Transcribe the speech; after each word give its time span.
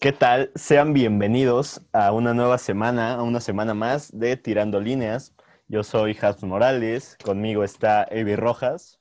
¿Qué 0.00 0.12
tal? 0.12 0.50
Sean 0.54 0.94
bienvenidos 0.94 1.82
a 1.92 2.12
una 2.12 2.32
nueva 2.32 2.56
semana, 2.56 3.16
a 3.16 3.22
una 3.22 3.38
semana 3.38 3.74
más 3.74 4.10
de 4.18 4.38
Tirando 4.38 4.80
Líneas. 4.80 5.34
Yo 5.68 5.84
soy 5.84 6.16
Has 6.18 6.42
Morales, 6.42 7.18
conmigo 7.22 7.64
está 7.64 8.08
Evi 8.10 8.34
Rojas. 8.34 8.98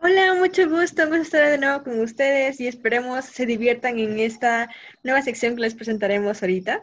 Hola, 0.00 0.36
mucho 0.38 0.70
gusto, 0.70 1.06
gusto 1.06 1.16
estar 1.20 1.50
de 1.50 1.58
nuevo 1.58 1.84
con 1.84 2.00
ustedes 2.00 2.58
y 2.60 2.66
esperemos 2.66 3.26
se 3.26 3.44
diviertan 3.44 3.98
en 3.98 4.18
esta 4.18 4.70
nueva 5.02 5.20
sección 5.20 5.54
que 5.54 5.60
les 5.60 5.74
presentaremos 5.74 6.42
ahorita. 6.42 6.80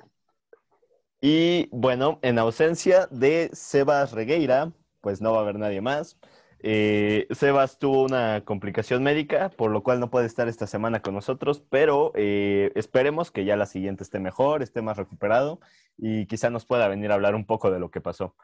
Y 1.22 1.70
bueno, 1.72 2.20
en 2.22 2.38
ausencia 2.38 3.08
de 3.10 3.50
Sebas 3.52 4.12
Regueira, 4.12 4.72
pues 5.02 5.22
no 5.22 5.32
va 5.32 5.40
a 5.40 5.42
haber 5.42 5.58
nadie 5.58 5.82
más. 5.82 6.20
Eh, 6.64 7.28
Sebas 7.32 7.80
tuvo 7.80 8.04
una 8.04 8.46
complicación 8.46 9.02
médica, 9.02 9.50
por 9.50 9.71
lo 9.71 9.82
cual 9.82 10.00
no 10.00 10.12
puede 10.12 10.27
estar 10.27 10.48
esta 10.48 10.68
semana 10.68 11.02
con 11.02 11.16
nosotros, 11.16 11.64
pero 11.70 12.12
eh, 12.16 12.72
esperemos 12.76 13.31
que 13.31 13.45
ya 13.45 13.55
la 13.55 13.66
siguiente 13.66 14.03
esté 14.03 14.20
mejor, 14.20 14.62
esté 14.62 14.84
más 14.84 14.98
recuperado 14.98 15.59
y 15.98 16.27
quizá 16.27 16.52
nos 16.52 16.66
pueda 16.66 16.88
venir 16.88 17.12
a 17.12 17.16
hablar 17.16 17.34
un 17.34 17.45
poco 17.45 17.72
de 17.72 17.80
lo 17.80 17.89
que 17.89 18.00
pasó. 18.00 18.36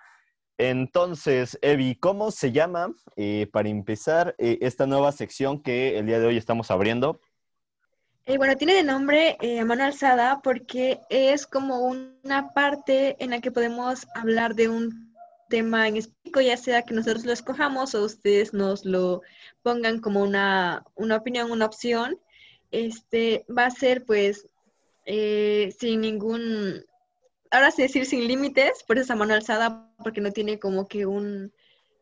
Entonces, 0.57 1.59
Evi, 1.61 1.95
¿cómo 1.95 2.31
se 2.31 2.51
llama, 2.51 2.91
eh, 3.15 3.47
para 3.51 3.69
empezar, 3.69 4.33
esta 4.39 4.87
nueva 4.87 5.11
sección 5.11 5.61
que 5.61 5.99
el 5.99 6.07
día 6.07 6.19
de 6.19 6.25
hoy 6.25 6.37
estamos 6.37 6.71
abriendo? 6.71 7.19
bueno, 8.37 8.57
tiene 8.57 8.73
de 8.73 8.83
nombre 8.83 9.37
a 9.57 9.63
mano 9.63 9.85
alzada 9.85 10.41
porque 10.43 10.99
es 11.09 11.47
como 11.47 11.85
una 11.85 12.51
parte 12.53 13.15
en 13.23 13.29
la 13.29 13.39
que 13.39 13.51
podemos 13.51 14.05
hablar 14.15 14.53
de 14.53 14.67
un 14.67 15.06
tema 15.49 15.87
en 15.87 15.97
específico, 15.97 16.41
ya 16.41 16.57
sea 16.57 16.83
que 16.83 16.93
nosotros 16.93 17.25
lo 17.25 17.33
escojamos 17.33 17.95
o 17.95 18.03
ustedes 18.03 18.53
nos 18.53 18.85
lo 18.85 19.21
pongan 19.61 19.99
como 19.99 20.23
una, 20.23 20.83
opinión, 20.95 21.51
una 21.51 21.65
opción, 21.65 22.19
este 22.71 23.45
va 23.55 23.65
a 23.65 23.71
ser 23.71 24.05
pues 24.05 24.47
eh, 25.05 25.73
sin 25.79 26.01
ningún, 26.01 26.85
ahora 27.51 27.71
sí 27.71 27.81
decir 27.81 28.05
sin 28.05 28.27
límites, 28.27 28.83
por 28.87 28.97
esa 28.97 29.15
mano 29.15 29.33
alzada, 29.33 29.91
porque 30.03 30.21
no 30.21 30.31
tiene 30.31 30.59
como 30.59 30.87
que 30.87 31.05
un, 31.05 31.53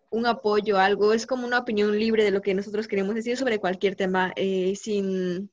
un 0.09 0.25
apoyo, 0.25 0.77
algo, 0.77 1.13
es 1.13 1.25
como 1.27 1.45
una 1.45 1.59
opinión 1.59 1.97
libre 1.97 2.23
de 2.23 2.31
lo 2.31 2.41
que 2.41 2.53
nosotros 2.53 2.88
queremos 2.88 3.16
decir 3.16 3.38
sobre 3.38 3.59
cualquier 3.59 3.95
tema, 3.95 4.33
eh, 4.35 4.75
sin... 4.75 5.51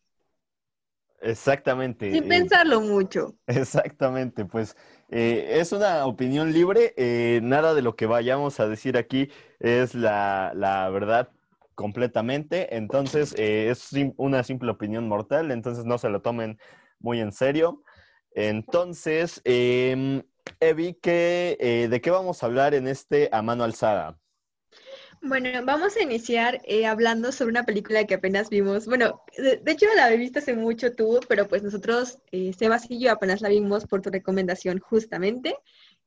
Exactamente. 1.23 2.11
Sin 2.11 2.25
eh, 2.25 2.29
pensarlo 2.29 2.81
mucho. 2.81 3.35
Exactamente, 3.47 4.45
pues 4.45 4.77
eh, 5.09 5.59
es 5.61 5.73
una 5.73 6.05
opinión 6.07 6.53
libre, 6.53 6.95
eh, 6.97 7.41
nada 7.43 7.75
de 7.75 7.83
lo 7.83 7.95
que 7.95 8.07
vayamos 8.07 8.59
a 8.61 8.69
decir 8.69 8.97
aquí 8.97 9.31
es 9.61 9.95
la, 9.95 10.53
verdad 10.93 11.31
completamente, 11.75 12.77
entonces 12.77 13.35
es 13.39 13.91
una 14.17 14.43
simple 14.43 14.71
opinión 14.71 15.09
mortal, 15.09 15.51
entonces 15.51 15.85
no 15.85 15.97
se 15.97 16.11
lo 16.11 16.21
tomen 16.21 16.59
muy 16.99 17.21
en 17.21 17.33
serio. 17.33 17.83
Entonces, 18.35 19.41
em, 19.45 20.23
Evi, 20.61 20.99
¿de 21.03 22.01
qué 22.03 22.11
vamos 22.11 22.43
a 22.43 22.47
hablar 22.47 22.75
en 22.75 22.89
este 22.89 23.29
A 23.33 23.43
Mano 23.43 23.65
Alzada? 23.65 24.19
Bueno, 25.25 25.49
vamos 25.65 25.97
a 25.97 26.03
iniciar 26.03 26.61
eh, 26.65 26.85
hablando 26.85 27.31
sobre 27.31 27.53
una 27.53 27.65
película 27.65 28.05
que 28.05 28.15
apenas 28.15 28.51
vimos. 28.51 28.87
Bueno, 28.87 29.23
de, 29.39 29.63
hecho 29.67 29.87
la 29.95 30.07
había 30.07 30.17
visto 30.17 30.41
hace 30.41 30.55
mucho 30.55 30.95
tú, 30.97 31.21
pero 31.29 31.47
pues 31.47 31.63
nosotros, 31.63 32.19
eh, 32.33 32.53
Sebas 32.53 32.91
y 32.91 32.99
yo, 32.99 33.13
apenas 33.13 33.41
la 33.41 33.49
vimos 33.49 33.87
por 33.87 34.03
tu 34.03 34.11
recomendación 34.11 34.81
justamente. 34.81 35.55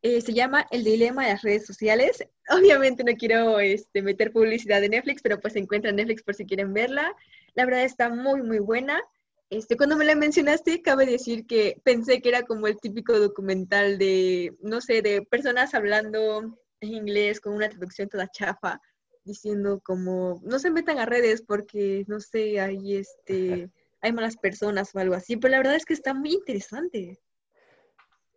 Eh, 0.01 0.19
se 0.19 0.33
llama 0.33 0.67
El 0.69 0.83
Dilema 0.83 1.23
de 1.23 1.31
las 1.31 1.43
Redes 1.43 1.65
Sociales. 1.65 2.27
Obviamente 2.49 3.05
no 3.05 3.13
quiero 3.13 3.61
este, 3.61 4.01
meter 4.01 4.33
publicidad 4.33 4.81
de 4.81 4.89
Netflix, 4.89 5.21
pero 5.21 5.39
pues 5.39 5.53
se 5.53 5.59
encuentra 5.59 5.91
en 5.91 5.95
Netflix 5.95 6.21
por 6.21 6.35
si 6.35 6.45
quieren 6.45 6.73
verla. 6.73 7.15
La 7.53 7.63
verdad 7.63 7.85
está 7.85 8.09
muy, 8.09 8.41
muy 8.41 8.59
buena. 8.59 9.01
Este, 9.49 9.77
cuando 9.77 9.95
me 9.95 10.03
la 10.03 10.15
mencionaste, 10.15 10.81
cabe 10.81 11.05
decir 11.05 11.47
que 11.47 11.79
pensé 11.85 12.21
que 12.21 12.29
era 12.29 12.43
como 12.43 12.67
el 12.67 12.77
típico 12.81 13.17
documental 13.17 13.97
de, 13.97 14.57
no 14.61 14.81
sé, 14.81 15.01
de 15.01 15.21
personas 15.21 15.73
hablando 15.73 16.59
en 16.81 16.93
inglés 16.93 17.39
con 17.39 17.53
una 17.53 17.69
traducción 17.69 18.09
toda 18.09 18.27
chafa 18.27 18.81
diciendo 19.25 19.81
como 19.83 20.39
no 20.43 20.59
se 20.59 20.71
metan 20.71 20.99
a 20.99 21.05
redes 21.05 21.41
porque 21.41 22.05
no 22.07 22.19
sé, 22.19 22.59
hay 22.59 22.95
este 22.95 23.69
hay 24.01 24.13
malas 24.13 24.37
personas 24.37 24.93
o 24.93 24.99
algo 24.99 25.15
así, 25.15 25.35
pero 25.35 25.51
la 25.51 25.57
verdad 25.57 25.75
es 25.75 25.85
que 25.85 25.93
está 25.93 26.13
muy 26.13 26.33
interesante. 26.33 27.19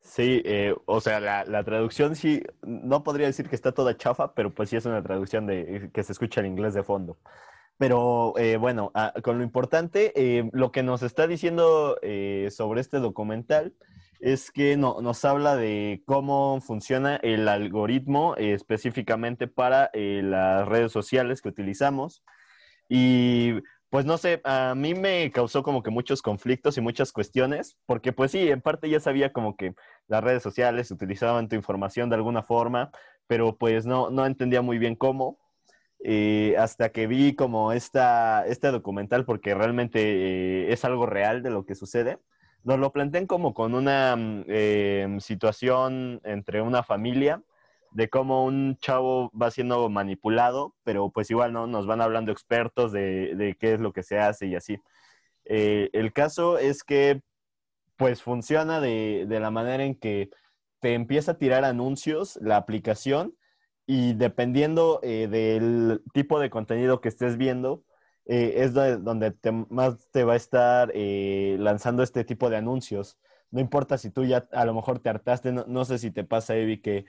Sí, 0.00 0.41
eh, 0.47 0.75
o 0.87 1.00
sea, 1.03 1.21
la, 1.21 1.65
traducción 1.65 2.16
sí, 2.16 2.43
no 2.62 3.04
podría 3.04 3.27
decir 3.27 3.48
que 3.48 3.54
está 3.54 3.72
toda 3.72 3.97
chafa, 3.97 4.32
pero 4.32 4.54
pues 4.54 4.71
sí 4.71 4.77
es 4.77 4.87
una 4.87 5.03
traducción 5.03 5.47
de 5.47 5.91
que 5.93 6.03
se 6.03 6.12
escucha 6.12 6.41
en 6.41 6.47
inglés 6.47 6.72
de 6.72 6.82
fondo. 6.82 7.19
Pero 7.77 8.32
eh, 8.38 8.56
bueno, 8.56 8.91
ah, 8.94 9.12
con 9.22 9.37
lo 9.37 9.44
importante, 9.44 10.12
eh, 10.16 10.48
lo 10.53 10.72
que 10.72 10.82
nos 10.82 11.03
está 11.03 11.27
diciendo 11.27 11.98
sobre 12.50 12.81
este 12.81 12.98
documental 12.98 13.75
es 14.20 14.50
que 14.50 14.76
no, 14.76 15.00
nos 15.00 15.24
habla 15.24 15.56
de 15.56 16.02
cómo 16.06 16.60
funciona 16.60 17.16
el 17.16 17.48
algoritmo 17.48 18.34
eh, 18.36 18.52
específicamente 18.52 19.46
para 19.46 19.90
eh, 19.92 20.22
las 20.24 20.66
redes 20.66 20.92
sociales 20.92 21.40
que 21.40 21.48
utilizamos. 21.48 22.24
Y 22.88 23.60
pues 23.90 24.04
no 24.04 24.18
sé, 24.18 24.40
a 24.44 24.74
mí 24.76 24.94
me 24.94 25.30
causó 25.30 25.62
como 25.62 25.82
que 25.82 25.90
muchos 25.90 26.20
conflictos 26.22 26.76
y 26.76 26.80
muchas 26.80 27.12
cuestiones, 27.12 27.78
porque 27.86 28.12
pues 28.12 28.32
sí, 28.32 28.50
en 28.50 28.60
parte 28.60 28.90
ya 28.90 29.00
sabía 29.00 29.32
como 29.32 29.56
que 29.56 29.74
las 30.08 30.22
redes 30.22 30.42
sociales 30.42 30.90
utilizaban 30.90 31.48
tu 31.48 31.56
información 31.56 32.10
de 32.10 32.16
alguna 32.16 32.42
forma, 32.42 32.90
pero 33.26 33.56
pues 33.56 33.86
no, 33.86 34.10
no 34.10 34.26
entendía 34.26 34.62
muy 34.62 34.78
bien 34.78 34.96
cómo. 34.96 35.38
Eh, 36.04 36.54
hasta 36.58 36.90
que 36.90 37.08
vi 37.08 37.34
como 37.34 37.72
esta, 37.72 38.46
este 38.46 38.70
documental, 38.70 39.24
porque 39.24 39.54
realmente 39.54 40.72
es 40.72 40.84
algo 40.84 41.06
real 41.06 41.42
de 41.42 41.50
lo 41.50 41.66
que 41.66 41.74
sucede 41.74 42.18
nos 42.64 42.78
lo 42.78 42.92
plantean 42.92 43.26
como 43.26 43.54
con 43.54 43.74
una 43.74 44.16
mm, 44.16 44.44
em, 44.48 45.20
situación 45.20 46.20
entre 46.24 46.62
una 46.62 46.82
familia, 46.82 47.42
de 47.91 48.08
cómo 48.08 48.44
un 48.44 48.76
chavo 48.76 49.30
va 49.30 49.50
siendo 49.50 49.88
manipulado, 49.88 50.74
pero 50.84 51.10
pues 51.10 51.30
igual 51.30 51.52
no 51.52 51.66
nos 51.66 51.86
van 51.86 52.00
hablando 52.00 52.32
expertos 52.32 52.92
de, 52.92 53.56
qué 53.58 53.74
es 53.74 53.80
lo 53.80 53.92
que 53.92 54.02
se 54.02 54.18
hace 54.18 54.47
y 54.47 54.54
así. 54.54 54.78
Eh, 55.44 55.88
el 55.92 56.12
caso 56.12 56.58
es 56.58 56.84
que 56.84 57.22
pues 57.97 58.22
funciona 58.22 58.80
de, 58.80 59.26
la 59.28 59.50
manera 59.50 59.84
en 59.84 59.94
que 59.94 60.30
te 60.80 60.94
empieza 60.94 61.32
a 61.32 61.38
tirar 61.38 61.64
anuncios 61.64 62.38
la 62.42 62.56
aplicación 62.56 63.34
y 63.86 64.12
dependiendo 64.12 65.00
eh, 65.02 65.26
del 65.28 66.02
tipo 66.12 66.38
de 66.38 66.50
contenido 66.50 67.00
que 67.00 67.08
estés 67.08 67.36
viendo, 67.36 67.82
eh, 68.28 68.62
es 68.62 68.75
donde 68.75 69.34
más 69.71 70.11
te 70.11 70.22
va 70.22 70.34
a 70.34 70.37
estar 70.37 70.93
eh, 70.94 71.56
lanzando 71.59 72.03
este 72.03 72.25
tipo 72.25 72.50
de 72.50 72.59
anuncios. 72.59 73.19
No 73.50 73.59
importa 73.59 73.97
si 73.97 74.11
tú 74.11 74.25
ya 74.25 74.47
a 74.53 74.66
lo 74.66 74.75
mejor 74.75 74.99
te 74.99 75.09
hartaste, 75.09 75.50
no, 75.50 75.84
sé 75.87 75.99
si 75.99 76.11
te 76.11 76.25
pasa, 76.25 76.55
Evi, 76.55 76.83
que 76.83 77.06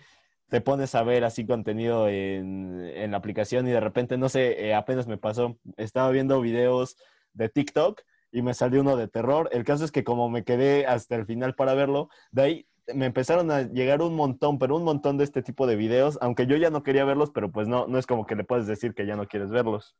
te 0.47 0.61
pones 0.61 0.95
a 0.95 1.03
ver 1.03 1.25
así 1.25 1.45
contenido 1.45 2.07
en, 2.07 3.11
la 3.11 3.17
aplicación 3.17 3.67
y 3.67 3.71
de 3.71 3.81
repente, 3.81 4.17
no 4.17 4.29
sé, 4.29 4.65
eh, 4.65 4.73
apenas 4.73 5.07
me 5.07 5.17
pasó, 5.17 5.59
estaba 5.75 6.09
viendo 6.11 6.39
videos 6.39 6.95
de 7.33 7.49
TikTok 7.49 8.01
y 8.31 8.41
me 8.41 8.53
salió 8.53 8.79
uno 8.79 8.95
de 8.95 9.09
terror. 9.09 9.49
El 9.51 9.65
caso 9.65 9.83
es 9.83 9.91
que 9.91 10.05
como 10.05 10.29
me 10.29 10.45
quedé 10.45 10.85
hasta 10.87 11.15
el 11.15 11.25
final 11.25 11.53
para 11.53 11.73
verlo, 11.73 12.07
de 12.31 12.41
ahí 12.41 12.67
me 12.93 13.07
empezaron 13.07 13.51
a 13.51 13.63
llegar 13.63 14.01
un 14.01 14.15
montón, 14.15 14.57
pero 14.57 14.77
un 14.77 14.85
montón 14.85 15.17
de 15.17 15.25
este 15.25 15.41
tipo 15.43 15.67
de 15.67 15.75
videos, 15.75 16.17
aunque 16.21 16.47
yo 16.47 16.55
ya 16.55 16.69
no 16.69 16.81
quería 16.81 17.03
verlos, 17.03 17.31
pero 17.31 17.51
pues 17.51 17.67
no, 17.67 17.87
no 17.87 17.97
es 17.99 18.07
como 18.07 18.25
que 18.25 18.35
le 18.35 18.45
puedes 18.45 18.67
decir 18.67 18.93
que 18.93 19.05
ya 19.05 19.17
no 19.17 19.27
quieres 19.27 19.49
verlos. 19.49 19.97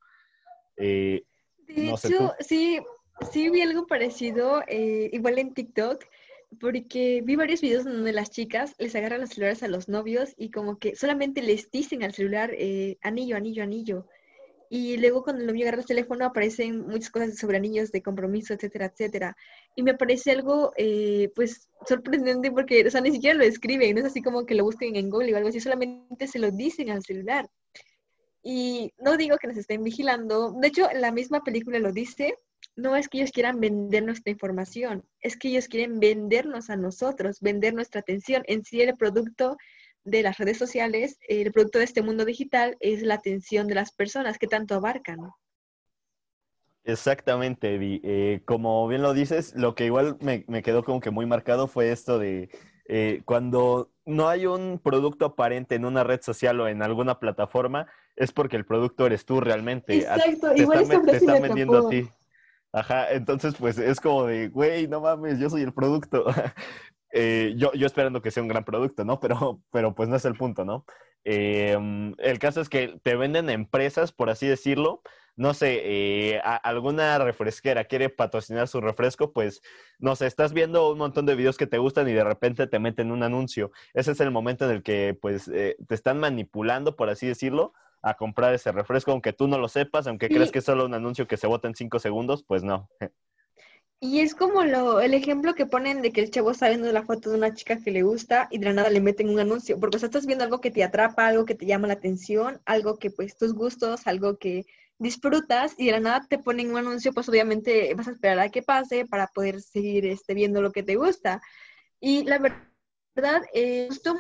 Eh, 0.80 1.24
de 1.68 1.90
hecho, 1.90 2.34
sí, 2.40 2.80
sí 3.32 3.50
vi 3.50 3.62
algo 3.62 3.86
parecido, 3.86 4.64
eh, 4.68 5.10
igual 5.14 5.38
en 5.38 5.54
TikTok, 5.54 6.04
porque 6.60 7.22
vi 7.24 7.36
varios 7.36 7.62
videos 7.62 7.84
donde 7.84 8.12
las 8.12 8.32
chicas 8.32 8.74
les 8.80 8.96
agarran 8.96 9.22
los 9.22 9.30
celulares 9.30 9.62
a 9.62 9.68
los 9.68 9.88
novios 9.88 10.34
y 10.36 10.50
como 10.50 10.80
que 10.80 10.96
solamente 10.96 11.44
les 11.44 11.70
dicen 11.70 12.02
al 12.02 12.14
celular 12.14 12.52
eh, 12.58 12.98
anillo, 13.02 13.36
anillo, 13.36 13.62
anillo. 13.62 14.08
Y 14.72 14.98
luego 14.98 15.24
cuando 15.24 15.42
el 15.42 15.48
novio 15.48 15.66
agarra 15.66 15.82
el 15.82 15.88
teléfono 15.88 16.26
aparecen 16.26 16.88
muchas 16.88 17.10
cosas 17.10 17.38
sobre 17.38 17.58
anillos 17.58 17.92
de 17.92 18.04
compromiso, 18.04 18.54
etcétera, 18.54 18.86
etcétera. 18.86 19.36
Y 19.76 19.82
me 19.82 19.96
parece 19.96 20.32
algo, 20.32 20.74
pues, 21.36 21.68
sorprendente 21.88 22.52
porque, 22.52 22.86
o 22.86 22.92
sea, 22.92 23.02
ni 23.02 23.12
siquiera 23.12 23.36
lo 23.36 23.44
escriben, 23.44 23.96
no 23.96 24.02
es 24.02 24.06
así 24.06 24.22
como 24.22 24.46
que 24.46 24.54
lo 24.54 24.64
busquen 24.64 24.96
en 24.96 25.10
Google 25.10 25.34
o 25.34 25.38
algo 25.38 25.50
así, 25.50 25.60
solamente 25.60 26.28
se 26.28 26.38
lo 26.38 26.52
dicen 26.52 26.92
al 26.92 27.04
celular. 27.04 27.50
Y 28.52 28.96
no 28.98 29.16
digo 29.16 29.38
que 29.38 29.48
nos 29.48 29.58
estén 29.58 29.84
vigilando, 29.84 30.54
de 30.54 30.70
hecho 30.70 30.90
la 30.96 31.12
misma 31.12 31.44
película 31.44 31.78
lo 31.78 31.92
dice, 31.92 32.34
no 32.76 32.96
es 32.96 33.08
que 33.08 33.20
ellos 33.20 33.30
quieran 33.30 33.60
vender 33.60 34.04
nuestra 34.04 34.32
información, 34.32 35.06
es 35.22 35.38
que 35.38 35.50
ellos 35.50 35.68
quieren 35.68 36.00
vendernos 36.00 36.72
a 36.72 36.76
nosotros, 36.76 37.42
vender 37.42 37.76
nuestra 37.76 38.02
atención. 38.02 38.42
En 38.48 38.66
sí 38.66 38.82
el 38.82 38.98
producto 38.98 39.56
de 40.04 40.24
las 40.24 40.40
redes 40.40 40.58
sociales, 40.58 41.20
el 41.28 41.52
producto 41.52 41.78
de 41.78 41.86
este 41.86 42.02
mundo 42.02 42.26
digital 42.26 42.76
es 42.80 43.04
la 43.04 43.14
atención 43.14 43.68
de 43.68 43.76
las 43.76 43.92
personas 43.92 44.40
que 44.40 44.48
tanto 44.48 44.74
abarcan. 44.74 45.20
Exactamente, 46.86 47.76
Eddie. 47.76 48.02
Eh, 48.04 48.42
como 48.46 48.88
bien 48.88 49.04
lo 49.04 49.14
dices, 49.14 49.54
lo 49.56 49.76
que 49.76 49.86
igual 49.86 50.18
me, 50.22 50.64
quedó 50.64 50.84
como 50.84 51.02
que 51.02 51.12
muy 51.12 51.28
marcado 51.28 51.68
fue 51.68 51.92
esto 51.92 52.18
de 52.18 52.50
eh, 52.88 53.22
cuando 53.26 53.92
no 54.08 54.28
hay 54.28 54.48
un 54.48 54.80
producto 54.84 55.26
aparente 55.26 55.76
en 55.76 55.86
una 55.86 56.04
red 56.04 56.22
social 56.24 56.60
o 56.62 56.68
en 56.68 56.82
alguna 56.82 57.20
plataforma, 57.20 57.86
es 58.20 58.34
porque 58.34 58.58
el 58.58 58.66
producto 58.66 59.06
eres 59.06 59.26
tú 59.26 59.40
realmente. 59.40 59.98
Exacto, 59.98 60.54
igual 60.54 60.82
están, 60.82 61.06
te 61.06 61.18
están 61.18 61.42
vendiendo 61.42 61.88
a 61.88 61.90
ti. 61.90 62.08
Ajá, 62.72 63.12
entonces 63.12 63.56
pues 63.58 63.80
es 63.80 64.00
como 64.00 64.26
de, 64.26 64.50
güey, 64.50 64.88
no 64.88 65.02
mames, 65.02 65.40
yo 65.40 65.50
soy 65.50 65.64
el 65.64 65.74
producto. 65.74 66.26
Eh, 67.12 67.56
yo, 67.58 67.74
yo 67.74 67.88
esperando 67.88 68.22
que 68.22 68.30
sea 68.30 68.44
un 68.44 68.50
gran 68.50 68.64
producto, 68.64 69.04
¿no? 69.04 69.20
Pero, 69.20 69.64
pero 69.72 69.96
pues 69.96 70.10
no 70.10 70.16
es 70.16 70.26
el 70.26 70.36
punto, 70.36 70.64
¿no? 70.64 70.86
Em, 71.24 72.14
el 72.20 72.38
caso 72.38 72.62
es 72.62 72.70
que 72.70 73.00
te 73.02 73.16
venden 73.16 73.50
empresas, 73.50 74.12
por 74.12 74.30
así 74.30 74.46
decirlo, 74.46 75.02
no 75.36 75.56
sé, 75.56 75.82
eh, 75.86 76.40
alguna 76.44 77.18
refresquera 77.18 77.86
quiere 77.86 78.10
patrocinar 78.10 78.68
su 78.68 78.80
refresco, 78.80 79.34
pues, 79.34 79.64
no 79.98 80.16
sé, 80.16 80.28
estás 80.28 80.54
viendo 80.54 80.92
un 80.92 81.00
montón 81.00 81.26
de 81.26 81.34
videos 81.34 81.58
que 81.58 81.66
te 81.66 81.80
gustan 81.80 82.08
y 82.10 82.14
de 82.14 82.24
repente 82.24 82.68
te 82.68 82.78
meten 82.78 83.12
un 83.12 83.24
anuncio. 83.24 83.72
Ese 83.96 84.12
es 84.12 84.20
el 84.20 84.30
momento 84.30 84.66
en 84.66 84.72
el 84.72 84.84
que, 84.84 85.18
pues, 85.20 85.48
eh, 85.48 85.78
te 85.88 85.96
están 85.96 86.20
manipulando, 86.20 86.96
por 86.96 87.10
así 87.10 87.26
decirlo, 87.26 87.74
a 88.02 88.16
comprar 88.16 88.54
ese 88.54 88.72
refresco, 88.72 89.12
aunque 89.12 89.34
tú 89.34 89.48
no 89.48 89.58
lo 89.58 89.68
sepas, 89.68 90.08
aunque 90.08 90.30
crees 90.30 90.52
que 90.52 90.60
es 90.60 90.66
solo 90.66 90.86
un 90.86 90.94
anuncio 90.94 91.28
que 91.28 91.38
se 91.38 91.48
vota 91.48 91.68
en 91.68 91.76
cinco 91.76 92.00
segundos, 92.00 92.44
pues 92.44 92.64
no. 92.64 92.90
Y 94.02 94.22
es 94.22 94.34
como 94.34 94.64
lo, 94.64 95.02
el 95.02 95.14
ejemplo 95.14 95.56
que 95.56 95.66
ponen 95.66 96.02
de 96.02 96.14
que 96.14 96.22
el 96.22 96.32
chavo 96.32 96.52
está 96.52 96.70
viendo 96.70 96.90
la 96.90 97.04
foto 97.04 97.32
de 97.32 97.38
una 97.38 97.54
chica 97.54 97.82
que 97.84 97.92
le 97.92 98.04
gusta 98.04 98.48
y 98.50 98.58
de 98.58 98.68
la 98.68 98.74
nada 98.74 98.90
le 98.90 99.02
meten 99.02 99.28
un 99.28 99.40
anuncio, 99.40 99.78
porque 99.78 99.98
o 99.98 100.00
sea, 100.00 100.08
estás 100.08 100.26
viendo 100.26 100.46
algo 100.46 100.62
que 100.62 100.72
te 100.72 100.86
atrapa, 100.86 101.28
algo 101.28 101.44
que 101.44 101.54
te 101.54 101.66
llama 101.66 101.88
la 101.88 101.96
atención, 101.96 102.62
algo 102.66 102.98
que 102.98 103.12
pues 103.12 103.38
tus 103.38 103.54
gustos, 103.54 104.08
algo 104.08 104.38
que 104.38 104.66
disfrutas 105.00 105.76
y 105.78 105.88
de 105.88 105.92
la 105.94 106.00
nada 106.00 106.26
te 106.30 106.38
ponen 106.38 106.72
un 106.72 106.78
anuncio, 106.78 107.12
pues 107.14 107.28
obviamente 107.28 107.94
vas 107.94 108.08
a 108.08 108.12
esperar 108.12 108.40
a 108.40 108.50
que 108.50 108.62
pase 108.62 109.06
para 109.06 109.28
poder 109.28 109.62
seguir 109.62 110.06
este, 110.06 110.34
viendo 110.34 110.62
lo 110.62 110.72
que 110.72 110.84
te 110.84 110.96
gusta. 110.96 111.42
Y 112.00 112.24
la 112.24 112.40
verdad, 112.40 113.44
eh, 113.54 113.88
gustó 113.90 114.16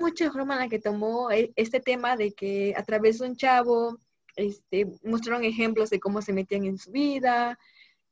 mucho 0.00 0.24
la 0.24 0.32
forma 0.32 0.54
en 0.54 0.60
la 0.60 0.68
que 0.68 0.78
tomó 0.78 1.30
eh, 1.30 1.52
este 1.56 1.80
tema 1.80 2.16
de 2.16 2.32
que 2.32 2.74
a 2.76 2.82
través 2.82 3.18
de 3.18 3.28
un 3.28 3.36
chavo 3.36 3.98
este, 4.36 4.86
mostraron 5.04 5.44
ejemplos 5.44 5.90
de 5.90 6.00
cómo 6.00 6.22
se 6.22 6.32
metían 6.32 6.64
en 6.64 6.78
su 6.78 6.90
vida, 6.90 7.58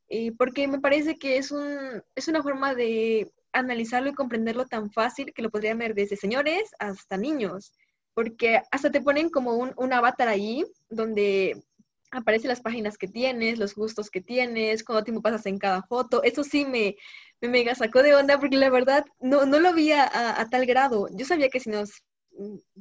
y 0.07 0.31
porque 0.31 0.67
me 0.67 0.79
parece 0.79 1.17
que 1.17 1.37
es, 1.37 1.51
un, 1.51 2.03
es 2.15 2.27
una 2.27 2.41
forma 2.41 2.73
de 2.75 3.31
analizarlo 3.53 4.09
y 4.09 4.13
comprenderlo 4.15 4.65
tan 4.65 4.91
fácil 4.91 5.33
que 5.33 5.41
lo 5.41 5.49
podrían 5.49 5.77
ver 5.77 5.93
desde 5.95 6.15
señores 6.15 6.71
hasta 6.79 7.17
niños 7.17 7.73
porque 8.19 8.61
hasta 8.71 8.91
te 8.91 8.99
ponen 8.99 9.29
como 9.29 9.53
un, 9.53 9.71
un 9.77 9.93
avatar 9.93 10.27
ahí 10.27 10.65
donde 10.89 11.63
aparecen 12.11 12.49
las 12.49 12.59
páginas 12.59 12.97
que 12.97 13.07
tienes, 13.07 13.59
los 13.59 13.75
gustos 13.75 14.09
que 14.09 14.19
tienes, 14.19 14.83
cuánto 14.83 15.05
tiempo 15.05 15.21
pasas 15.21 15.45
en 15.45 15.57
cada 15.57 15.83
foto. 15.83 16.21
Eso 16.23 16.43
sí 16.43 16.65
me, 16.65 16.97
me 17.41 17.47
mega 17.47 17.75
sacó 17.75 18.03
de 18.03 18.15
onda 18.15 18.39
porque 18.39 18.57
la 18.57 18.69
verdad 18.69 19.05
no, 19.19 19.45
no 19.45 19.59
lo 19.59 19.73
vi 19.73 19.91
a, 19.91 20.47
tal 20.51 20.65
grado. 20.65 21.07
Yo 21.11 21.25
sabía 21.25 21.49
que 21.49 21.59
si 21.59 21.69
nos, 21.69 22.03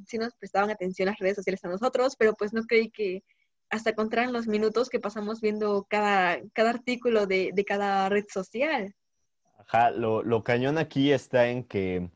si 0.07 0.19
nos 0.19 0.35
prestaban 0.35 0.71
atención 0.71 1.07
las 1.07 1.19
redes 1.19 1.37
sociales 1.37 1.65
a 1.65 1.69
nosotros, 1.69 2.17
pero 2.19 2.35
pues 2.35 2.53
no 2.53 2.63
creí 2.63 2.91
que 2.91 3.23
hasta 3.71 3.95
contaran 3.95 4.33
los 4.33 4.47
minutos 4.47 4.89
que 4.89 5.01
pasamos 5.01 5.41
viendo 5.41 5.87
cada, 5.89 6.41
cada 6.55 6.71
artículo 6.71 7.27
de, 7.27 7.51
de 7.55 7.65
cada 7.65 8.09
red 8.09 8.25
social. 8.33 8.95
Ajá, 9.59 9.91
lo, 9.91 10.23
lo 10.23 10.43
cañón 10.43 10.79
aquí 10.79 11.13
está 11.13 11.49
en 11.49 11.65
que 11.65 12.09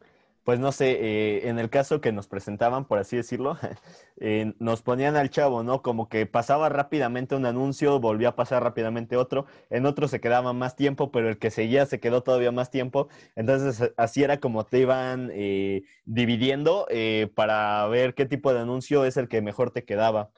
pues 0.45 0.59
no 0.59 0.73
sé, 0.73 0.91
eh, 1.01 1.49
en 1.49 1.59
el 1.61 1.71
caso 1.71 2.01
que 2.01 2.11
nos 2.11 2.27
presentaban, 2.27 2.87
por 2.87 2.99
así 2.99 3.17
decirlo, 3.17 3.57
eh, 4.21 4.55
nos 4.59 4.83
ponían 4.83 5.15
al 5.17 5.31
chavo, 5.31 5.63
¿no? 5.63 5.83
Como 5.83 6.09
que 6.09 6.27
pasaba 6.27 6.69
rápidamente 6.69 7.37
un 7.37 7.47
anuncio, 7.47 8.01
volvía 8.01 8.31
a 8.31 8.37
pasar 8.37 8.63
rápidamente 8.65 9.17
otro, 9.17 9.47
en 9.71 9.87
otro 9.87 10.09
se 10.09 10.21
quedaba 10.21 10.53
más 10.53 10.75
tiempo, 10.75 11.13
pero 11.13 11.29
el 11.29 11.39
que 11.39 11.51
seguía 11.51 11.87
se 11.87 12.01
quedó 12.01 12.23
todavía 12.25 12.51
más 12.51 12.71
tiempo. 12.71 13.09
Entonces, 13.37 13.93
así 13.97 14.25
era 14.25 14.41
como 14.41 14.65
te 14.67 14.81
iban 14.81 15.31
eh, 15.33 15.83
dividiendo 16.05 16.87
para 17.35 17.87
ver 17.89 18.15
qué 18.15 18.27
tipo 18.27 18.53
de 18.53 18.61
anuncio 18.61 19.05
es 19.05 19.17
el 19.17 19.29
que 19.29 19.43
mejor 19.43 19.71
te 19.71 19.85
quedaba. 19.85 20.33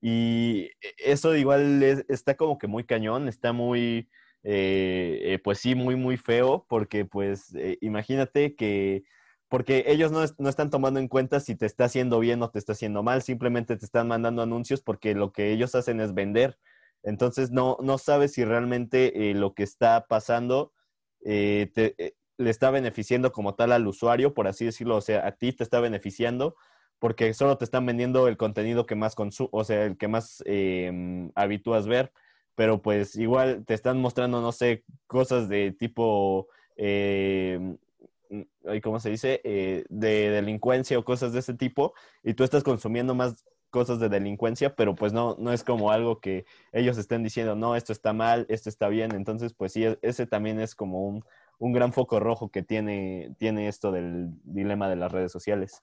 Y 0.00 0.70
eso 0.98 1.36
igual 1.36 1.82
está 2.08 2.36
como 2.36 2.58
que 2.58 2.66
muy 2.68 2.84
cañón, 2.84 3.28
está 3.28 3.52
muy, 3.52 4.08
pues 4.42 5.58
sí, 5.58 5.74
muy, 5.74 5.96
muy 5.96 6.16
feo, 6.16 6.66
porque 6.68 7.04
pues 7.04 7.54
imagínate 7.80 8.54
que 8.56 9.04
porque 9.50 9.82
ellos 9.88 10.12
no, 10.12 10.20
no, 10.38 10.48
están 10.48 10.70
tomando 10.70 11.00
en 11.00 11.08
cuenta 11.08 11.40
si 11.40 11.56
te 11.56 11.66
está 11.66 11.86
haciendo 11.86 12.20
bien 12.20 12.40
o 12.40 12.50
te 12.50 12.60
está 12.60 12.72
haciendo 12.72 13.02
mal, 13.02 13.20
simplemente 13.20 13.76
te 13.76 13.84
están 13.84 14.06
mandando 14.06 14.42
anuncios 14.42 14.80
porque 14.80 15.12
lo 15.14 15.32
que 15.32 15.50
ellos 15.50 15.74
hacen 15.74 16.00
es 16.00 16.14
vender. 16.14 16.56
Entonces 17.02 17.50
no, 17.50 17.76
no 17.82 17.98
sabes 17.98 18.32
si 18.32 18.44
realmente 18.44 19.30
eh, 19.30 19.34
lo 19.34 19.54
que 19.54 19.64
está 19.64 20.06
pasando 20.06 20.72
eh, 21.24 21.68
eh, 21.74 22.14
le 22.38 22.50
está 22.50 22.70
beneficiando 22.70 23.32
como 23.32 23.56
tal 23.56 23.72
al 23.72 23.88
usuario, 23.88 24.34
por 24.34 24.46
así 24.46 24.64
decirlo, 24.66 24.96
o 24.96 25.00
sea, 25.00 25.26
a 25.26 25.32
ti 25.32 25.52
te 25.52 25.64
está 25.64 25.80
beneficiando 25.80 26.54
porque 27.00 27.34
solo 27.34 27.58
te 27.58 27.64
están 27.64 27.84
vendiendo 27.84 28.28
el 28.28 28.36
contenido 28.36 28.86
que 28.86 28.94
más 28.94 29.16
consumo, 29.16 29.48
o 29.52 29.64
sea, 29.64 29.84
el 29.84 29.96
que 29.96 30.06
más 30.06 30.44
em, 30.46 31.32
habitúas 31.34 31.88
ver, 31.88 32.12
pero 32.54 32.82
pues 32.82 33.16
igual 33.16 33.64
te 33.66 33.74
están 33.74 33.98
mostrando, 33.98 34.40
no 34.40 34.52
sé, 34.52 34.84
cosas 35.08 35.48
de 35.48 35.72
tipo 35.72 36.46
em, 36.76 37.78
¿cómo 38.82 39.00
se 39.00 39.10
dice? 39.10 39.40
Eh, 39.44 39.84
de 39.88 40.30
delincuencia 40.30 40.98
o 40.98 41.04
cosas 41.04 41.32
de 41.32 41.40
ese 41.40 41.54
tipo, 41.54 41.94
y 42.22 42.34
tú 42.34 42.44
estás 42.44 42.62
consumiendo 42.62 43.14
más 43.14 43.44
cosas 43.70 44.00
de 44.00 44.08
delincuencia, 44.08 44.74
pero 44.74 44.94
pues 44.94 45.12
no, 45.12 45.36
no 45.38 45.52
es 45.52 45.64
como 45.64 45.90
algo 45.90 46.20
que 46.20 46.44
ellos 46.72 46.98
estén 46.98 47.22
diciendo, 47.22 47.54
no, 47.54 47.76
esto 47.76 47.92
está 47.92 48.12
mal, 48.12 48.46
esto 48.48 48.68
está 48.68 48.88
bien, 48.88 49.14
entonces 49.14 49.54
pues 49.54 49.72
sí, 49.72 49.84
ese 50.02 50.26
también 50.26 50.60
es 50.60 50.74
como 50.74 51.06
un, 51.06 51.24
un 51.58 51.72
gran 51.72 51.92
foco 51.92 52.20
rojo 52.20 52.50
que 52.50 52.62
tiene, 52.62 53.34
tiene 53.38 53.68
esto 53.68 53.92
del 53.92 54.30
dilema 54.42 54.88
de 54.88 54.96
las 54.96 55.12
redes 55.12 55.32
sociales. 55.32 55.82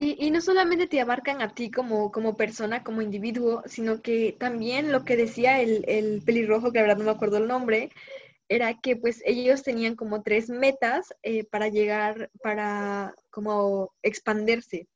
y 0.00 0.30
no 0.30 0.40
solamente 0.40 0.86
te 0.86 1.00
abarcan 1.00 1.42
a 1.42 1.54
ti 1.54 1.70
como, 1.70 2.12
como 2.12 2.36
persona, 2.36 2.82
como 2.82 3.02
individuo, 3.02 3.62
sino 3.66 4.02
que 4.02 4.36
también 4.38 4.92
lo 4.92 5.04
que 5.04 5.16
decía 5.16 5.60
el, 5.60 5.84
el 5.88 6.22
pelirrojo, 6.24 6.72
que 6.72 6.80
ahora 6.80 6.94
no 6.94 7.04
me 7.04 7.10
acuerdo 7.10 7.38
el 7.38 7.48
nombre, 7.48 7.90
era 8.48 8.74
que 8.80 8.96
pues 8.96 9.22
ellos 9.24 9.62
tenían 9.62 9.94
como 9.94 10.22
tres 10.22 10.48
metas 10.48 11.14
eh, 11.22 11.44
para 11.44 11.68
llegar, 11.68 12.30
para 12.42 13.14
como 13.30 13.92
expandirse. 14.02 14.88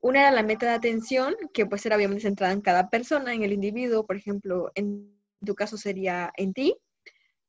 Una 0.00 0.20
era 0.22 0.30
la 0.32 0.42
meta 0.42 0.66
de 0.66 0.72
atención, 0.72 1.34
que 1.52 1.66
pues 1.66 1.84
era 1.86 1.96
obviamente 1.96 2.22
centrada 2.22 2.52
en 2.52 2.60
cada 2.60 2.88
persona, 2.88 3.34
en 3.34 3.42
el 3.42 3.52
individuo, 3.52 4.06
por 4.06 4.16
ejemplo, 4.16 4.70
en 4.74 5.16
tu 5.44 5.54
caso 5.54 5.76
sería 5.76 6.32
en 6.36 6.52
ti. 6.52 6.76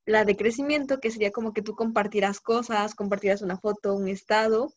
La 0.05 0.25
de 0.25 0.35
crecimiento, 0.35 0.99
que 0.99 1.11
sería 1.11 1.31
como 1.31 1.53
que 1.53 1.61
tú 1.61 1.75
compartirás 1.75 2.39
cosas, 2.39 2.95
compartirás 2.95 3.41
una 3.41 3.57
foto, 3.57 3.95
un 3.95 4.07
estado. 4.07 4.73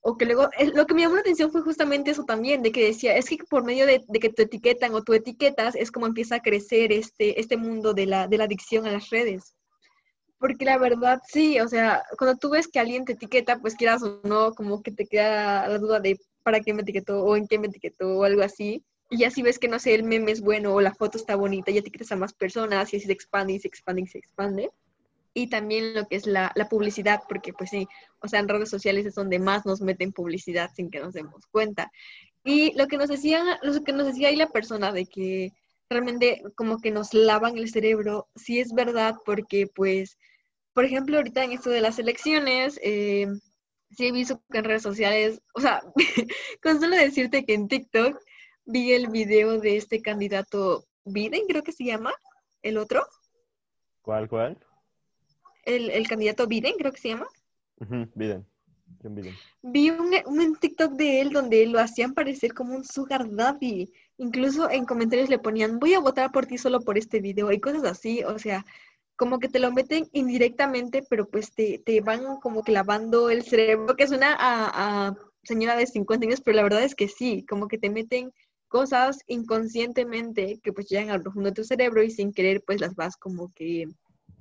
O 0.00 0.16
que 0.16 0.26
luego, 0.26 0.50
eh, 0.58 0.70
lo 0.74 0.86
que 0.86 0.94
me 0.94 1.02
llamó 1.02 1.14
la 1.16 1.22
atención 1.22 1.50
fue 1.50 1.62
justamente 1.62 2.10
eso 2.10 2.24
también, 2.24 2.62
de 2.62 2.72
que 2.72 2.84
decía, 2.84 3.16
es 3.16 3.28
que 3.28 3.38
por 3.48 3.64
medio 3.64 3.86
de, 3.86 4.04
que 4.20 4.28
te 4.28 4.42
etiquetan 4.42 4.94
o 4.94 5.02
tú 5.02 5.14
etiquetas, 5.14 5.74
es 5.76 5.90
como 5.90 6.06
empieza 6.06 6.36
a 6.36 6.42
crecer 6.42 6.92
este, 6.92 7.40
este 7.40 7.56
mundo 7.56 7.94
de 7.94 8.06
la, 8.06 8.28
de 8.28 8.38
la 8.38 8.44
adicción 8.44 8.86
a 8.86 8.92
las 8.92 9.10
redes. 9.10 9.54
Porque 10.44 10.66
la 10.66 10.76
verdad, 10.76 11.22
sí, 11.26 11.58
o 11.58 11.68
sea, 11.68 12.04
cuando 12.18 12.36
tú 12.36 12.50
ves 12.50 12.68
que 12.68 12.78
alguien 12.78 13.06
te 13.06 13.14
etiqueta, 13.14 13.60
pues 13.60 13.76
quieras 13.76 14.02
o 14.02 14.20
no, 14.24 14.52
como 14.52 14.82
que 14.82 14.90
te 14.90 15.06
queda 15.06 15.66
la 15.66 15.78
duda 15.78 16.00
de 16.00 16.20
para 16.42 16.60
qué 16.60 16.74
me 16.74 16.82
etiquetó 16.82 17.24
o 17.24 17.34
en 17.34 17.48
qué 17.48 17.58
me 17.58 17.68
etiquetó 17.68 18.18
o 18.18 18.24
algo 18.24 18.42
así. 18.42 18.84
Y 19.08 19.16
ya 19.20 19.30
si 19.30 19.40
ves 19.40 19.58
que, 19.58 19.68
no 19.68 19.78
sé, 19.78 19.94
el 19.94 20.02
meme 20.02 20.32
es 20.32 20.42
bueno 20.42 20.74
o 20.74 20.82
la 20.82 20.94
foto 20.94 21.16
está 21.16 21.34
bonita, 21.34 21.70
ya 21.70 21.80
etiquetas 21.80 22.12
a 22.12 22.16
más 22.16 22.34
personas 22.34 22.92
y 22.92 22.98
así 22.98 23.06
se 23.06 23.12
expande 23.14 23.54
y 23.54 23.58
se 23.58 23.68
expande 23.68 24.02
y 24.02 24.06
se 24.06 24.18
expande. 24.18 24.70
Y 25.32 25.46
también 25.46 25.94
lo 25.94 26.06
que 26.08 26.16
es 26.16 26.26
la, 26.26 26.52
la 26.56 26.68
publicidad, 26.68 27.22
porque 27.26 27.54
pues 27.54 27.70
sí, 27.70 27.88
o 28.20 28.28
sea, 28.28 28.40
en 28.40 28.48
redes 28.48 28.68
sociales 28.68 29.06
es 29.06 29.14
donde 29.14 29.38
más 29.38 29.64
nos 29.64 29.80
meten 29.80 30.12
publicidad 30.12 30.70
sin 30.76 30.90
que 30.90 31.00
nos 31.00 31.14
demos 31.14 31.46
cuenta. 31.46 31.90
Y 32.44 32.76
lo 32.76 32.86
que 32.86 32.98
nos 32.98 33.08
decían, 33.08 33.46
lo 33.62 33.82
que 33.82 33.94
nos 33.94 34.08
decía 34.08 34.28
ahí 34.28 34.36
la 34.36 34.50
persona 34.50 34.92
de 34.92 35.06
que 35.06 35.54
realmente 35.88 36.42
como 36.54 36.82
que 36.82 36.90
nos 36.90 37.14
lavan 37.14 37.56
el 37.56 37.70
cerebro, 37.70 38.28
sí 38.36 38.60
es 38.60 38.74
verdad, 38.74 39.14
porque 39.24 39.66
pues 39.66 40.18
por 40.74 40.84
ejemplo, 40.84 41.16
ahorita 41.16 41.44
en 41.44 41.52
esto 41.52 41.70
de 41.70 41.80
las 41.80 41.98
elecciones, 41.98 42.78
eh, 42.82 43.28
sí 43.90 44.08
he 44.08 44.12
visto 44.12 44.42
que 44.50 44.58
en 44.58 44.64
redes 44.64 44.82
sociales, 44.82 45.40
o 45.54 45.60
sea, 45.60 45.82
con 46.62 46.80
solo 46.80 46.96
decirte 46.96 47.44
que 47.44 47.54
en 47.54 47.68
TikTok 47.68 48.18
vi 48.66 48.92
el 48.92 49.08
video 49.08 49.60
de 49.60 49.76
este 49.76 50.02
candidato 50.02 50.84
Biden, 51.04 51.46
creo 51.46 51.62
que 51.62 51.72
se 51.72 51.84
llama, 51.84 52.12
el 52.62 52.76
otro. 52.78 53.06
¿Cuál, 54.02 54.28
cuál? 54.28 54.58
El, 55.64 56.06
candidato 56.08 56.46
Biden, 56.46 56.74
creo 56.76 56.92
que 56.92 57.00
se 57.00 57.08
llama. 57.08 57.28
Biden. 58.14 58.46
Vi 59.62 59.90
un, 59.90 60.12
un 60.26 60.56
TikTok 60.56 60.92
de 60.92 61.20
él 61.20 61.30
donde 61.30 61.66
lo 61.66 61.78
hacían 61.78 62.14
parecer 62.14 62.52
como 62.52 62.74
un 62.74 62.84
sugar 62.84 63.30
daddy. 63.30 63.92
Incluso 64.16 64.70
en 64.70 64.86
comentarios 64.86 65.28
le 65.28 65.38
ponían, 65.38 65.78
voy 65.78 65.94
a 65.94 66.00
votar 66.00 66.32
por 66.32 66.46
ti 66.46 66.58
solo 66.58 66.80
por 66.80 66.96
este 66.96 67.20
video 67.20 67.52
y 67.52 67.60
cosas 67.60 67.84
así. 67.84 68.22
O 68.24 68.38
sea, 68.38 68.64
como 69.16 69.38
que 69.38 69.48
te 69.48 69.60
lo 69.60 69.72
meten 69.72 70.08
indirectamente, 70.12 71.04
pero 71.08 71.26
pues 71.28 71.54
te, 71.54 71.78
te 71.78 72.00
van 72.00 72.38
como 72.40 72.62
que 72.62 72.72
lavando 72.72 73.30
el 73.30 73.42
cerebro, 73.44 73.96
que 73.96 74.08
suena 74.08 74.34
a, 74.38 75.06
a 75.08 75.16
señora 75.42 75.76
de 75.76 75.86
50 75.86 76.26
años, 76.26 76.40
pero 76.40 76.56
la 76.56 76.62
verdad 76.62 76.82
es 76.82 76.94
que 76.94 77.08
sí, 77.08 77.44
como 77.48 77.68
que 77.68 77.78
te 77.78 77.90
meten 77.90 78.32
cosas 78.68 79.18
inconscientemente 79.26 80.58
que 80.62 80.72
pues 80.72 80.88
llegan 80.88 81.10
al 81.10 81.22
profundo 81.22 81.50
de 81.50 81.54
tu 81.54 81.64
cerebro 81.64 82.02
y 82.02 82.10
sin 82.10 82.32
querer 82.32 82.62
pues 82.66 82.80
las 82.80 82.96
vas 82.96 83.16
como 83.16 83.52
que 83.54 83.86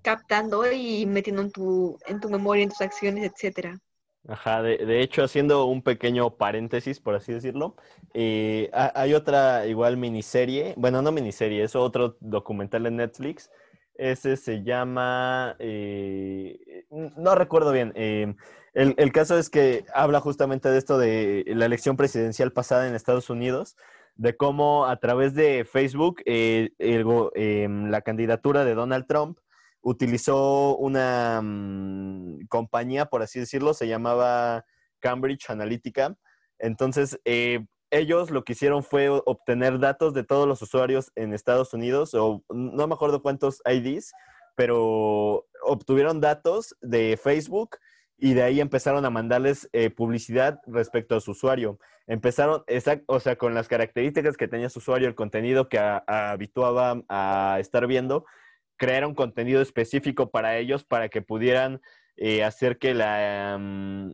captando 0.01 0.70
y 0.72 1.06
metiendo 1.06 1.42
en 1.44 1.51
tu, 1.51 1.98
en 2.08 2.20
tu 2.20 2.30
memoria, 2.30 2.63
en 2.63 2.70
tus 2.70 2.82
acciones, 2.82 3.32
etcétera. 3.32 3.80
Ajá, 4.27 4.62
de, 4.62 5.01
hecho, 5.01 5.24
haciendo 5.24 5.65
un 5.65 5.82
pequeño 5.82 6.38
paréntesis, 6.38 7.01
por 7.01 7.13
así 7.13 7.34
decirlo, 7.34 7.75
eh, 8.13 8.70
hay 8.74 9.13
otra 9.13 9.68
igual 9.68 9.98
miniserie, 9.98 10.74
bueno, 10.77 11.01
no 11.01 11.12
miniserie, 11.12 11.63
es 11.63 11.75
otro 11.75 12.15
documental 12.22 12.86
en 12.86 12.98
Netflix. 12.98 13.51
Ese 13.95 14.38
se 14.38 14.63
llama, 14.63 15.55
eh, 15.59 16.85
no 16.89 17.35
recuerdo 17.35 17.71
bien. 17.71 17.93
Eh, 17.95 18.33
el, 18.73 19.12
caso 19.12 19.38
es 19.38 19.50
que 19.50 19.85
habla 19.93 20.19
justamente 20.19 20.69
de 20.69 20.79
esto 20.79 20.97
de 20.97 21.43
la 21.47 21.65
elección 21.65 21.95
presidencial 21.95 22.51
pasada 22.51 22.88
en 22.88 22.95
Estados 22.95 23.29
Unidos, 23.29 23.75
de 24.15 24.35
cómo 24.35 24.88
a 24.88 24.97
través 24.97 25.35
de 25.35 25.63
Facebook 25.63 26.21
em, 26.25 27.89
la 27.89 28.01
candidatura 28.01 28.65
de 28.65 28.73
Donald 28.73 29.05
Trump 29.05 29.38
utilizó 29.81 30.75
una 30.77 31.41
mm, 31.43 32.47
compañía, 32.47 33.05
por 33.05 33.21
así 33.21 33.39
decirlo, 33.39 33.75
se 33.75 33.88
llamaba 33.88 34.65
Cambridge 35.00 35.50
Analytica. 35.50 36.15
Entonces, 36.57 37.19
eh, 37.25 37.65
ellos 37.93 38.31
lo 38.31 38.43
que 38.43 38.53
hicieron 38.53 38.83
fue 38.83 39.09
obtener 39.09 39.79
datos 39.79 40.13
de 40.13 40.23
todos 40.23 40.47
los 40.47 40.62
usuarios 40.62 41.12
en 41.15 41.33
Estados 41.33 41.73
Unidos, 41.73 42.13
o 42.15 42.43
no 42.50 42.88
me 42.88 42.95
acuerdo 42.95 43.21
cuántos 43.21 43.62
IDs, 43.65 44.12
pero 44.55 45.45
obtuvieron 45.63 46.19
datos 46.19 46.75
de 46.81 47.17
Facebook 47.21 47.77
y 48.17 48.33
de 48.33 48.43
ahí 48.43 48.59
empezaron 48.59 49.05
a 49.05 49.09
mandarles 49.09 49.69
eh, 49.73 49.89
publicidad 49.89 50.59
respecto 50.65 51.15
a 51.15 51.21
su 51.21 51.31
usuario. 51.31 51.79
Empezaron, 52.07 52.63
o 53.07 53.19
sea, 53.19 53.35
con 53.38 53.53
las 53.53 53.67
características 53.67 54.38
que 54.38 54.47
tenía 54.47 54.69
su 54.69 54.79
usuario, 54.79 55.07
el 55.07 55.15
contenido 55.15 55.69
que 55.69 55.79
habituaba 55.79 57.01
a 57.09 57.57
estar 57.59 57.85
viendo, 57.88 58.25
crearon 58.77 59.13
contenido 59.13 59.62
específico 59.62 60.31
para 60.31 60.57
ellos 60.57 60.83
para 60.83 61.09
que 61.09 61.21
pudieran 61.21 61.81
eh, 62.17 62.43
hacer 62.43 62.77
que 62.77 62.93
la 62.93 63.57
mm, 63.59 64.12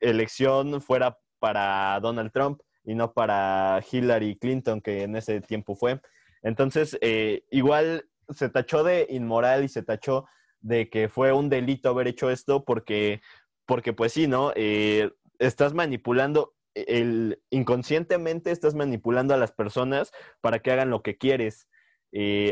elección 0.00 0.80
fuera 0.80 1.18
para 1.38 2.00
Donald 2.00 2.32
Trump 2.32 2.60
y 2.88 2.94
no 2.94 3.12
para 3.12 3.84
Hillary 3.92 4.38
Clinton, 4.38 4.80
que 4.80 5.02
en 5.02 5.14
ese 5.14 5.42
tiempo 5.42 5.76
fue. 5.76 6.00
Entonces, 6.42 6.96
eh, 7.02 7.44
igual 7.50 8.08
se 8.30 8.48
tachó 8.48 8.82
de 8.82 9.06
inmoral 9.10 9.62
y 9.62 9.68
se 9.68 9.82
tachó 9.82 10.24
de 10.60 10.88
que 10.88 11.10
fue 11.10 11.32
un 11.32 11.50
delito 11.50 11.90
haber 11.90 12.08
hecho 12.08 12.30
esto 12.30 12.64
porque, 12.64 13.20
porque 13.66 13.92
pues 13.92 14.14
sí, 14.14 14.26
¿no? 14.26 14.52
Eh, 14.56 15.10
estás 15.38 15.74
manipulando, 15.74 16.54
el, 16.74 17.42
inconscientemente 17.50 18.52
estás 18.52 18.74
manipulando 18.74 19.34
a 19.34 19.38
las 19.38 19.52
personas 19.52 20.10
para 20.40 20.60
que 20.60 20.72
hagan 20.72 20.88
lo 20.88 21.02
que 21.02 21.18
quieres. 21.18 21.68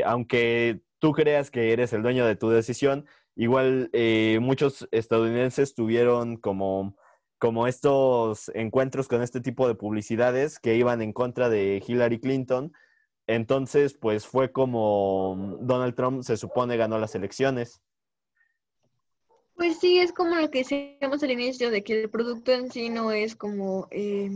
aunque 0.05 0.81
tú 0.99 1.13
creas 1.13 1.49
que 1.49 1.73
eres 1.73 1.93
el 1.93 2.03
dueño 2.03 2.27
de 2.27 2.35
tu 2.35 2.49
decisión. 2.49 3.07
Igual 3.35 3.89
eh, 3.93 4.37
muchos 4.39 4.87
estadounidenses 4.91 5.73
tuvieron 5.73 6.37
como, 6.37 6.95
como 7.39 7.67
estos 7.67 8.49
encuentros 8.55 9.07
con 9.07 9.21
este 9.21 9.41
tipo 9.41 9.67
de 9.67 9.75
publicidades 9.75 10.59
que 10.59 10.75
iban 10.75 11.01
en 11.01 11.13
contra 11.13 11.49
de 11.49 11.83
Hillary 11.85 12.19
Clinton. 12.19 12.73
Entonces, 13.27 13.93
pues 13.93 14.25
fue 14.25 14.51
como 14.51 15.57
Donald 15.61 15.95
Trump 15.95 16.23
se 16.23 16.37
supone 16.37 16.77
ganó 16.77 16.97
las 16.97 17.13
elecciones. 17.15 17.81
Pues 19.55 19.79
sí, 19.79 19.97
es 19.97 20.13
como 20.13 20.35
lo 20.35 20.51
que 20.51 20.59
decíamos 20.59 21.23
al 21.23 21.31
inicio, 21.31 21.71
de 21.71 21.83
que 21.83 22.03
el 22.03 22.09
producto 22.09 22.51
en 22.51 22.71
sí 22.71 22.89
no 22.89 23.11
es 23.11 23.35
como, 23.35 23.87
eh, 23.89 24.29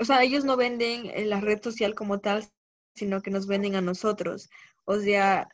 o 0.00 0.04
sea, 0.04 0.22
ellos 0.22 0.44
no 0.44 0.56
venden 0.56 1.28
la 1.28 1.40
red 1.40 1.62
social 1.62 1.94
como 1.94 2.18
tal, 2.18 2.48
sino 2.94 3.20
que 3.20 3.30
nos 3.30 3.46
venden 3.46 3.76
a 3.76 3.82
nosotros. 3.82 4.48
O 4.86 4.98
sea, 4.98 5.48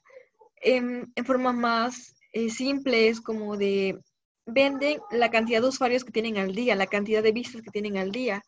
en, 0.62 1.12
forma 1.24 1.52
más 1.52 2.14
eh, 2.32 2.50
simple, 2.50 3.08
es 3.08 3.20
como 3.20 3.56
de 3.56 3.98
venden 4.46 5.00
la 5.10 5.30
cantidad 5.30 5.60
de 5.60 5.68
usuarios 5.68 6.04
que 6.04 6.12
tienen 6.12 6.38
al 6.38 6.54
día, 6.54 6.74
la 6.74 6.86
cantidad 6.86 7.22
de 7.22 7.32
vistas 7.32 7.62
que 7.62 7.70
tienen 7.70 7.96
al 7.96 8.12
día, 8.12 8.42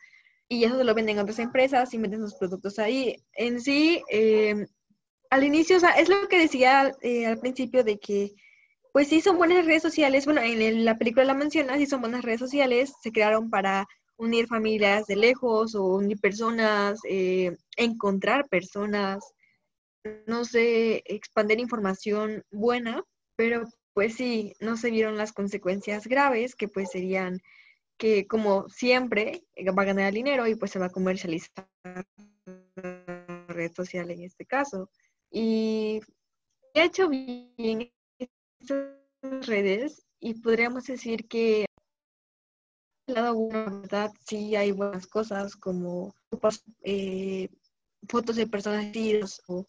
y 0.48 0.64
eso 0.64 0.78
se 0.78 0.84
lo 0.84 0.94
venden 0.94 1.18
a 1.18 1.22
otras 1.22 1.38
empresas 1.38 1.92
y 1.94 1.98
venden 1.98 2.20
sus 2.20 2.34
productos 2.34 2.78
ahí. 2.78 3.16
En 3.32 3.60
sí, 3.60 4.02
em, 4.08 4.66
al 5.30 5.44
inicio, 5.44 5.76
o 5.76 5.80
sea, 5.80 5.92
es 5.92 6.08
lo 6.08 6.28
que 6.28 6.38
decía 6.38 6.92
eh, 7.02 7.26
al 7.26 7.38
principio 7.38 7.84
de 7.84 7.98
que, 7.98 8.32
pues 8.92 9.08
sí 9.08 9.20
son 9.20 9.38
buenas 9.38 9.66
redes 9.66 9.82
sociales, 9.82 10.24
bueno, 10.24 10.40
en 10.42 10.84
la 10.84 10.96
película 10.98 11.24
la 11.24 11.34
menciona, 11.34 11.76
sí 11.76 11.86
son 11.86 12.00
buenas 12.00 12.24
redes 12.24 12.40
sociales, 12.40 12.94
se 13.02 13.12
crearon 13.12 13.50
para 13.50 13.86
unir 14.16 14.46
familias 14.46 15.06
de 15.06 15.16
lejos 15.16 15.74
o 15.74 15.84
unir 15.96 16.18
personas, 16.20 17.00
eh, 17.08 17.56
encontrar 17.76 18.48
personas, 18.48 19.22
no 20.26 20.44
sé, 20.44 21.02
expandir 21.06 21.60
información 21.60 22.44
buena, 22.50 23.02
pero 23.36 23.64
pues 23.96 24.14
sí, 24.14 24.52
no 24.60 24.76
se 24.76 24.90
vieron 24.90 25.16
las 25.16 25.32
consecuencias 25.32 26.06
graves 26.06 26.54
que 26.54 26.68
pues 26.68 26.90
serían 26.90 27.40
que 27.96 28.26
como 28.26 28.68
siempre 28.68 29.46
va 29.56 29.84
a 29.84 29.86
ganar 29.86 30.12
dinero 30.12 30.46
y 30.46 30.54
pues 30.54 30.70
se 30.70 30.78
va 30.78 30.86
a 30.86 30.90
comercializar 30.90 31.66
la 32.74 33.46
red 33.48 33.72
social 33.72 34.10
en 34.10 34.20
este 34.20 34.44
caso. 34.44 34.90
Y 35.30 36.02
ha 36.74 36.84
hecho 36.84 37.08
bien 37.08 37.90
estas 38.18 38.98
redes 39.46 40.04
y 40.20 40.34
podríamos 40.42 40.84
decir 40.84 41.26
que 41.26 41.64
lado 43.06 43.34
bueno, 43.34 43.80
verdad, 43.80 44.12
sí 44.26 44.56
hay 44.56 44.72
buenas 44.72 45.06
cosas 45.06 45.56
como 45.56 46.14
eh, 46.82 47.48
fotos 48.06 48.36
de 48.36 48.46
personas 48.46 49.40
o 49.46 49.64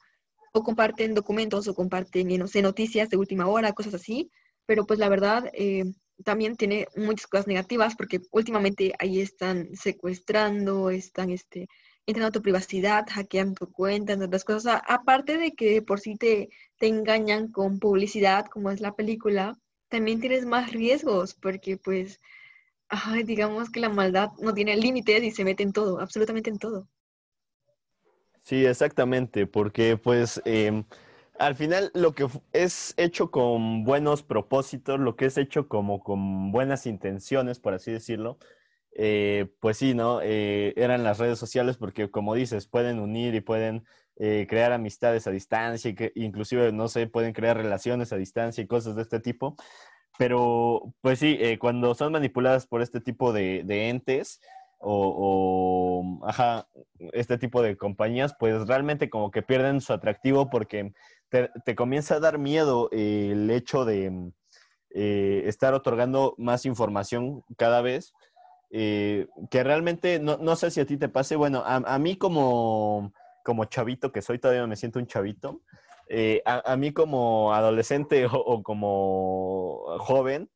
o 0.58 0.64
comparten 0.64 1.14
documentos 1.14 1.68
o 1.68 1.76
comparten, 1.76 2.28
no 2.40 2.48
sé, 2.48 2.62
noticias 2.62 3.10
de 3.10 3.18
última 3.18 3.48
hora, 3.48 3.74
cosas 3.74 3.94
así, 3.94 4.32
pero 4.66 4.86
pues 4.86 5.00
la 5.00 5.10
verdad 5.10 5.50
eh, 5.54 5.86
también 6.24 6.56
tiene 6.58 6.88
muchas 6.96 7.28
cosas 7.28 7.48
negativas 7.48 7.96
porque 7.96 8.22
últimamente 8.32 8.94
ahí 9.00 9.22
están 9.22 9.76
secuestrando, 9.76 10.90
están 10.90 11.30
este, 11.30 11.68
entrando 12.06 12.30
a 12.30 12.32
tu 12.32 12.42
privacidad, 12.42 13.06
hackeando 13.10 13.54
tu 13.56 13.72
cuenta, 13.72 14.16
otras 14.16 14.44
cosas. 14.44 14.82
aparte 14.88 15.38
de 15.38 15.52
que 15.52 15.82
por 15.82 16.00
si 16.00 16.16
te, 16.16 16.50
te 16.78 16.88
engañan 16.88 17.52
con 17.52 17.80
publicidad, 17.80 18.46
como 18.48 18.72
es 18.72 18.82
la 18.82 18.96
película, 18.96 19.58
también 19.90 20.20
tienes 20.20 20.46
más 20.46 20.72
riesgos 20.72 21.34
porque 21.36 21.78
pues, 21.78 22.20
digamos 23.26 23.70
que 23.70 23.80
la 23.80 23.90
maldad 23.90 24.30
no 24.40 24.54
tiene 24.54 24.76
límites 24.78 25.24
y 25.24 25.32
se 25.32 25.44
mete 25.44 25.64
en 25.64 25.74
todo, 25.74 26.00
absolutamente 26.00 26.50
en 26.50 26.60
todo. 26.60 26.88
Sí, 28.48 28.66
exactamente, 28.66 29.46
porque 29.46 29.98
pues 29.98 30.42
em, 30.46 30.86
al 31.38 31.56
final 31.56 31.92
lo 31.94 32.16
que 32.16 32.28
es 32.54 32.94
hecho 32.96 33.30
con 33.30 33.84
buenos 33.84 34.24
propósitos, 34.24 35.02
lo 35.02 35.18
que 35.18 35.26
es 35.26 35.38
hecho 35.38 35.68
como 35.68 36.00
con 36.02 36.54
buenas 36.54 36.86
intenciones, 36.86 37.60
por 37.60 37.74
así 37.74 37.92
decirlo, 37.92 38.38
eh, 38.94 39.50
pues 39.60 39.76
sí, 39.78 39.94
¿no? 39.94 40.22
Eh, 40.24 40.74
eran 40.78 41.04
las 41.04 41.20
redes 41.20 41.40
sociales 41.40 41.76
porque 41.76 42.10
como 42.10 42.36
dices, 42.36 42.68
pueden 42.68 43.00
unir 43.00 43.36
y 43.36 43.42
pueden 43.42 43.84
eh, 44.16 44.48
crear 44.50 44.72
amistades 44.72 45.28
a 45.28 45.32
distancia, 45.32 45.94
que 45.94 46.14
inclusive, 46.16 46.72
no 46.72 46.88
sé, 46.88 47.06
pueden 47.08 47.34
crear 47.34 47.58
relaciones 47.58 48.14
a 48.14 48.18
distancia 48.18 48.64
y 48.64 48.68
cosas 48.68 48.96
de 48.96 49.02
este 49.02 49.20
tipo. 49.20 49.58
Pero, 50.18 50.94
pues 51.02 51.20
sí, 51.20 51.40
cuando 51.60 51.94
son 51.96 52.12
manipuladas 52.14 52.68
por 52.68 52.82
este 52.82 53.02
tipo 53.02 53.34
de 53.34 53.90
entes, 53.90 54.42
o, 54.80 56.22
este 57.14 57.38
tipo 57.38 57.62
de 57.62 57.78
compañías, 57.78 58.36
pues 58.40 58.68
realmente 58.68 59.10
como 59.10 59.32
que 59.32 59.42
pierden 59.42 59.82
su 59.82 59.94
atractivo 59.94 60.50
porque 60.50 60.94
te, 61.30 61.76
comienza 61.76 62.16
a 62.16 62.20
dar 62.20 62.38
miedo 62.38 62.90
el 62.92 63.50
hecho 63.52 63.86
de 63.86 64.32
eh, 64.92 65.44
estar 65.46 65.74
otorgando 65.74 66.36
más 66.38 66.66
información 66.66 67.44
cada 67.58 67.82
vez. 67.82 68.14
Eh, 68.70 69.28
que 69.50 69.64
realmente, 69.64 70.20
no, 70.20 70.56
sé 70.58 70.72
si 70.72 70.82
a 70.82 70.86
ti 70.86 70.98
te 70.98 71.08
pase, 71.08 71.38
bueno, 71.38 71.64
a, 71.66 72.00
mí 72.00 72.18
como, 72.18 73.14
como 73.44 73.66
chavito 73.66 74.12
que 74.12 74.22
soy, 74.22 74.40
todavía 74.40 74.68
me 74.68 74.76
siento 74.76 75.00
un 75.00 75.08
chavito, 75.08 75.62
eh, 76.10 76.42
a, 76.46 76.76
mí 76.76 76.92
como 76.92 77.54
adolescente 77.54 78.26
o 78.32 78.64
como 78.64 79.98
joven, 80.00 80.50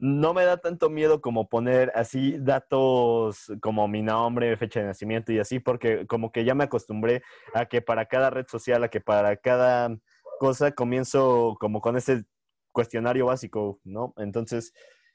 no 0.00 0.32
me 0.32 0.44
da 0.44 0.56
tanto 0.56 0.88
miedo 0.88 1.20
como 1.20 1.48
poner 1.48 1.92
así 1.94 2.36
datos 2.38 3.52
como 3.60 3.86
mi 3.86 4.02
nombre, 4.02 4.56
fecha 4.56 4.80
de 4.80 4.86
nacimiento 4.86 5.30
y 5.30 5.38
así, 5.38 5.60
porque 5.60 6.06
como 6.06 6.32
que 6.32 6.44
ya 6.44 6.54
me 6.54 6.64
acostumbré 6.64 7.22
a 7.52 7.66
que 7.66 7.82
para 7.82 8.06
cada 8.06 8.30
red 8.30 8.46
social, 8.48 8.82
a 8.82 8.88
que 8.88 9.02
para 9.02 9.36
cada 9.36 9.94
cosa 10.38 10.72
comienzo 10.72 11.56
como 11.60 11.82
con 11.82 11.98
ese 11.98 12.24
cuestionario 12.72 13.26
básico, 13.26 13.78
¿no? 13.84 14.14
Entonces, 14.16 14.72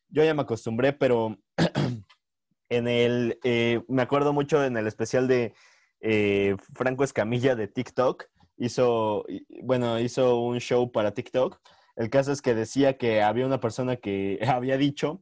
yo 0.10 0.24
ya 0.24 0.36
me 0.36 0.44
acostumbré, 0.44 0.94
pero 0.94 1.36
en 2.70 2.88
el, 2.88 3.40
eh, 3.44 3.82
me 3.88 4.04
acuerdo 4.04 4.34
mucho 4.34 4.64
en 4.64 4.78
el 4.78 4.86
especial 4.86 5.28
de 5.28 5.56
eh, 6.00 6.56
Franco 6.76 7.04
Escamilla 7.04 7.56
de 7.56 7.68
TikTok, 7.68 8.26
hizo, 8.58 9.26
bueno, 9.64 10.00
hizo 10.00 10.40
un 10.40 10.60
show 10.60 10.92
para 10.92 11.12
TikTok 11.12 11.60
el 11.96 12.10
caso 12.10 12.32
es 12.32 12.42
que 12.42 12.56
decía 12.56 12.98
que 12.98 13.22
había 13.22 13.46
una 13.46 13.60
persona 13.60 13.96
que 13.98 14.40
había 14.48 14.78
dicho 14.78 15.22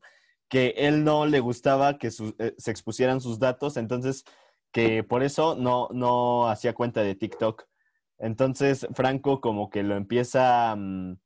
que 0.49 0.75
él 0.77 1.03
no 1.03 1.25
le 1.25 1.39
gustaba 1.39 1.97
que 1.97 2.07
eh, 2.07 2.53
se 2.57 2.71
expusieran 2.71 3.21
sus 3.21 3.39
datos, 3.39 3.77
entonces 3.77 4.23
que 4.71 5.03
por 5.03 5.23
eso 5.23 5.55
no, 5.55 5.87
no 5.91 6.47
hacía 6.49 6.73
cuenta 6.73 7.01
de 7.01 7.15
TikTok. 7.15 7.65
Entonces 8.19 8.87
Franco 8.93 9.41
como 9.41 9.69
que 9.69 9.83
lo 9.83 9.95
empieza, 9.95 10.75
mm, 10.75 11.17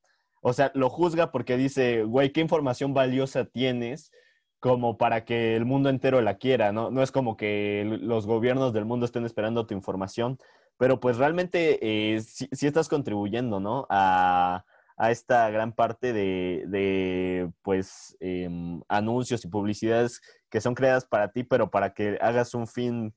o 0.42 0.54
sea, 0.54 0.72
lo 0.76 0.90
juzga 0.90 1.32
porque 1.32 1.58
dice, 1.58 2.04
güey, 2.04 2.32
¿qué 2.32 2.42
información 2.42 2.94
valiosa 2.94 3.46
tienes 3.46 4.12
como 4.60 4.98
para 4.98 5.26
que 5.26 5.56
el 5.56 5.66
mundo 5.66 5.90
entero 5.90 6.22
la 6.22 6.38
quiera, 6.38 6.72
¿no? 6.72 6.90
No 6.90 7.04
es 7.04 7.12
como 7.12 7.38
que 7.38 7.84
los 8.02 8.26
gobiernos 8.26 8.74
del 8.74 8.86
mundo 8.86 9.06
estén 9.06 9.26
esperando 9.26 9.68
tu 9.68 9.74
información, 9.74 10.40
pero 10.78 11.00
pues 11.00 11.18
realmente 11.18 11.80
eh, 11.82 12.22
sí, 12.22 12.48
estás 12.52 12.90
contribuyendo, 12.90 13.60
¿no? 13.60 13.86
A, 13.90 14.66
esta 14.98 15.50
gran 15.50 15.74
parte 15.74 16.12
de, 16.14 17.52
pues, 17.62 18.18
em, 18.20 18.82
anuncios 18.88 19.46
y 19.46 19.48
publicidades 19.48 20.22
que 20.50 20.62
son 20.62 20.74
creadas 20.76 21.06
para 21.06 21.32
ti, 21.32 21.44
pero 21.44 21.70
para 21.70 21.94
que 21.94 22.18
hagas 22.22 22.54
un 22.54 22.68
fin 22.68 23.14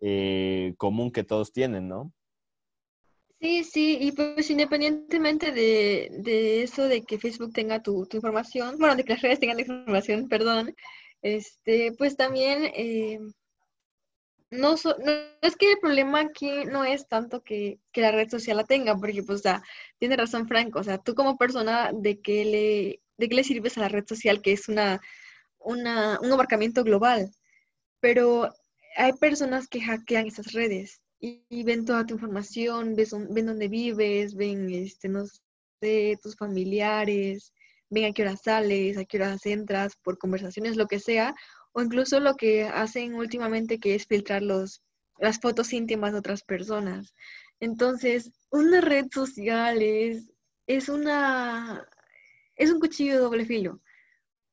eh, 0.00 0.74
común 0.76 1.10
que 1.10 1.24
todos 1.24 1.52
tienen, 1.52 1.88
¿no? 1.88 2.12
Sí, 3.40 3.64
sí, 3.64 3.98
y 4.00 4.12
pues 4.12 4.48
independientemente 4.50 5.52
de, 5.52 6.62
eso 6.62 6.88
de 6.88 7.02
que 7.02 7.18
Facebook 7.18 7.52
tenga 7.52 7.82
tu, 7.82 8.06
información, 8.12 8.78
bueno, 8.78 8.96
de 8.96 9.04
que 9.04 9.12
las 9.12 9.22
redes 9.22 9.38
tengan 9.38 9.56
la 9.56 9.62
información, 9.62 10.28
perdón, 10.28 10.74
este, 11.20 11.92
pues 11.98 12.16
también 12.16 12.64
eh, 12.74 13.18
no, 14.50 14.74
no, 14.74 15.12
es 15.42 15.56
que 15.56 15.72
el 15.72 15.78
problema 15.78 16.20
aquí 16.20 16.64
no 16.66 16.84
es 16.84 17.08
tanto 17.08 17.42
que, 17.42 17.78
la 17.94 18.12
red 18.12 18.28
social 18.28 18.56
la 18.56 18.64
tenga, 18.64 18.96
porque 18.96 19.22
pues, 19.22 19.40
o 19.40 19.42
sea, 19.42 19.62
tiene 19.98 20.16
razón 20.16 20.46
Franco, 20.46 20.80
o 20.80 20.84
sea, 20.84 20.98
tú 20.98 21.14
como 21.14 21.36
persona, 21.36 21.90
¿de 21.92 22.20
qué 22.20 22.44
le, 22.44 23.00
de 23.16 23.28
qué 23.28 23.34
le 23.34 23.44
sirves 23.44 23.76
a 23.76 23.82
la 23.82 23.88
red 23.88 24.04
social 24.06 24.42
que 24.42 24.52
es 24.52 24.68
una, 24.68 25.00
una, 25.58 26.18
un 26.20 26.32
abarcamiento 26.32 26.84
global? 26.84 27.30
Pero 28.00 28.52
hay 28.96 29.12
personas 29.14 29.68
que 29.68 29.80
hackean 29.80 30.26
esas 30.26 30.52
redes 30.52 31.00
y, 31.20 31.64
ven 31.64 31.84
toda 31.84 32.06
tu 32.06 32.14
información, 32.14 32.94
ven 32.96 33.46
dónde 33.46 33.68
vives, 33.68 34.34
ven, 34.34 34.70
este, 34.70 35.08
no 35.08 35.24
sé, 35.80 36.18
tus 36.22 36.36
familiares, 36.36 37.52
ven 37.88 38.04
a 38.04 38.12
qué 38.12 38.22
hora 38.22 38.36
sales, 38.36 38.98
a 38.98 39.04
qué 39.04 39.16
horas 39.16 39.46
entras, 39.46 39.96
por 40.02 40.18
conversaciones, 40.18 40.76
lo 40.76 40.86
que 40.86 41.00
sea, 41.00 41.34
o 41.74 41.82
incluso 41.82 42.20
lo 42.20 42.36
que 42.36 42.64
hacen 42.64 43.14
últimamente 43.14 43.78
que 43.78 43.94
es 43.94 44.06
filtrar 44.06 44.42
los, 44.42 44.82
las 45.18 45.40
fotos 45.40 45.72
íntimas 45.74 46.12
de 46.12 46.20
otras 46.20 46.42
personas. 46.42 47.14
Entonces, 47.60 48.32
una 48.50 48.80
red 48.80 49.06
social 49.12 49.82
es, 49.82 50.32
es 50.66 50.88
una 50.88 51.86
es 52.56 52.70
un 52.70 52.80
cuchillo 52.80 53.14
de 53.14 53.18
doble 53.18 53.44
filo. 53.44 53.80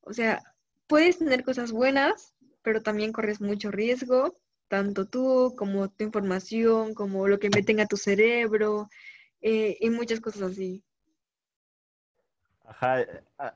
O 0.02 0.12
sea, 0.12 0.42
puedes 0.86 1.18
tener 1.18 1.44
cosas 1.44 1.72
buenas, 1.72 2.34
pero 2.62 2.82
también 2.82 3.12
corres 3.12 3.40
mucho 3.40 3.70
riesgo 3.70 4.36
tanto 4.72 5.06
tú 5.06 5.54
como 5.54 5.90
tu 5.90 6.02
información, 6.02 6.94
como 6.94 7.28
lo 7.28 7.38
que 7.38 7.50
meten 7.50 7.80
a 7.80 7.86
tu 7.86 7.98
cerebro 7.98 8.88
eh, 9.42 9.76
y 9.78 9.90
muchas 9.90 10.20
cosas 10.20 10.52
así. 10.52 10.82
Ajá, 12.72 13.04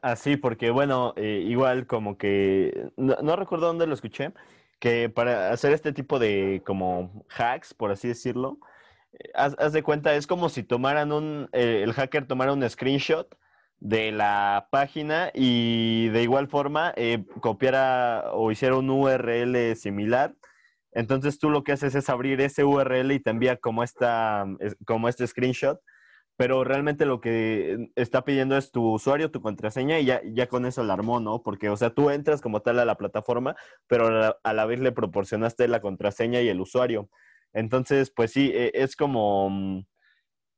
así, 0.02 0.37
porque 0.37 0.70
bueno, 0.70 1.14
eh, 1.16 1.42
igual 1.46 1.87
como 1.87 2.18
que, 2.18 2.90
no, 2.96 3.37
recuerdo 3.37 3.66
dónde 3.66 3.87
lo 3.87 3.94
escuché, 3.94 4.32
que 4.78 5.08
para 5.08 5.52
hacer 5.52 5.73
este 5.73 5.94
tipo 5.94 6.18
de 6.18 6.62
como 6.66 7.25
hacks, 7.30 7.73
por 7.73 7.90
así 7.90 8.08
decirlo, 8.08 8.58
eh, 9.14 9.30
haz, 9.35 9.73
de 9.73 9.82
cuenta, 9.82 10.14
es 10.14 10.26
como 10.26 10.50
si 10.50 10.62
tomaran 10.62 11.12
un, 11.12 11.49
el 11.52 11.94
hacker 11.94 12.26
tomara 12.26 12.52
un 12.52 12.68
screenshot 12.68 13.35
de 13.78 14.12
la 14.12 14.68
página 14.70 15.30
y 15.32 16.08
de 16.11 16.23
igual 16.23 16.49
forma 16.49 16.94
copiara 17.40 18.32
o 18.32 18.50
hiciera 18.50 18.76
un 18.76 18.90
URL 18.90 19.76
similar. 19.76 20.35
Entonces 20.92 21.38
tú 21.38 21.49
lo 21.49 21.64
que 21.64 21.73
haces 21.73 21.94
es 21.94 22.11
abrir 22.11 22.40
ese 22.42 22.64
URL 22.64 23.12
y 23.12 23.20
te 23.20 23.30
envía 23.30 23.56
como, 23.56 23.82
esta, 23.82 24.44
como 24.85 25.08
este 25.08 25.26
screenshot, 25.26 25.80
pero 26.37 26.64
realmente 26.64 27.07
lo 27.07 27.21
que 27.21 27.90
está 27.97 28.23
pidiendo 28.25 28.57
es 28.57 28.71
tu 28.71 28.93
usuario, 28.93 29.31
tu 29.31 29.40
contraseña 29.40 29.99
y 29.99 30.05
ya, 30.05 30.21
ya 30.25 30.49
con 30.49 30.66
eso 30.66 30.85
la 30.85 30.93
armó, 30.95 31.19
¿no? 31.19 31.43
Porque, 31.43 31.71
o 31.71 31.76
sea, 31.76 31.90
tú 31.90 32.11
entras 32.11 32.43
como 32.43 32.61
tal 32.61 32.78
a 32.78 32.85
la 32.85 32.97
plataforma, 32.97 33.57
pero 33.87 34.37
a 34.43 34.52
la, 34.52 34.66
vez 34.66 34.81
le 34.81 34.93
proporcionaste 34.93 35.66
la 35.69 35.81
contraseña 35.81 36.43
y 36.43 36.49
el 36.49 36.61
usuario. 36.61 37.09
Entonces, 37.55 38.12
pues 38.14 38.33
sí, 38.33 38.52
e, 38.55 38.71
es 38.75 38.97
como, 38.97 39.49
mm, 39.49 39.87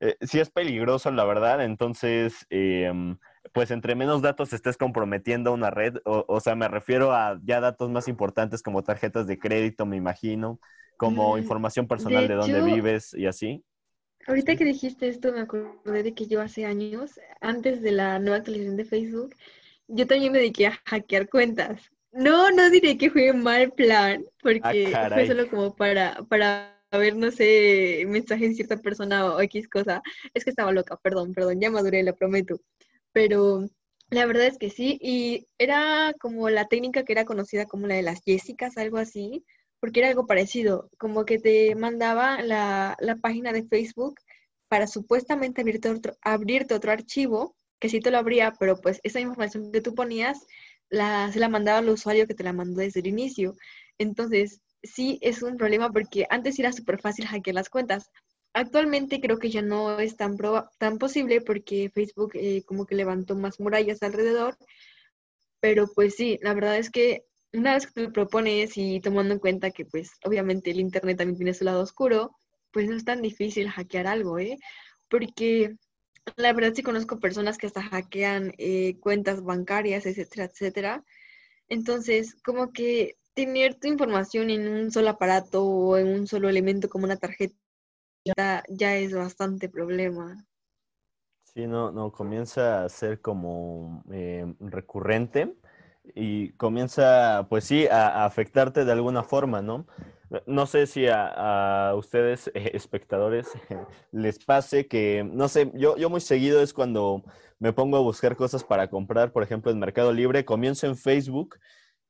eh, 0.00 0.16
sí 0.20 0.40
es 0.40 0.50
peligroso, 0.50 1.12
la 1.12 1.24
verdad. 1.24 1.64
Entonces, 1.64 2.44
em, 2.50 3.16
pues 3.52 3.70
entre 3.70 3.94
menos 3.94 4.20
datos 4.20 4.52
estés 4.52 4.76
comprometiendo 4.76 5.52
una 5.52 5.70
red, 5.70 5.96
o, 6.04 6.40
sea, 6.40 6.56
me 6.56 6.66
refiero 6.68 7.12
a 7.12 7.38
ya 7.44 7.60
datos 7.60 7.88
más 7.90 8.08
importantes 8.08 8.62
como 8.62 8.82
tarjetas 8.82 9.26
de 9.28 9.38
crédito, 9.38 9.86
me 9.86 9.96
imagino, 9.96 10.58
como 10.96 11.36
mm, 11.36 11.38
información 11.38 11.86
personal 11.86 12.26
de, 12.26 12.34
dónde 12.34 12.62
vives 12.62 13.14
y 13.14 13.26
así. 13.26 13.64
Ahorita 14.28 14.56
que 14.56 14.64
dijiste 14.64 15.08
esto, 15.08 15.32
me 15.32 15.40
acordé 15.40 16.02
de 16.02 16.14
que 16.14 16.26
yo 16.26 16.40
hace 16.40 16.64
años, 16.64 17.18
antes 17.40 17.82
de 17.82 17.92
la 17.92 18.18
nueva 18.18 18.36
actualización 18.36 18.76
de 18.76 18.84
Facebook, 18.84 19.34
yo 19.88 20.06
también 20.06 20.32
me 20.32 20.38
dediqué 20.38 20.68
a 20.68 20.80
hackear 20.84 21.28
cuentas. 21.28 21.90
No, 22.12 22.50
no 22.50 22.70
diré 22.70 22.96
que 22.96 23.10
fue 23.10 23.32
un 23.32 23.42
mal 23.42 23.72
plan, 23.72 24.24
porque 24.42 24.92
ah, 24.94 25.10
fue 25.12 25.26
solo 25.26 25.48
como 25.48 25.74
para, 25.74 26.22
para 26.28 26.78
ver, 26.92 27.16
no 27.16 27.30
sé, 27.30 28.04
mensajes 28.06 28.50
de 28.50 28.54
cierta 28.54 28.76
persona 28.76 29.26
o 29.26 29.40
X 29.40 29.68
cosa. 29.68 30.02
Es 30.34 30.44
que 30.44 30.50
estaba 30.50 30.72
loca, 30.72 30.96
perdón, 30.96 31.32
perdón, 31.32 31.60
ya 31.60 31.70
maduré, 31.70 32.02
lo 32.02 32.14
prometo 32.14 32.60
pero 33.12 33.66
la 34.10 34.26
verdad 34.26 34.46
es 34.46 34.58
que 34.58 34.70
sí, 34.70 34.98
y 35.02 35.48
era 35.58 36.14
como 36.20 36.48
la 36.50 36.66
técnica 36.66 37.02
que 37.02 37.12
era 37.12 37.24
conocida 37.24 37.66
como 37.66 37.86
la 37.86 37.96
de 37.96 38.02
las 38.02 38.20
Jessicas, 38.24 38.76
algo 38.76 38.98
así, 38.98 39.44
porque 39.80 40.00
era 40.00 40.08
algo 40.08 40.26
parecido, 40.26 40.90
como 40.98 41.24
que 41.24 41.38
te 41.38 41.74
mandaba 41.74 42.42
la, 42.42 42.96
página 43.22 43.52
de 43.52 43.64
Facebook 43.64 44.20
para 44.68 44.86
supuestamente 44.86 45.60
abrirte 45.60 45.90
otro, 45.90 46.16
abrirte 46.22 46.74
otro 46.74 46.92
archivo, 46.92 47.56
que 47.78 47.88
sí 47.88 48.00
te 48.00 48.10
lo 48.10 48.18
abría, 48.18 48.52
pero 48.58 48.80
pues 48.80 49.00
esa 49.02 49.20
información 49.20 49.72
que 49.72 49.80
tú 49.80 49.94
ponías 49.94 50.46
la, 50.90 51.30
se 51.32 51.38
la 51.40 51.48
mandaba 51.48 51.78
al 51.78 51.88
usuario 51.88 52.26
que 52.26 52.34
te 52.34 52.44
la 52.44 52.52
mandó 52.52 52.80
desde 52.80 53.00
el 53.00 53.06
inicio. 53.06 53.56
Entonces, 53.98 54.60
sí 54.82 55.18
es 55.22 55.42
un 55.42 55.56
problema 55.56 55.90
porque 55.90 56.26
antes 56.30 56.58
era 56.58 56.72
súper 56.72 57.00
fácil 57.00 57.26
hackear 57.26 57.54
las 57.54 57.70
cuentas, 57.70 58.10
Actualmente 58.54 59.20
creo 59.20 59.38
que 59.38 59.50
ya 59.50 59.62
no 59.62 60.00
es 60.00 60.16
tan, 60.16 60.36
tan 60.78 60.98
posible 60.98 61.40
porque 61.40 61.90
Facebook 61.94 62.32
eh, 62.34 62.64
como 62.64 62.86
que 62.86 62.94
levantó 62.94 63.36
más 63.36 63.60
murallas 63.60 64.02
alrededor, 64.02 64.56
pero 65.60 65.86
pues 65.94 66.16
sí, 66.16 66.38
la 66.42 66.54
verdad 66.54 66.78
es 66.78 66.90
que 66.90 67.24
una 67.52 67.74
vez 67.74 67.86
que 67.86 68.02
lo 68.02 68.12
propones 68.12 68.76
y 68.76 69.00
tomando 69.00 69.34
en 69.34 69.40
cuenta 69.40 69.70
que 69.70 69.84
pues 69.84 70.12
obviamente 70.24 70.70
el 70.70 70.80
Internet 70.80 71.18
también 71.18 71.36
tiene 71.38 71.54
su 71.54 71.64
lado 71.64 71.82
oscuro, 71.82 72.36
pues 72.72 72.88
no 72.88 72.96
es 72.96 73.04
tan 73.04 73.22
difícil 73.22 73.68
hackear 73.68 74.06
algo, 74.06 74.38
¿eh? 74.38 74.58
Porque 75.08 75.76
la 76.36 76.52
verdad 76.52 76.72
sí 76.74 76.82
conozco 76.82 77.18
personas 77.18 77.58
que 77.58 77.66
hasta 77.66 77.82
hackean 77.82 78.52
eh, 78.58 78.98
cuentas 79.00 79.42
bancarias, 79.42 80.06
etcétera, 80.06 80.44
etcétera. 80.44 81.04
Entonces, 81.68 82.36
como 82.42 82.72
que 82.72 83.16
tener 83.34 83.74
tu 83.76 83.88
información 83.88 84.50
en 84.50 84.68
un 84.68 84.90
solo 84.90 85.10
aparato 85.10 85.64
o 85.64 85.96
en 85.96 86.08
un 86.08 86.26
solo 86.26 86.48
elemento 86.48 86.88
como 86.88 87.04
una 87.04 87.16
tarjeta 87.16 87.54
ya, 88.68 88.96
es 88.96 89.14
bastante 89.14 89.68
problema. 89.68 90.44
Sí, 91.44 91.66
no, 91.66 91.90
no, 91.90 92.12
comienza 92.12 92.84
a 92.84 92.88
ser 92.88 93.20
como 93.20 94.02
eh, 94.12 94.54
recurrente 94.60 95.56
y 96.14 96.50
comienza, 96.52 97.46
pues 97.48 97.64
sí, 97.64 97.86
a, 97.86 98.24
afectarte 98.24 98.84
de 98.84 98.92
alguna 98.92 99.22
forma, 99.22 99.62
¿no? 99.62 99.86
No 100.46 100.66
sé 100.66 100.86
si 100.86 101.06
a, 101.08 101.94
ustedes, 101.96 102.50
eh, 102.54 102.72
espectadores, 102.74 103.48
les 104.12 104.38
pase 104.44 104.86
que, 104.86 105.24
no 105.24 105.48
sé, 105.48 105.70
yo, 105.74 105.96
yo 105.96 106.10
muy 106.10 106.20
seguido 106.20 106.60
es 106.62 106.72
cuando 106.72 107.22
me 107.58 107.72
pongo 107.72 107.96
a 107.96 108.00
buscar 108.00 108.36
cosas 108.36 108.62
para 108.64 108.88
comprar, 108.88 109.32
por 109.32 109.42
ejemplo, 109.42 109.70
en 109.70 109.78
Mercado 109.78 110.12
Libre, 110.12 110.44
comienzo 110.44 110.86
en 110.86 110.96
Facebook 110.96 111.56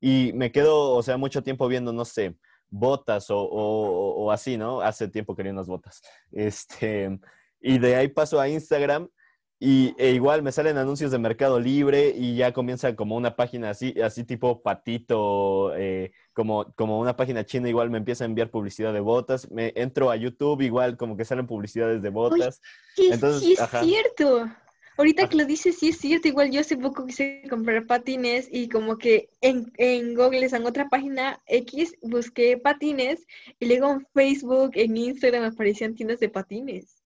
y 0.01 0.33
me 0.35 0.53
quedo, 0.53 0.93
o 0.93 1.03
sea, 1.03 1.17
mucho 1.17 1.43
tiempo 1.43 1.69
viendo, 1.69 1.93
no 1.93 2.05
sé, 2.05 2.37
botas 2.71 3.27
o, 3.31 4.31
así, 4.31 4.57
¿no? 4.57 4.81
Hace 4.81 5.09
tiempo 5.09 5.35
quería 5.35 5.53
unas 5.53 5.67
botas. 5.67 6.03
Este, 6.33 7.19
y 7.61 7.79
de 7.79 7.97
ahí 7.97 8.09
paso 8.09 8.41
a 8.41 8.49
Instagram 8.49 9.09
y 9.61 9.95
e 9.99 10.13
igual 10.13 10.43
me 10.43 10.53
salen 10.53 10.79
anuncios 10.79 11.11
de 11.11 11.19
Mercado 11.19 11.59
Libre 11.59 12.15
y 12.17 12.37
ya 12.37 12.53
comienza 12.53 12.95
como 12.95 13.17
una 13.17 13.35
página 13.35 13.71
así, 13.71 13.93
así 14.01 14.23
tipo 14.23 14.63
patito, 14.63 15.75
eh, 15.77 16.13
como, 16.33 16.73
como 16.77 17.01
una 17.01 17.17
página 17.17 17.45
china, 17.45 17.69
igual 17.69 17.91
me 17.91 17.99
empieza 17.99 18.23
a 18.23 18.27
enviar 18.27 18.51
publicidad 18.51 18.93
de 18.93 19.01
botas. 19.01 19.51
Me 19.51 19.73
entro 19.75 20.11
a 20.11 20.17
YouTube, 20.17 20.61
igual 20.63 20.97
como 20.97 21.17
que 21.17 21.25
salen 21.25 21.49
publicidades 21.49 22.03
de 22.03 22.11
botas. 22.11 22.61
Entonces, 22.97 23.43
sí 23.43 23.53
es 23.55 23.69
cierto. 23.81 24.49
Ahorita 24.97 25.29
que 25.29 25.37
lo 25.37 25.45
dices, 25.45 25.77
sí 25.79 25.89
es 25.89 25.99
cierto. 25.99 26.29
Igual 26.29 26.53
yo 26.53 26.61
hace 26.61 26.77
poco 26.77 27.07
quise 27.07 27.43
comprar 27.51 27.87
patines 27.87 28.49
y 28.51 28.69
como 28.69 28.97
que 28.97 29.29
en, 29.41 29.73
en 29.77 30.15
Google, 30.15 30.47
en 30.47 30.67
otra 30.67 30.89
página 30.89 31.41
X, 31.47 31.97
busqué 32.03 32.59
patines 32.59 33.27
y 33.59 33.67
luego 33.67 33.91
en 33.91 34.07
Facebook, 34.15 34.73
en 34.75 34.97
Instagram 34.97 35.45
aparecían 35.45 35.97
tiendas 35.97 36.21
de 36.21 36.29
patines. 36.29 36.98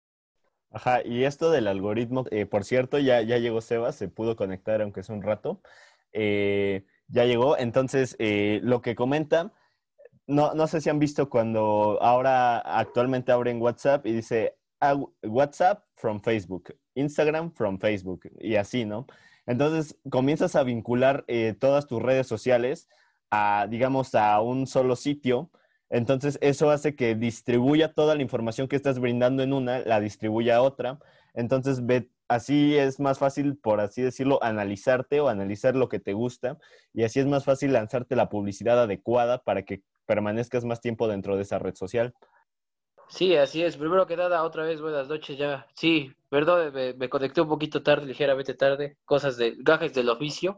Ajá, 0.72 1.02
y 1.06 1.26
esto 1.26 1.52
del 1.52 1.68
algoritmo, 1.68 2.26
eh, 2.32 2.46
por 2.46 2.64
cierto, 2.64 2.98
ya, 2.98 3.22
ya 3.22 3.38
llegó 3.38 3.60
Seba, 3.62 3.92
se 3.92 4.08
pudo 4.08 4.36
conectar 4.38 4.82
aunque 4.82 5.02
es 5.02 5.10
un 5.10 5.22
rato. 5.22 5.62
Eh, 6.14 6.86
ya 7.08 7.26
llegó, 7.26 7.58
entonces 7.58 8.16
eh, 8.20 8.62
lo 8.64 8.82
que 8.82 8.96
comenta, 8.96 9.52
no, 10.28 10.54
no 10.54 10.68
sé 10.68 10.80
si 10.80 10.90
han 10.90 11.00
visto 11.00 11.30
cuando 11.30 12.00
ahora 12.02 12.60
actualmente 12.60 13.34
abren 13.34 13.62
WhatsApp 13.62 14.06
y 14.08 14.14
dice 14.14 14.56
WhatsApp 15.24 15.84
from 15.96 16.22
Facebook, 16.22 16.76
Instagram 16.96 17.52
from 17.54 17.78
Facebook 17.78 18.30
y 18.40 18.56
así, 18.56 18.86
¿no? 18.86 19.08
Entonces 19.46 19.98
comienzas 20.10 20.56
a 20.56 20.64
vincular 20.64 21.26
eh, 21.28 21.54
todas 21.60 21.88
tus 21.88 22.02
redes 22.02 22.28
sociales 22.28 22.88
a, 23.30 23.68
digamos, 23.70 24.16
a 24.16 24.40
un 24.42 24.68
solo 24.68 24.96
sitio. 24.96 25.52
Entonces, 25.92 26.40
eso 26.42 26.72
hace 26.72 26.96
que 26.96 27.16
distribuya 27.16 27.94
toda 27.94 28.16
la 28.16 28.22
información 28.22 28.70
que 28.70 28.78
estás 28.78 28.98
brindando 28.98 29.44
en 29.44 29.52
una, 29.52 29.80
la 29.80 30.00
distribuya 30.00 30.56
a 30.56 30.62
otra. 30.62 31.00
Entonces, 31.34 31.86
ve, 31.86 32.10
así 32.30 32.78
es 32.78 33.02
más 33.02 33.20
fácil, 33.20 33.58
por 33.58 33.82
así 33.82 34.02
decirlo, 34.02 34.42
analizarte 34.42 35.20
o 35.20 35.28
analizar 35.28 35.76
lo 35.76 35.90
que 35.90 36.00
te 36.00 36.14
gusta. 36.14 36.58
Y 36.94 37.04
así 37.04 37.20
es 37.20 37.26
más 37.26 37.44
fácil 37.44 37.74
lanzarte 37.74 38.16
la 38.16 38.30
publicidad 38.30 38.82
adecuada 38.82 39.44
para 39.44 39.64
que 39.64 39.84
permanezcas 40.06 40.64
más 40.64 40.80
tiempo 40.80 41.10
dentro 41.10 41.36
de 41.36 41.42
esa 41.42 41.60
red 41.60 41.76
social. 41.76 42.14
Sí, 43.10 43.36
así 43.36 43.62
es. 43.62 43.76
Primero 43.76 44.08
que 44.08 44.16
nada, 44.16 44.44
otra 44.44 44.64
vez 44.64 44.80
buenas 44.80 45.10
noches 45.10 45.38
ya. 45.38 45.68
Sí, 45.76 46.14
perdón, 46.30 46.74
me, 46.74 47.10
conecté 47.10 47.42
un 47.42 47.50
poquito 47.50 47.84
tarde, 47.84 48.06
ligeramente 48.06 48.54
tarde, 48.54 48.96
cosas 49.04 49.36
de 49.36 49.56
gajes 49.60 49.94
del 49.94 50.08
oficio. 50.08 50.58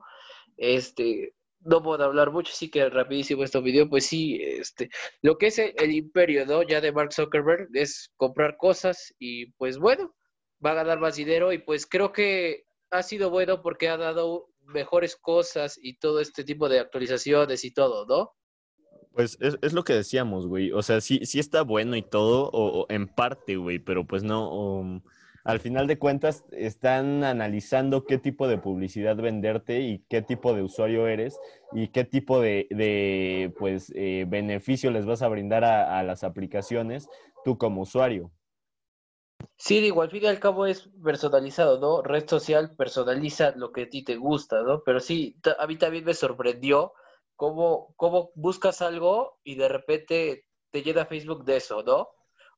Este, 0.57 1.33
no 1.65 1.81
puedo 1.81 2.03
hablar 2.03 2.31
mucho, 2.31 2.51
así 2.51 2.69
que 2.69 2.89
rapidísimo 2.89 3.43
este 3.43 3.61
video, 3.61 3.89
pues 3.89 4.05
sí, 4.05 4.39
este, 4.41 4.89
lo 5.21 5.37
que 5.37 5.47
es 5.47 5.59
el, 5.59 5.91
imperio, 5.91 6.45
¿no? 6.45 6.63
Ya 6.63 6.81
de 6.81 6.91
Mark 6.91 7.13
Zuckerberg 7.13 7.69
es 7.73 8.11
comprar 8.17 8.57
cosas 8.57 9.13
y 9.19 9.51
pues 9.53 9.77
bueno, 9.77 10.13
va 10.63 10.71
a 10.71 10.75
ganar 10.75 10.99
más 10.99 11.15
dinero 11.15 11.53
y 11.53 11.59
pues 11.59 11.85
creo 11.85 12.11
que 12.11 12.65
ha 12.91 13.03
sido 13.03 13.29
bueno 13.29 13.61
porque 13.61 13.89
ha 13.89 13.97
dado 13.97 14.49
mejores 14.61 15.15
cosas 15.15 15.79
y 15.81 15.97
todo 15.97 16.19
este 16.19 16.43
tipo 16.43 16.69
de 16.69 16.79
actualizaciones 16.79 17.63
y 17.65 17.71
todo, 17.71 18.05
¿no? 18.05 18.31
Pues 19.11 19.37
es, 19.41 19.57
es, 19.61 19.73
lo 19.73 19.83
que 19.83 19.93
decíamos, 19.93 20.47
güey. 20.47 20.71
O 20.71 20.81
sea, 20.81 20.99
sí, 20.99 21.19
sí 21.25 21.39
está 21.39 21.61
bueno 21.61 21.95
y 21.95 22.01
todo, 22.01 22.49
o, 22.51 22.87
en 22.89 23.07
parte, 23.07 23.57
güey, 23.57 23.77
pero 23.77 24.07
pues 24.07 24.23
no. 24.23 24.51
Um, 24.51 25.01
al 25.43 25.59
final 25.59 25.87
de 25.87 25.99
cuentas, 25.99 26.45
están 26.51 27.23
analizando 27.23 28.05
qué 28.05 28.17
tipo 28.17 28.47
de 28.47 28.57
publicidad 28.57 29.17
venderte 29.17 29.81
y 29.81 29.99
qué 30.09 30.21
tipo 30.21 30.53
de 30.53 30.61
usuario 30.61 31.07
eres 31.07 31.37
y 31.73 31.89
qué 31.89 32.05
tipo 32.05 32.39
de, 32.39 32.67
de 32.69 33.53
pues, 33.59 33.91
eh, 33.95 34.25
beneficio 34.27 34.89
les 34.89 35.05
vas 35.05 35.21
a 35.21 35.27
brindar 35.27 35.65
a, 35.65 36.01
las 36.03 36.23
aplicaciones 36.23 37.09
tú 37.43 37.57
como 37.57 37.81
usuario. 37.81 38.31
Sí, 39.57 39.81
digo, 39.81 40.01
al 40.01 40.09
fin 40.09 40.23
y 40.23 40.27
al 40.27 40.39
cabo 40.39 40.65
es 40.65 40.89
personalizado, 41.03 41.79
¿no? 41.79 42.01
Red 42.01 42.29
social 42.29 42.75
personaliza 42.77 43.53
lo 43.57 43.73
que 43.73 43.83
a 43.83 43.89
ti 43.89 44.03
te 44.03 44.15
gusta, 44.15 44.63
¿no? 44.63 44.81
Pero 44.83 45.01
sí, 45.01 45.37
a 45.59 45.67
mí 45.67 45.77
también 45.77 46.05
me 46.05 46.13
sorprendió 46.13 46.93
cómo, 47.35 47.93
cómo 47.97 48.31
buscas 48.35 48.81
algo 48.81 49.39
y 49.43 49.55
de 49.55 49.67
repente 49.67 50.45
te 50.71 50.81
llena 50.81 51.05
Facebook 51.05 51.43
de 51.43 51.57
eso, 51.57 51.83
¿no? 51.83 52.07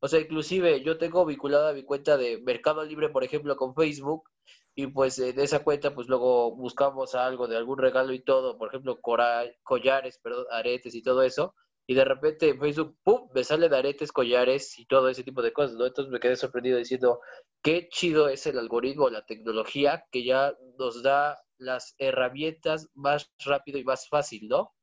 O 0.01 0.07
sea, 0.07 0.19
inclusive 0.19 0.81
yo 0.81 0.97
tengo 0.97 1.25
vinculada 1.25 1.73
mi 1.73 1.83
cuenta 1.83 2.17
de 2.17 2.41
Mercado 2.41 2.83
Libre, 2.83 3.09
por 3.09 3.23
ejemplo, 3.23 3.55
con 3.55 3.75
Facebook, 3.75 4.29
y 4.75 4.87
pues 4.87 5.15
de 5.15 5.41
esa 5.41 5.63
cuenta, 5.63 5.95
pues 5.95 6.07
luego 6.07 6.55
buscamos 6.55 7.15
algo 7.15 7.47
de 7.47 7.55
algún 7.55 7.77
regalo 7.77 8.13
y 8.13 8.19
todo, 8.19 8.57
por 8.57 8.69
ejemplo, 8.69 8.99
collares, 9.01 10.19
perdón, 10.21 10.45
aretes 10.51 10.93
y 10.95 11.01
todo 11.01 11.23
eso, 11.23 11.55
y 11.87 11.93
de 11.93 12.03
repente 12.03 12.49
en 12.49 12.59
Facebook, 12.59 12.97
¡pum!, 13.03 13.29
me 13.33 13.43
salen 13.43 13.73
aretes, 13.73 14.11
collares 14.11 14.77
y 14.79 14.85
todo 14.85 15.07
ese 15.07 15.23
tipo 15.23 15.41
de 15.41 15.53
cosas, 15.53 15.77
¿no? 15.77 15.85
Entonces 15.85 16.11
me 16.11 16.19
quedé 16.19 16.35
sorprendido 16.35 16.77
diciendo, 16.77 17.21
qué 17.61 17.87
chido 17.89 18.27
es 18.27 18.47
el 18.47 18.59
algoritmo, 18.59 19.09
la 19.09 19.25
tecnología 19.25 20.03
que 20.11 20.25
ya 20.25 20.53
nos 20.77 21.03
da 21.03 21.39
las 21.57 21.95
herramientas 21.97 22.89
más 22.95 23.31
rápido 23.45 23.79
y 23.79 23.83
más 23.83 24.09
fácil, 24.09 24.47
¿no? 24.49 24.73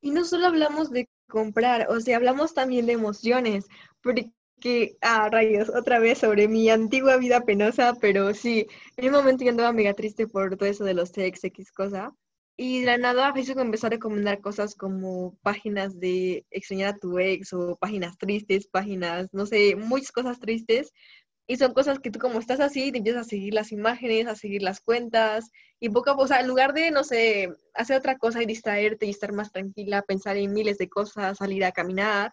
Y 0.00 0.10
no 0.10 0.24
solo 0.24 0.46
hablamos 0.46 0.90
de 0.90 1.08
comprar, 1.28 1.88
o 1.90 1.98
sea, 2.00 2.16
hablamos 2.16 2.54
también 2.54 2.86
de 2.86 2.92
emociones, 2.92 3.66
porque, 4.02 4.96
ah, 5.02 5.28
rayos, 5.30 5.68
otra 5.70 5.98
vez 5.98 6.18
sobre 6.18 6.48
mi 6.48 6.68
antigua 6.70 7.16
vida 7.16 7.42
penosa, 7.42 7.94
pero 8.00 8.34
sí, 8.34 8.66
en 8.96 9.06
un 9.06 9.12
momento 9.12 9.44
yo 9.44 9.50
andaba 9.50 9.72
mega 9.72 9.94
triste 9.94 10.26
por 10.26 10.56
todo 10.56 10.68
eso 10.68 10.84
de 10.84 10.94
los 10.94 11.12
TX, 11.12 11.44
X 11.44 11.72
cosa, 11.72 12.12
y 12.56 12.80
de 12.80 12.86
la 12.86 12.98
nada 12.98 13.32
Facebook 13.32 13.60
empezó 13.60 13.86
a 13.86 13.90
recomendar 13.90 14.40
cosas 14.40 14.74
como 14.74 15.36
páginas 15.42 16.00
de 16.00 16.44
extrañar 16.50 16.94
a 16.94 16.98
tu 16.98 17.18
ex, 17.18 17.52
o 17.52 17.76
páginas 17.76 18.18
tristes, 18.18 18.66
páginas, 18.66 19.28
no 19.32 19.46
sé, 19.46 19.76
muchas 19.76 20.12
cosas 20.12 20.40
tristes, 20.40 20.92
y 21.46 21.56
son 21.56 21.72
cosas 21.72 21.98
que 22.00 22.10
tú 22.10 22.18
como 22.18 22.40
estás 22.40 22.60
así, 22.60 22.92
te 22.92 22.98
empiezas 22.98 23.26
a 23.26 23.28
seguir 23.30 23.54
las 23.54 23.72
imágenes, 23.72 24.26
a 24.26 24.34
seguir 24.34 24.62
las 24.62 24.80
cuentas, 24.80 25.50
y 25.80 25.88
poco 25.88 26.10
a 26.10 26.12
poco, 26.14 26.24
o 26.24 26.26
sea, 26.28 26.40
en 26.40 26.48
lugar 26.48 26.74
de, 26.74 26.90
no 26.90 27.04
sé, 27.04 27.48
hacer 27.74 27.96
otra 27.96 28.18
cosa 28.18 28.42
y 28.42 28.46
distraerte 28.46 29.06
y 29.06 29.10
estar 29.10 29.32
más 29.32 29.52
tranquila, 29.52 30.02
pensar 30.02 30.36
en 30.36 30.52
miles 30.52 30.78
de 30.78 30.88
cosas, 30.88 31.38
salir 31.38 31.64
a 31.64 31.72
caminar, 31.72 32.32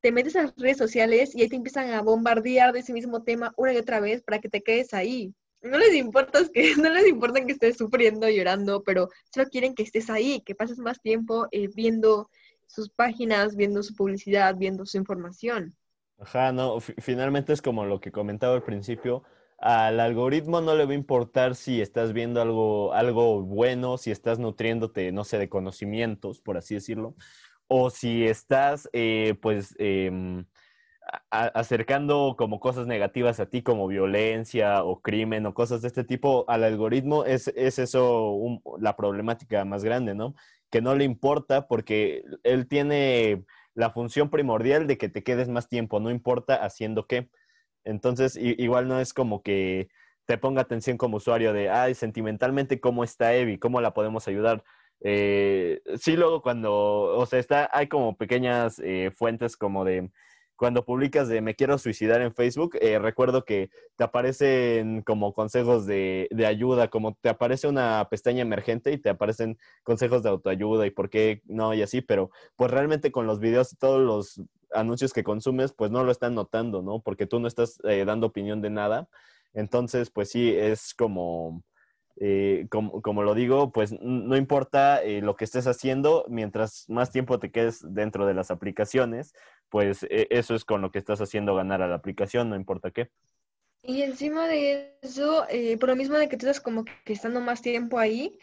te 0.00 0.12
metes 0.12 0.36
a 0.36 0.42
las 0.42 0.56
redes 0.56 0.78
sociales 0.78 1.34
y 1.34 1.42
ahí 1.42 1.48
te 1.48 1.56
empiezan 1.56 1.90
a 1.90 2.02
bombardear 2.02 2.72
de 2.72 2.80
ese 2.80 2.92
mismo 2.92 3.22
tema 3.22 3.52
una 3.56 3.72
y 3.72 3.76
otra 3.76 4.00
vez 4.00 4.22
para 4.22 4.38
que 4.38 4.48
te 4.48 4.62
quedes 4.62 4.94
ahí. 4.94 5.34
No 5.62 5.78
les 5.78 5.94
importa 5.94 6.40
que, 6.52 6.74
no 6.76 6.90
les 6.90 7.06
importa 7.06 7.44
que 7.44 7.52
estés 7.52 7.76
sufriendo, 7.76 8.28
llorando, 8.28 8.82
pero 8.82 9.08
solo 9.32 9.48
quieren 9.50 9.74
que 9.74 9.82
estés 9.82 10.08
ahí, 10.08 10.40
que 10.40 10.54
pases 10.54 10.78
más 10.78 11.00
tiempo 11.00 11.48
eh, 11.52 11.68
viendo 11.74 12.30
sus 12.66 12.88
páginas, 12.88 13.56
viendo 13.56 13.82
su 13.82 13.94
publicidad, 13.94 14.54
viendo 14.56 14.86
su 14.86 14.96
información. 14.96 15.76
Ajá, 16.18 16.52
no, 16.52 16.80
finalmente 16.80 17.52
es 17.52 17.62
como 17.62 17.84
lo 17.84 18.00
que 18.00 18.12
comentaba 18.12 18.54
al 18.54 18.62
principio. 18.62 19.22
Al 19.58 20.00
algoritmo 20.00 20.62
no 20.62 20.74
le 20.74 20.86
va 20.86 20.92
a 20.92 20.94
importar 20.94 21.54
si 21.54 21.82
estás 21.82 22.14
viendo 22.14 22.40
algo, 22.40 22.94
algo 22.94 23.42
bueno, 23.42 23.98
si 23.98 24.10
estás 24.10 24.38
nutriéndote, 24.38 25.12
no 25.12 25.24
sé, 25.24 25.38
de 25.38 25.50
conocimientos, 25.50 26.40
por 26.40 26.56
así 26.56 26.74
decirlo, 26.74 27.14
o 27.72 27.90
si 27.90 28.26
estás, 28.26 28.88
eh, 28.92 29.36
pues, 29.40 29.76
em, 29.78 30.44
acercando 31.30 32.34
como 32.36 32.60
cosas 32.60 32.86
negativas 32.88 33.38
a 33.40 33.46
ti, 33.48 33.62
como 33.62 33.86
violencia 33.88 34.82
o 34.84 35.00
crimen 35.02 35.46
o 35.46 35.54
cosas 35.54 35.82
de 35.82 35.88
este 35.88 36.04
tipo, 36.04 36.44
al 36.48 36.64
algoritmo 36.64 37.24
es, 37.24 37.48
es 37.48 37.78
eso 37.78 38.36
la 38.80 38.96
problemática 38.96 39.64
más 39.64 39.84
grande, 39.84 40.14
¿no? 40.14 40.34
Que 40.70 40.80
no 40.82 40.94
le 40.96 41.04
importa 41.04 41.68
porque 41.68 42.24
él 42.42 42.66
tiene 42.68 43.44
la 43.74 43.90
función 43.90 44.30
primordial 44.30 44.86
de 44.88 44.98
que 44.98 45.08
te 45.08 45.22
quedes 45.22 45.48
más 45.48 45.68
tiempo, 45.68 46.00
no 46.00 46.10
importa 46.10 46.56
haciendo 46.56 47.06
qué. 47.06 47.30
Entonces, 47.84 48.36
igual 48.36 48.88
no 48.88 49.00
es 49.00 49.14
como 49.14 49.42
que 49.42 49.88
te 50.26 50.38
ponga 50.38 50.62
atención 50.62 50.96
como 50.96 51.18
usuario 51.18 51.52
de, 51.52 51.70
ay, 51.70 51.94
sentimentalmente, 51.94 52.80
¿cómo 52.80 53.04
está 53.04 53.34
Evi? 53.34 53.58
¿Cómo 53.58 53.80
la 53.80 53.94
podemos 53.94 54.26
ayudar? 54.28 54.64
Eh, 55.02 55.80
sí, 55.96 56.16
luego 56.16 56.42
cuando, 56.42 56.72
o 56.74 57.26
sea, 57.26 57.38
está, 57.38 57.70
hay 57.72 57.88
como 57.88 58.16
pequeñas 58.16 58.78
eh, 58.84 59.10
fuentes 59.14 59.56
como 59.56 59.84
de, 59.84 60.10
cuando 60.56 60.84
publicas 60.84 61.28
de 61.28 61.40
me 61.40 61.54
quiero 61.54 61.78
suicidar 61.78 62.20
en 62.20 62.34
Facebook, 62.34 62.76
eh, 62.80 62.98
recuerdo 62.98 63.44
que 63.44 63.70
te 63.96 64.04
aparecen 64.04 65.02
como 65.02 65.32
consejos 65.32 65.86
de, 65.86 66.28
ayuda, 66.46 66.88
como 66.88 67.16
te 67.20 67.30
aparece 67.30 67.66
una 67.66 68.06
pestaña 68.10 68.42
emergente 68.42 68.92
y 68.92 68.98
te 68.98 69.08
aparecen 69.08 69.58
consejos 69.82 70.22
de 70.22 70.28
autoayuda 70.28 70.86
y 70.86 70.90
por 70.90 71.08
qué 71.08 71.40
no 71.46 71.72
y 71.72 71.82
así, 71.82 72.02
pero 72.02 72.30
pues 72.56 72.70
realmente 72.70 73.10
con 73.10 73.26
los 73.26 73.40
videos 73.40 73.72
y 73.72 73.76
todos 73.76 74.00
los 74.02 74.42
anuncios 74.72 75.12
que 75.12 75.24
consumes, 75.24 75.72
pues 75.72 75.90
no 75.90 76.04
lo 76.04 76.12
están 76.12 76.34
notando, 76.34 76.82
¿no? 76.82 77.00
Porque 77.00 77.26
tú 77.26 77.40
no 77.40 77.48
estás 77.48 77.78
dando 77.82 78.28
opinión 78.28 78.60
de 78.60 78.70
nada. 78.70 79.08
Entonces, 79.52 80.10
pues 80.10 80.30
sí, 80.30 80.54
es 80.54 80.94
como... 80.94 81.62
Eh, 82.22 82.66
como, 82.70 83.00
como, 83.00 83.22
lo 83.22 83.34
digo, 83.34 83.72
pues 83.72 83.92
no 84.00 84.36
importa 84.36 85.00
lo 85.22 85.36
que 85.36 85.44
estés 85.44 85.66
haciendo, 85.66 86.26
mientras 86.28 86.84
más 86.88 87.10
tiempo 87.10 87.38
te 87.38 87.50
quedes 87.50 87.82
dentro 87.82 88.26
de 88.26 88.34
las 88.34 88.50
aplicaciones, 88.50 89.32
pues 89.70 90.02
e, 90.04 90.28
eso 90.30 90.54
es 90.54 90.66
con 90.66 90.82
lo 90.82 90.90
que 90.90 90.98
estás 90.98 91.20
haciendo 91.22 91.54
ganar 91.54 91.80
a 91.80 91.88
la 91.88 91.94
aplicación, 91.94 92.50
no 92.50 92.56
importa 92.56 92.90
qué. 92.90 93.10
Y 93.82 94.02
encima 94.02 94.46
de 94.46 94.98
eso, 95.00 95.46
eh, 95.48 95.78
por 95.78 95.88
lo 95.88 95.96
mismo 95.96 96.18
de 96.18 96.28
que 96.28 96.36
tú 96.36 96.46
estás 96.46 96.60
como 96.60 96.84
que 96.84 97.12
estando 97.12 97.40
más 97.40 97.62
tiempo 97.62 97.98
ahí, 97.98 98.38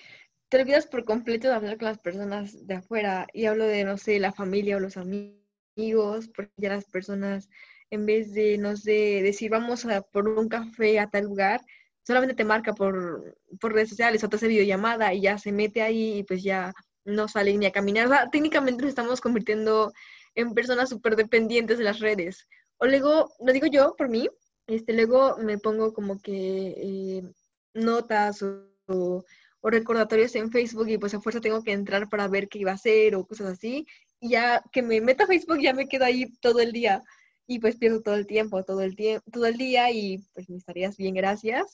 te 0.49 0.59
olvidas 0.59 0.87
por 0.87 1.05
completo 1.05 1.47
de 1.47 1.53
hablar 1.53 1.77
con 1.77 1.87
las 1.87 1.99
personas 1.99 2.65
de 2.65 2.75
afuera. 2.75 3.27
Y 3.33 3.45
hablo 3.45 3.65
de, 3.65 3.83
no 3.83 3.97
sé, 3.97 4.19
la 4.19 4.33
familia 4.33 4.77
o 4.77 4.79
los 4.79 4.97
amigos, 4.97 6.29
porque 6.35 6.51
ya 6.57 6.69
las 6.69 6.85
personas, 6.85 7.49
en 7.91 8.05
vez 8.05 8.33
de, 8.33 8.57
no 8.57 8.75
sé, 8.75 9.21
decir 9.21 9.51
vamos 9.51 9.85
a 9.85 10.01
por 10.01 10.27
un 10.27 10.49
café 10.49 10.99
a 10.99 11.09
tal 11.09 11.25
lugar, 11.25 11.61
solamente 12.07 12.35
te 12.35 12.45
marca 12.45 12.73
por, 12.73 13.35
por 13.59 13.73
redes 13.73 13.89
sociales 13.89 14.23
o 14.23 14.29
te 14.29 14.37
hace 14.37 14.47
videollamada 14.47 15.13
y 15.13 15.21
ya 15.21 15.37
se 15.37 15.51
mete 15.51 15.81
ahí 15.81 16.19
y 16.19 16.23
pues 16.23 16.41
ya 16.41 16.73
no 17.03 17.27
sale 17.27 17.57
ni 17.57 17.65
a 17.65 17.71
caminar. 17.73 18.07
O 18.07 18.09
sea, 18.09 18.29
técnicamente 18.29 18.81
nos 18.81 18.89
estamos 18.89 19.19
convirtiendo 19.19 19.91
en 20.33 20.53
personas 20.53 20.87
súper 20.87 21.17
dependientes 21.17 21.77
de 21.77 21.83
las 21.83 21.99
redes. 21.99 22.47
O 22.77 22.85
luego, 22.85 23.29
lo 23.45 23.51
digo 23.51 23.67
yo 23.67 23.93
por 23.97 24.07
mí, 24.07 24.29
este, 24.67 24.93
luego 24.93 25.35
me 25.37 25.57
pongo 25.57 25.93
como 25.93 26.21
que 26.21 26.75
eh, 26.77 27.23
notas 27.73 28.41
o, 28.41 29.25
recordatorios 29.63 30.33
en 30.35 30.49
Facebook 30.49 30.87
y 30.87 30.97
pues 30.97 31.13
a 31.13 31.19
fuerza 31.19 31.41
tengo 31.41 31.61
que 31.61 31.73
entrar 31.73 32.07
para 32.07 32.29
ver 32.29 32.47
qué 32.47 32.59
iba 32.59 32.71
a 32.71 32.75
hacer 32.75 33.15
o 33.15 33.25
cosas 33.25 33.47
así. 33.47 33.85
Y 34.21 34.29
ya 34.29 34.63
que 34.71 34.81
me 34.81 35.01
meta 35.01 35.25
a 35.25 35.27
Facebook 35.27 35.59
ya 35.59 35.73
me 35.73 35.89
quedo 35.89 36.05
ahí 36.05 36.31
todo 36.39 36.61
el 36.61 36.71
día 36.71 37.03
y 37.47 37.59
pues 37.59 37.77
pierdo 37.77 38.01
todo 38.01 38.15
el 38.15 38.27
tiempo, 38.27 38.63
todo 38.63 38.81
el 38.81 38.95
tiempo, 38.95 39.23
todo 39.31 39.45
el 39.45 39.57
día 39.57 39.89
y 39.91 40.19
pues 40.33 40.49
mis 40.49 40.65
tareas 40.65 40.97
bien, 40.97 41.15
gracias. 41.15 41.65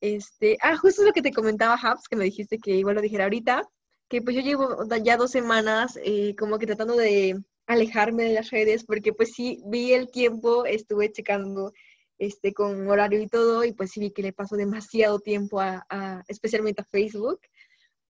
Este, 0.00 0.58
ah, 0.62 0.76
justo 0.76 1.02
lo 1.02 1.12
que 1.12 1.22
te 1.22 1.32
comentaba, 1.32 1.78
Habs, 1.82 2.08
que 2.08 2.16
me 2.16 2.24
dijiste 2.24 2.58
que 2.58 2.72
igual 2.72 2.96
lo 2.96 3.00
dijera 3.02 3.24
ahorita, 3.24 3.66
que 4.08 4.20
pues 4.20 4.36
yo 4.36 4.42
llevo 4.42 4.68
ya 5.02 5.16
dos 5.16 5.30
semanas 5.30 5.98
eh, 6.04 6.34
como 6.36 6.58
que 6.58 6.66
tratando 6.66 6.94
de 6.96 7.42
alejarme 7.66 8.24
de 8.24 8.34
las 8.34 8.50
redes 8.50 8.84
porque 8.84 9.14
pues 9.14 9.32
sí 9.32 9.62
vi 9.66 9.92
el 9.92 10.10
tiempo, 10.10 10.66
estuve 10.66 11.10
checando 11.10 11.72
este 12.18 12.52
con 12.52 12.86
horario 12.88 13.20
y 13.20 13.26
todo 13.28 13.64
y 13.64 13.72
pues 13.72 13.90
sí 13.90 14.00
vi 14.00 14.10
que 14.12 14.22
le 14.22 14.32
paso 14.32 14.56
demasiado 14.56 15.18
tiempo 15.20 15.60
a, 15.60 16.22
especialmente 16.28 16.82
a 16.82 16.84
Facebook 16.84 17.40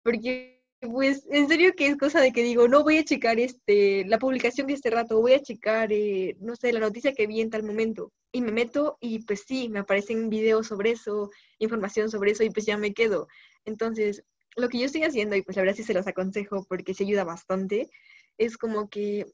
porque 0.02 0.63
pues 0.92 1.26
en 1.32 1.48
serio 1.48 1.74
que 1.76 1.88
es 1.88 1.98
cosa 1.98 2.20
de 2.22 2.32
que 2.32 2.44
digo, 2.44 2.68
no 2.68 2.84
voy 2.84 2.98
a 2.98 3.06
checar 3.06 3.40
este, 3.40 4.06
la 4.06 4.20
publicación 4.20 4.68
de 4.68 4.74
este 4.74 4.90
rato, 4.90 5.20
voy 5.22 5.34
a 5.34 5.42
checar, 5.42 5.92
eh, 5.92 6.36
no 6.40 6.56
sé, 6.56 6.74
la 6.74 6.80
noticia 6.80 7.14
que 7.14 7.28
vi 7.28 7.42
en 7.42 7.50
tal 7.50 7.64
momento. 7.64 8.12
Y 8.32 8.42
me 8.42 8.52
meto 8.52 8.98
y 9.00 9.20
pues 9.20 9.44
sí, 9.48 9.70
me 9.70 9.80
aparecen 9.80 10.30
videos 10.30 10.68
sobre 10.68 10.92
eso, 10.92 11.30
información 11.60 12.10
sobre 12.10 12.32
eso 12.32 12.44
y 12.44 12.50
pues 12.50 12.66
ya 12.66 12.78
me 12.78 12.94
quedo. 12.94 13.28
Entonces, 13.66 14.24
lo 14.56 14.70
que 14.70 14.80
yo 14.80 14.86
estoy 14.86 15.04
haciendo, 15.04 15.36
y 15.36 15.42
pues 15.42 15.58
la 15.58 15.64
verdad 15.64 15.76
sí 15.76 15.84
se 15.84 15.94
los 15.94 16.08
aconsejo 16.08 16.66
porque 16.68 16.94
se 16.94 17.04
ayuda 17.04 17.24
bastante, 17.24 17.90
es 18.38 18.58
como 18.58 18.90
que 18.90 19.26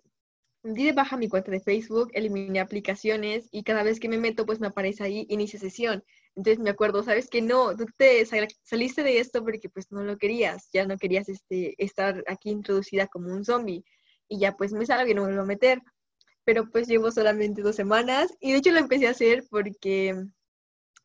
di 0.64 0.86
de 0.86 0.92
baja 0.92 1.18
mi 1.18 1.30
cuenta 1.30 1.52
de 1.52 1.62
Facebook, 1.62 2.10
eliminé 2.14 2.60
aplicaciones 2.60 3.48
y 3.52 3.64
cada 3.64 3.84
vez 3.84 4.00
que 4.00 4.10
me 4.10 4.18
meto 4.18 4.46
pues 4.46 4.60
me 4.60 4.68
aparece 4.68 5.04
ahí 5.04 5.26
inicia 5.30 5.60
sesión. 5.60 6.04
Entonces 6.40 6.64
me 6.64 6.70
acuerdo, 6.70 7.04
sabes 7.04 7.30
que 7.30 7.42
no, 7.42 7.76
tú 7.76 7.86
te 7.98 8.26
saliste 8.26 9.04
de 9.04 9.20
esto 9.20 9.44
porque 9.44 9.68
pues 9.68 9.92
no 9.92 10.04
lo 10.04 10.18
querías, 10.18 10.70
ya 10.72 10.86
no 10.86 10.98
querías 10.98 11.28
este, 11.28 11.76
estar 11.84 12.24
aquí 12.28 12.50
introducida 12.50 13.08
como 13.08 13.34
un 13.34 13.44
zombie 13.44 13.84
y 14.30 14.40
ya 14.40 14.54
pues 14.54 14.72
me 14.72 14.86
salgo 14.86 15.12
y 15.12 15.14
no 15.14 15.24
me 15.24 15.28
vuelvo 15.28 15.42
a 15.42 15.46
meter. 15.46 15.82
Pero 16.46 16.70
pues 16.72 16.88
llevo 16.88 17.12
solamente 17.12 17.62
dos 17.62 17.76
semanas 17.76 18.34
y 18.40 18.54
de 18.54 18.60
hecho 18.60 18.72
lo 18.72 18.80
empecé 18.80 19.08
a 19.08 19.12
hacer 19.12 19.44
porque 19.50 20.16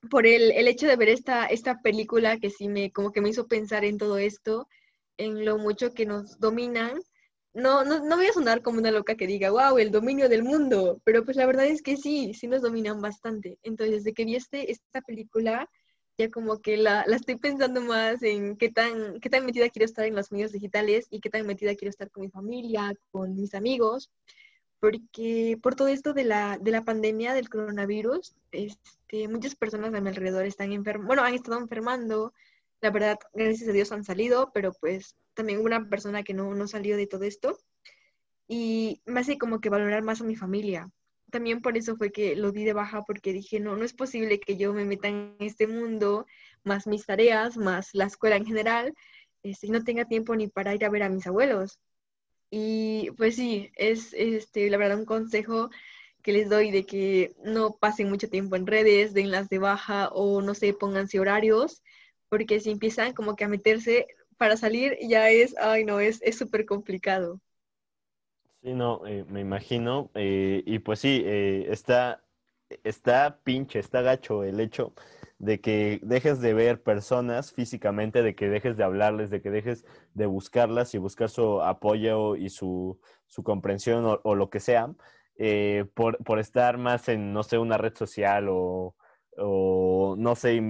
por 0.09 0.25
el, 0.25 0.53
el 0.53 0.69
hecho 0.69 0.87
de 0.87 0.95
ver 0.95 1.09
esta, 1.09 1.47
esta 1.47 1.81
película 1.83 2.39
que 2.39 2.51
sí 2.51 2.69
me 2.69 2.93
como 2.93 3.11
que 3.11 3.21
me 3.21 3.31
hizo 3.31 3.49
pensar 3.49 3.85
en 3.85 3.99
todo 3.99 4.19
esto, 4.19 4.69
en 5.17 5.45
lo 5.45 5.59
mucho 5.59 5.95
que 5.95 6.07
nos 6.07 6.39
dominan 6.39 7.01
no, 7.55 7.85
no, 7.85 8.05
no 8.05 8.17
voy 8.17 8.27
a 8.27 8.33
sonar 8.33 8.63
como 8.63 8.79
una 8.79 8.91
loca 8.91 9.15
que 9.15 9.27
diga, 9.27 9.51
wow, 9.51 9.79
el 9.79 9.91
dominio 9.91 10.29
del 10.29 10.43
mundo, 10.43 11.01
pero 11.05 11.25
pues 11.25 11.37
la 11.37 11.47
verdad 11.47 11.67
es 11.67 11.83
que 11.83 11.97
sí, 11.97 12.35
sí 12.35 12.49
nos 12.49 12.63
dominan 12.63 13.01
bastante. 13.01 13.59
Entonces, 13.63 13.97
desde 13.97 14.13
que 14.13 14.25
vi 14.25 14.35
este, 14.35 14.73
esta 14.73 15.01
película, 15.03 15.71
ya 16.19 16.31
como 16.31 16.61
que 16.61 16.77
la, 16.77 17.05
la, 17.07 17.17
estoy 17.17 17.37
pensando 17.37 17.81
más 17.81 18.23
en 18.23 18.57
qué 18.57 18.71
tan, 18.71 19.21
qué 19.21 19.31
tan 19.31 19.47
metida 19.47 19.69
quiero 19.69 19.87
estar 19.87 20.05
en 20.05 20.17
los 20.17 20.33
medios 20.33 20.53
digitales 20.53 21.07
y 21.11 21.21
qué 21.21 21.31
tan 21.31 21.47
metida 21.47 21.75
quiero 21.75 21.91
estar 21.91 22.11
con 22.11 22.23
mi 22.23 22.31
familia, 22.31 22.93
con 23.13 23.35
mis 23.37 23.55
amigos, 23.55 24.11
porque 24.81 25.59
por 25.63 25.77
todo 25.77 25.89
esto 25.89 26.13
de 26.13 26.25
la, 26.25 26.59
de 26.61 26.71
la 26.71 26.85
pandemia 26.85 27.35
del 27.35 27.49
coronavirus, 27.49 28.35
este, 28.53 29.29
muchas 29.29 29.55
personas 29.55 29.95
a 29.95 30.01
mi 30.01 30.09
alrededor 30.09 30.45
están 30.45 30.73
enfermas, 30.73 31.07
bueno, 31.07 31.23
han 31.23 31.35
estado 31.35 31.59
enfermando, 31.59 32.33
la 32.81 32.91
verdad, 32.91 33.19
gracias 33.33 33.69
a 33.69 33.73
Dios 33.73 33.93
han 33.93 34.05
salido, 34.05 34.51
pero 34.53 34.73
pues 34.73 35.17
también 35.35 35.61
una 35.61 35.89
persona 35.89 36.23
que 36.23 36.35
no, 36.35 36.55
no 36.55 36.69
salió 36.69 36.97
de 36.97 37.07
todo 37.07 37.25
esto. 37.25 37.59
Y 38.47 39.01
me 39.07 39.21
hace 39.21 39.39
como 39.39 39.61
que 39.61 39.71
valorar 39.71 40.03
más 40.03 40.21
a 40.21 40.25
mi 40.25 40.37
familia. 40.37 40.91
También 41.31 41.63
por 41.63 41.77
eso 41.77 41.97
fue 41.97 42.13
que 42.13 42.37
lo 42.37 42.53
di 42.53 42.65
de 42.65 42.75
baja, 42.75 43.03
porque 43.03 43.33
dije, 43.33 43.59
no, 43.59 43.77
no 43.77 43.85
es 43.85 43.95
posible 43.95 44.39
que 44.39 44.57
yo 44.57 44.73
me 44.75 44.85
meta 44.85 45.09
en 45.09 45.35
este 45.41 45.67
mundo, 45.67 46.27
más 46.63 46.87
mis 46.87 47.07
tareas, 47.07 47.57
más 47.57 47.91
la 47.95 48.05
escuela 48.05 48.37
en 48.37 48.47
general, 48.47 48.95
este, 49.43 49.69
no 49.69 49.83
tenga 49.85 50.07
tiempo 50.07 50.35
ni 50.37 50.49
para 50.49 50.75
ir 50.75 50.85
a 50.85 50.91
ver 50.91 51.03
a 51.03 51.09
mis 51.09 51.27
abuelos. 51.27 51.79
Y 52.51 53.11
pues 53.17 53.37
sí, 53.37 53.73
es 53.77 54.13
este, 54.15 54.71
la 54.71 54.77
verdad 54.77 54.99
un 54.99 55.07
consejo 55.07 55.71
que 56.23 56.33
les 56.33 56.49
doy 56.49 56.71
de 56.71 56.87
que 56.87 57.35
no 57.45 57.77
pasen 57.77 58.09
mucho 58.09 58.31
tiempo 58.31 58.57
en 58.57 58.67
redes, 58.67 59.13
denlas 59.13 59.49
de 59.49 59.59
baja 59.59 60.09
o 60.09 60.41
no 60.41 60.55
sé, 60.55 60.73
pónganse 60.73 61.21
horarios, 61.21 61.83
porque 62.29 62.61
si 62.61 62.71
empiezan 62.71 63.13
como 63.15 63.37
que 63.37 63.45
a 63.45 63.49
meterse, 63.49 64.07
para 64.37 64.57
salir 64.57 64.99
ya 65.01 65.31
es, 65.31 65.57
ay 65.59 65.85
no, 65.85 66.01
es 66.01 66.21
súper 66.37 66.67
complicado. 66.67 67.41
Sí, 68.65 68.73
no, 68.73 69.07
eh, 69.07 69.27
me 69.29 69.41
imagino. 69.41 70.11
Eh, 70.15 70.63
y 70.65 70.79
pues 70.79 70.99
sí, 71.01 71.23
eh, 71.27 71.67
está, 71.71 72.25
está 72.83 73.41
pinche, 73.45 73.79
está 73.79 74.01
gacho 74.01 74.43
el 74.43 74.59
hecho 74.59 74.95
de 75.39 75.61
que 75.61 76.01
dejes 76.03 76.41
de 76.41 76.55
ver 76.55 76.83
personas 76.83 77.53
físicamente, 77.53 78.23
de 78.23 78.35
que 78.35 78.49
dejes 78.49 78.79
de 78.79 78.85
hablarles, 78.85 79.29
de 79.29 79.43
que 79.43 79.51
dejes 79.51 79.85
de 80.15 80.25
buscarlas 80.25 80.95
y 80.95 80.99
buscar 80.99 81.29
su 81.29 81.61
apoyo 81.61 82.37
y 82.37 82.49
su, 82.49 82.99
su 83.27 83.43
comprensión 83.43 84.19
o, 84.23 84.35
lo 84.35 84.49
que 84.49 84.61
sea, 84.61 84.95
por, 85.95 86.17
por, 86.25 86.39
estar 86.39 86.79
más 86.79 87.09
en, 87.11 87.35
no 87.35 87.43
sé, 87.43 87.59
una 87.59 87.77
red 87.77 87.95
social 87.95 88.47
o, 88.49 88.97
o 89.39 90.15
no 90.19 90.35
sé, 90.37 90.61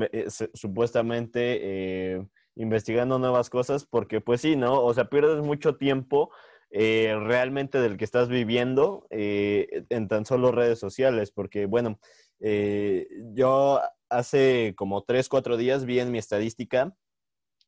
supuestamente 0.55 2.29
investigando 2.57 3.18
nuevas 3.18 3.50
cosas, 3.50 3.85
porque 3.85 4.20
pues 4.20 4.40
sí, 4.40 4.57
¿no? 4.57 4.83
O 4.83 4.94
sea, 4.94 5.09
pierdes 5.09 5.42
mucho 5.42 5.77
tiempo 5.77 6.31
eh, 6.70 7.14
realmente 7.20 7.81
del 7.81 7.96
que 7.96 8.05
estás 8.05 8.29
viviendo 8.29 9.07
eh, 9.11 9.85
en 9.90 10.09
tan 10.09 10.24
solo 10.24 10.53
redes 10.53 10.79
sociales, 10.79 11.31
porque 11.31 11.66
bueno, 11.66 11.98
eh, 12.40 13.07
yo 13.33 13.81
hace 14.09 14.74
como 14.77 15.03
tres, 15.03 15.29
cuatro 15.29 15.57
días 15.57 15.85
vi 15.85 16.00
en 16.00 16.11
mi 16.11 16.18
estadística, 16.18 16.96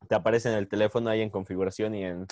te 0.08 0.14
aparece 0.14 0.50
en 0.50 0.56
el 0.56 0.68
teléfono 0.68 1.10
ahí 1.10 1.20
en 1.20 1.30
configuración 1.30 1.94
y 1.94 2.04
en, 2.04 2.26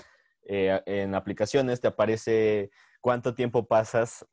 en 0.47 1.15
aplicaciones, 1.15 1.81
te 1.81 1.89
aparece 1.89 2.71
cuánto 3.01 3.35
tiempo 3.35 3.67
pasas 3.67 4.27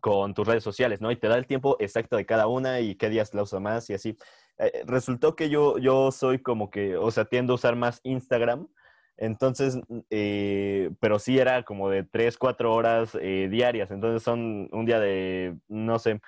con 0.00 0.34
tus 0.34 0.46
redes 0.46 0.64
sociales, 0.64 1.00
¿no? 1.00 1.10
Y 1.10 1.16
te 1.16 1.28
da 1.28 1.36
el 1.36 1.46
tiempo 1.46 1.76
exacto 1.80 2.16
de 2.16 2.26
cada 2.26 2.46
una 2.46 2.80
y 2.80 2.94
qué 2.96 3.08
días 3.08 3.34
la 3.34 3.42
usas 3.42 3.60
más 3.60 3.88
y 3.90 3.94
así. 3.94 4.16
Eh, 4.58 4.82
resultó 4.86 5.34
que 5.34 5.48
yo, 5.48 5.78
yo 5.78 6.10
soy 6.12 6.40
como 6.40 6.70
que, 6.70 6.96
o 6.96 7.10
sea, 7.10 7.24
tiendo 7.24 7.52
a 7.52 7.56
usar 7.56 7.76
más 7.76 8.00
Instagram, 8.04 8.68
entonces, 9.16 9.78
eh, 10.10 10.90
pero 11.00 11.18
sí 11.18 11.38
era 11.38 11.62
como 11.62 11.88
de 11.88 12.02
3, 12.02 12.36
4 12.36 12.74
horas 12.74 13.16
eh, 13.20 13.48
diarias, 13.50 13.90
entonces 13.90 14.22
son 14.22 14.68
un 14.72 14.86
día 14.86 14.98
de, 14.98 15.56
no 15.68 15.98
sé, 15.98 16.20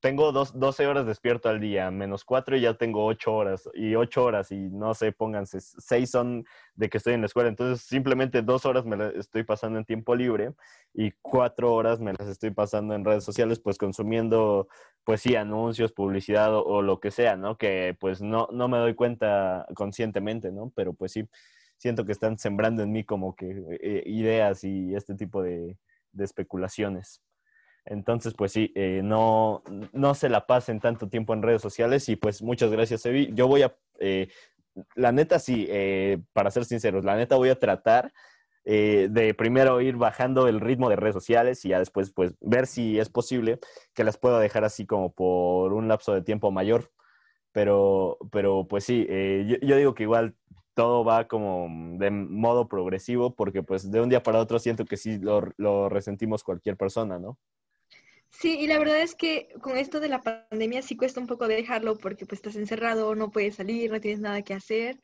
tengo 0.00 0.30
dos, 0.32 0.58
12 0.58 0.86
horas 0.86 1.06
despierto 1.06 1.48
al 1.48 1.60
día, 1.60 1.90
menos 1.90 2.24
4 2.24 2.56
y 2.56 2.60
ya 2.60 2.74
tengo 2.74 3.04
8 3.06 3.34
horas, 3.34 3.68
y 3.74 3.94
8 3.96 4.24
horas, 4.24 4.52
y 4.52 4.56
no 4.70 4.94
sé, 4.94 5.12
pónganse, 5.12 5.60
6 5.60 6.10
son 6.10 6.44
de 6.74 6.88
que 6.88 6.98
estoy 6.98 7.14
en 7.14 7.20
la 7.20 7.26
escuela, 7.26 7.48
entonces 7.48 7.84
simplemente 7.84 8.42
2 8.42 8.64
horas 8.66 8.84
me 8.84 8.96
las 8.96 9.14
estoy 9.14 9.42
pasando 9.42 9.78
en 9.78 9.84
tiempo 9.84 10.14
libre 10.14 10.54
y 10.94 11.12
4 11.22 11.72
horas 11.72 12.00
me 12.00 12.12
las 12.12 12.28
estoy 12.28 12.50
pasando 12.50 12.94
en 12.94 13.04
redes 13.04 13.24
sociales, 13.24 13.58
pues 13.60 13.76
consumiendo, 13.76 14.68
pues 15.04 15.22
sí, 15.22 15.34
anuncios, 15.34 15.92
publicidad 15.92 16.54
o, 16.54 16.82
lo 16.82 17.00
que 17.00 17.10
sea, 17.10 17.36
¿no? 17.36 17.58
Que 17.58 17.96
pues 17.98 18.22
no, 18.22 18.48
no 18.52 18.68
me 18.68 18.78
doy 18.78 18.94
cuenta 18.94 19.66
conscientemente, 19.74 20.52
¿no? 20.52 20.72
Pero 20.76 20.92
pues 20.94 21.12
sí, 21.12 21.28
siento 21.76 22.04
que 22.04 22.12
están 22.12 22.38
sembrando 22.38 22.82
en 22.82 22.92
mí 22.92 23.04
como 23.04 23.34
que 23.34 23.64
eh, 23.80 24.02
ideas 24.06 24.64
y 24.64 24.94
este 24.94 25.14
tipo 25.14 25.42
de, 25.42 25.76
de 26.12 26.24
especulaciones. 26.24 27.22
Entonces, 27.90 28.34
pues 28.34 28.52
sí, 28.52 28.72
eh, 28.74 29.00
no, 29.02 29.62
no 29.92 30.14
se 30.14 30.28
la 30.28 30.46
pasen 30.46 30.78
tanto 30.78 31.08
tiempo 31.08 31.32
en 31.32 31.42
redes 31.42 31.62
sociales 31.62 32.08
y 32.08 32.16
pues 32.16 32.42
muchas 32.42 32.70
gracias, 32.70 33.04
Evi. 33.06 33.30
Yo 33.32 33.48
voy 33.48 33.62
a, 33.62 33.74
eh, 33.98 34.28
la 34.94 35.10
neta 35.10 35.38
sí, 35.38 35.66
eh, 35.70 36.18
para 36.34 36.50
ser 36.50 36.66
sinceros, 36.66 37.04
la 37.04 37.16
neta 37.16 37.36
voy 37.36 37.48
a 37.48 37.58
tratar 37.58 38.12
de 38.64 39.34
primero 39.34 39.80
ir 39.80 39.96
bajando 39.96 40.46
el 40.46 40.60
ritmo 40.60 40.90
de 40.90 40.96
redes 40.96 41.14
sociales 41.14 41.64
y 41.64 41.70
ya 41.70 41.78
después 41.78 42.12
pues 42.12 42.34
ver 42.42 42.66
si 42.66 42.98
es 42.98 43.08
posible 43.08 43.60
que 43.94 44.04
las 44.04 44.18
pueda 44.18 44.38
dejar 44.38 44.62
así 44.62 44.84
como 44.84 45.10
por 45.10 45.72
un 45.72 45.88
lapso 45.88 46.12
de 46.12 46.20
tiempo 46.20 46.50
mayor. 46.50 46.90
Pero, 47.52 48.18
pero 48.30 48.68
pues 48.68 48.84
sí, 48.84 49.06
yo, 49.62 49.76
digo 49.76 49.94
que 49.94 50.02
igual 50.02 50.34
todo 50.74 51.02
va 51.02 51.28
como 51.28 51.96
de 51.98 52.10
modo 52.10 52.68
progresivo 52.68 53.34
porque 53.34 53.62
pues 53.62 53.90
de 53.90 54.02
un 54.02 54.10
día 54.10 54.22
para 54.22 54.38
otro 54.38 54.58
siento 54.58 54.84
que 54.84 54.98
sí 54.98 55.18
lo 55.18 55.88
resentimos 55.88 56.44
cualquier 56.44 56.76
persona, 56.76 57.18
¿no? 57.18 57.38
Sí, 58.30 58.56
y 58.60 58.66
la 58.68 58.78
verdad 58.78 59.00
es 59.00 59.14
que 59.14 59.48
con 59.60 59.76
esto 59.76 60.00
de 60.00 60.08
la 60.08 60.22
pandemia 60.22 60.82
sí 60.82 60.96
cuesta 60.96 61.20
un 61.20 61.26
poco 61.26 61.48
dejarlo 61.48 61.96
porque 61.98 62.26
pues 62.26 62.38
estás 62.38 62.56
encerrado, 62.56 63.14
no 63.14 63.30
puedes 63.30 63.56
salir, 63.56 63.90
no 63.90 64.00
tienes 64.00 64.20
nada 64.20 64.42
que 64.42 64.54
hacer. 64.54 65.00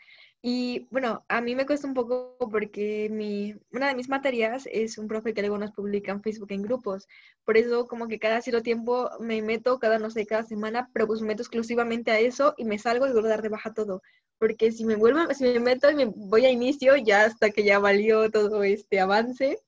Y 0.46 0.86
bueno, 0.90 1.24
a 1.28 1.40
mí 1.40 1.54
me 1.54 1.64
cuesta 1.64 1.88
un 1.88 1.94
poco 1.94 2.36
porque 2.38 3.08
mi, 3.10 3.54
una 3.72 3.88
de 3.88 3.94
mis 3.94 4.10
materias 4.10 4.68
es 4.70 4.98
un 4.98 5.08
profe 5.08 5.32
que 5.32 5.40
luego 5.40 5.56
nos 5.56 5.72
publica 5.72 6.12
en 6.12 6.22
Facebook 6.22 6.52
en 6.52 6.62
grupos. 6.62 7.08
Por 7.44 7.56
eso 7.56 7.88
como 7.88 8.08
que 8.08 8.18
cada 8.18 8.42
cierto 8.42 8.62
tiempo 8.62 9.10
me 9.20 9.40
meto, 9.40 9.78
cada, 9.78 9.98
no 9.98 10.10
sé, 10.10 10.26
cada 10.26 10.42
semana, 10.42 10.90
pero 10.92 11.06
pues 11.06 11.22
me 11.22 11.28
meto 11.28 11.42
exclusivamente 11.42 12.10
a 12.10 12.20
eso 12.20 12.54
y 12.58 12.64
me 12.64 12.78
salgo 12.78 13.06
y 13.06 13.12
vuelvo 13.12 13.26
a 13.28 13.30
dar 13.30 13.42
de 13.42 13.48
baja 13.48 13.72
todo. 13.72 14.02
Porque 14.38 14.70
si 14.70 14.84
me 14.84 14.96
vuelvo, 14.96 15.32
si 15.32 15.44
me 15.44 15.60
meto 15.60 15.90
y 15.90 15.94
me 15.94 16.04
voy 16.04 16.44
a 16.44 16.50
inicio, 16.50 16.96
ya 16.96 17.24
hasta 17.24 17.50
que 17.50 17.64
ya 17.64 17.78
valió 17.78 18.30
todo 18.30 18.62
este 18.64 19.00
avance. 19.00 19.58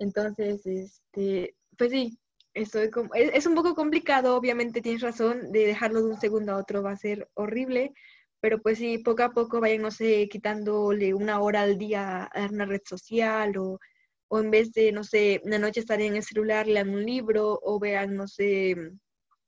Entonces, 0.00 0.66
este, 0.66 1.54
pues 1.76 1.92
sí, 1.92 2.18
Estoy 2.58 2.90
como, 2.90 3.14
es, 3.14 3.46
un 3.46 3.54
poco 3.54 3.76
complicado, 3.76 4.34
obviamente 4.34 4.80
tienes 4.80 5.02
razón, 5.02 5.52
de 5.52 5.64
dejarlo 5.64 6.02
de 6.02 6.10
un 6.10 6.20
segundo 6.20 6.52
a 6.52 6.56
otro 6.56 6.82
va 6.82 6.90
a 6.90 6.96
ser 6.96 7.28
horrible, 7.34 7.92
pero 8.40 8.60
pues 8.60 8.78
sí, 8.78 8.98
poco 8.98 9.22
a 9.22 9.30
poco 9.30 9.60
vayan, 9.60 9.82
no 9.82 9.92
sé, 9.92 10.28
quitándole 10.28 11.14
una 11.14 11.40
hora 11.40 11.62
al 11.62 11.78
día 11.78 12.24
a 12.24 12.46
una 12.46 12.64
red 12.66 12.80
social 12.84 13.56
o, 13.58 13.78
o 14.26 14.40
en 14.40 14.50
vez 14.50 14.72
de, 14.72 14.90
no 14.90 15.04
sé, 15.04 15.40
una 15.44 15.58
noche 15.58 15.78
estar 15.78 16.00
en 16.00 16.16
el 16.16 16.24
celular, 16.24 16.66
lean 16.66 16.90
un 16.90 17.04
libro 17.06 17.60
o 17.62 17.78
vean, 17.78 18.16
no 18.16 18.26
sé, 18.26 18.74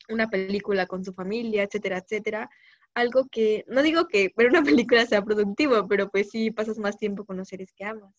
una 0.09 0.31
película 0.31 0.87
con 0.87 1.05
su 1.05 1.12
familia, 1.12 1.64
etcétera, 1.64 1.99
etcétera. 1.99 2.49
Algo 2.94 3.27
que, 3.29 3.64
no 3.66 3.83
digo 3.83 4.07
que 4.07 4.31
ver 4.37 4.46
una 4.46 4.62
película 4.87 5.05
sea 5.05 5.25
productivo, 5.25 5.88
pero 5.88 6.09
pues 6.11 6.31
sí 6.31 6.53
pasas 6.53 6.79
más 6.79 6.96
tiempo 6.96 7.25
con 7.25 7.37
los 7.37 7.49
seres 7.49 7.73
que 7.77 7.85
amas. 7.85 8.14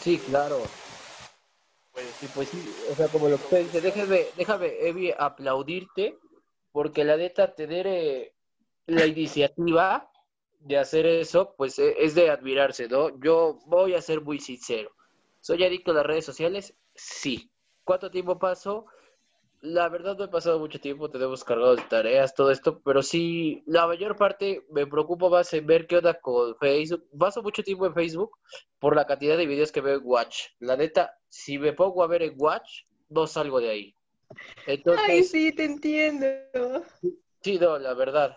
Sí, 0.00 0.18
claro. 0.18 0.64
Pues 1.92 2.16
sí, 2.16 2.26
pues 2.28 2.48
sí, 2.48 2.58
o 2.90 2.96
sea, 2.96 3.08
como 3.08 3.28
lo 3.28 3.36
que 3.38 3.44
usted 3.44 3.64
dice, 3.64 3.80
déjame, 3.80 4.32
déjame, 4.34 4.88
Evi, 4.88 5.12
aplaudirte, 5.16 6.18
porque 6.72 7.04
la 7.04 7.16
neta, 7.16 7.54
tener 7.54 7.86
eh, 7.86 8.34
la 8.86 9.06
iniciativa 9.06 10.10
de 10.60 10.78
hacer 10.78 11.06
eso, 11.06 11.54
pues 11.56 11.78
e, 11.78 11.94
es 11.98 12.14
de 12.14 12.30
admirarse, 12.30 12.88
¿no? 12.88 13.20
Yo 13.20 13.58
voy 13.66 13.94
a 13.94 14.00
ser 14.00 14.22
muy 14.22 14.38
sincero. 14.40 14.92
¿Soy 15.40 15.64
adicto 15.64 15.90
a 15.90 15.94
las 15.94 16.06
redes 16.06 16.24
sociales? 16.24 16.74
Sí. 16.94 17.50
¿Cuánto 17.84 18.10
tiempo 18.10 18.38
paso? 18.38 18.86
La 19.62 19.88
verdad 19.88 20.16
no 20.18 20.24
he 20.24 20.28
pasado 20.28 20.58
mucho 20.58 20.80
tiempo, 20.80 21.08
tenemos 21.08 21.44
cargados 21.44 21.76
de 21.76 21.84
tareas, 21.84 22.34
todo 22.34 22.50
esto, 22.50 22.82
pero 22.82 23.00
sí, 23.00 23.62
la 23.64 23.86
mayor 23.86 24.16
parte 24.16 24.66
me 24.70 24.88
preocupa 24.88 25.28
más 25.28 25.52
en 25.54 25.66
ver 25.66 25.86
qué 25.86 25.98
onda 25.98 26.20
con 26.20 26.56
Facebook. 26.58 27.08
Paso 27.16 27.44
mucho 27.44 27.62
tiempo 27.62 27.86
en 27.86 27.94
Facebook 27.94 28.32
por 28.80 28.96
la 28.96 29.06
cantidad 29.06 29.36
de 29.36 29.46
videos 29.46 29.70
que 29.70 29.80
veo 29.80 29.98
en 29.98 30.02
Watch. 30.04 30.46
La 30.58 30.76
neta, 30.76 31.16
si 31.28 31.58
me 31.58 31.72
pongo 31.72 32.02
a 32.02 32.08
ver 32.08 32.22
en 32.22 32.34
Watch, 32.36 32.82
no 33.08 33.28
salgo 33.28 33.60
de 33.60 33.70
ahí. 33.70 33.96
Entonces, 34.66 35.04
Ay, 35.08 35.22
sí, 35.22 35.52
te 35.52 35.64
entiendo. 35.64 36.26
Sí, 37.40 37.56
no, 37.58 37.78
la 37.78 37.94
verdad. 37.94 38.36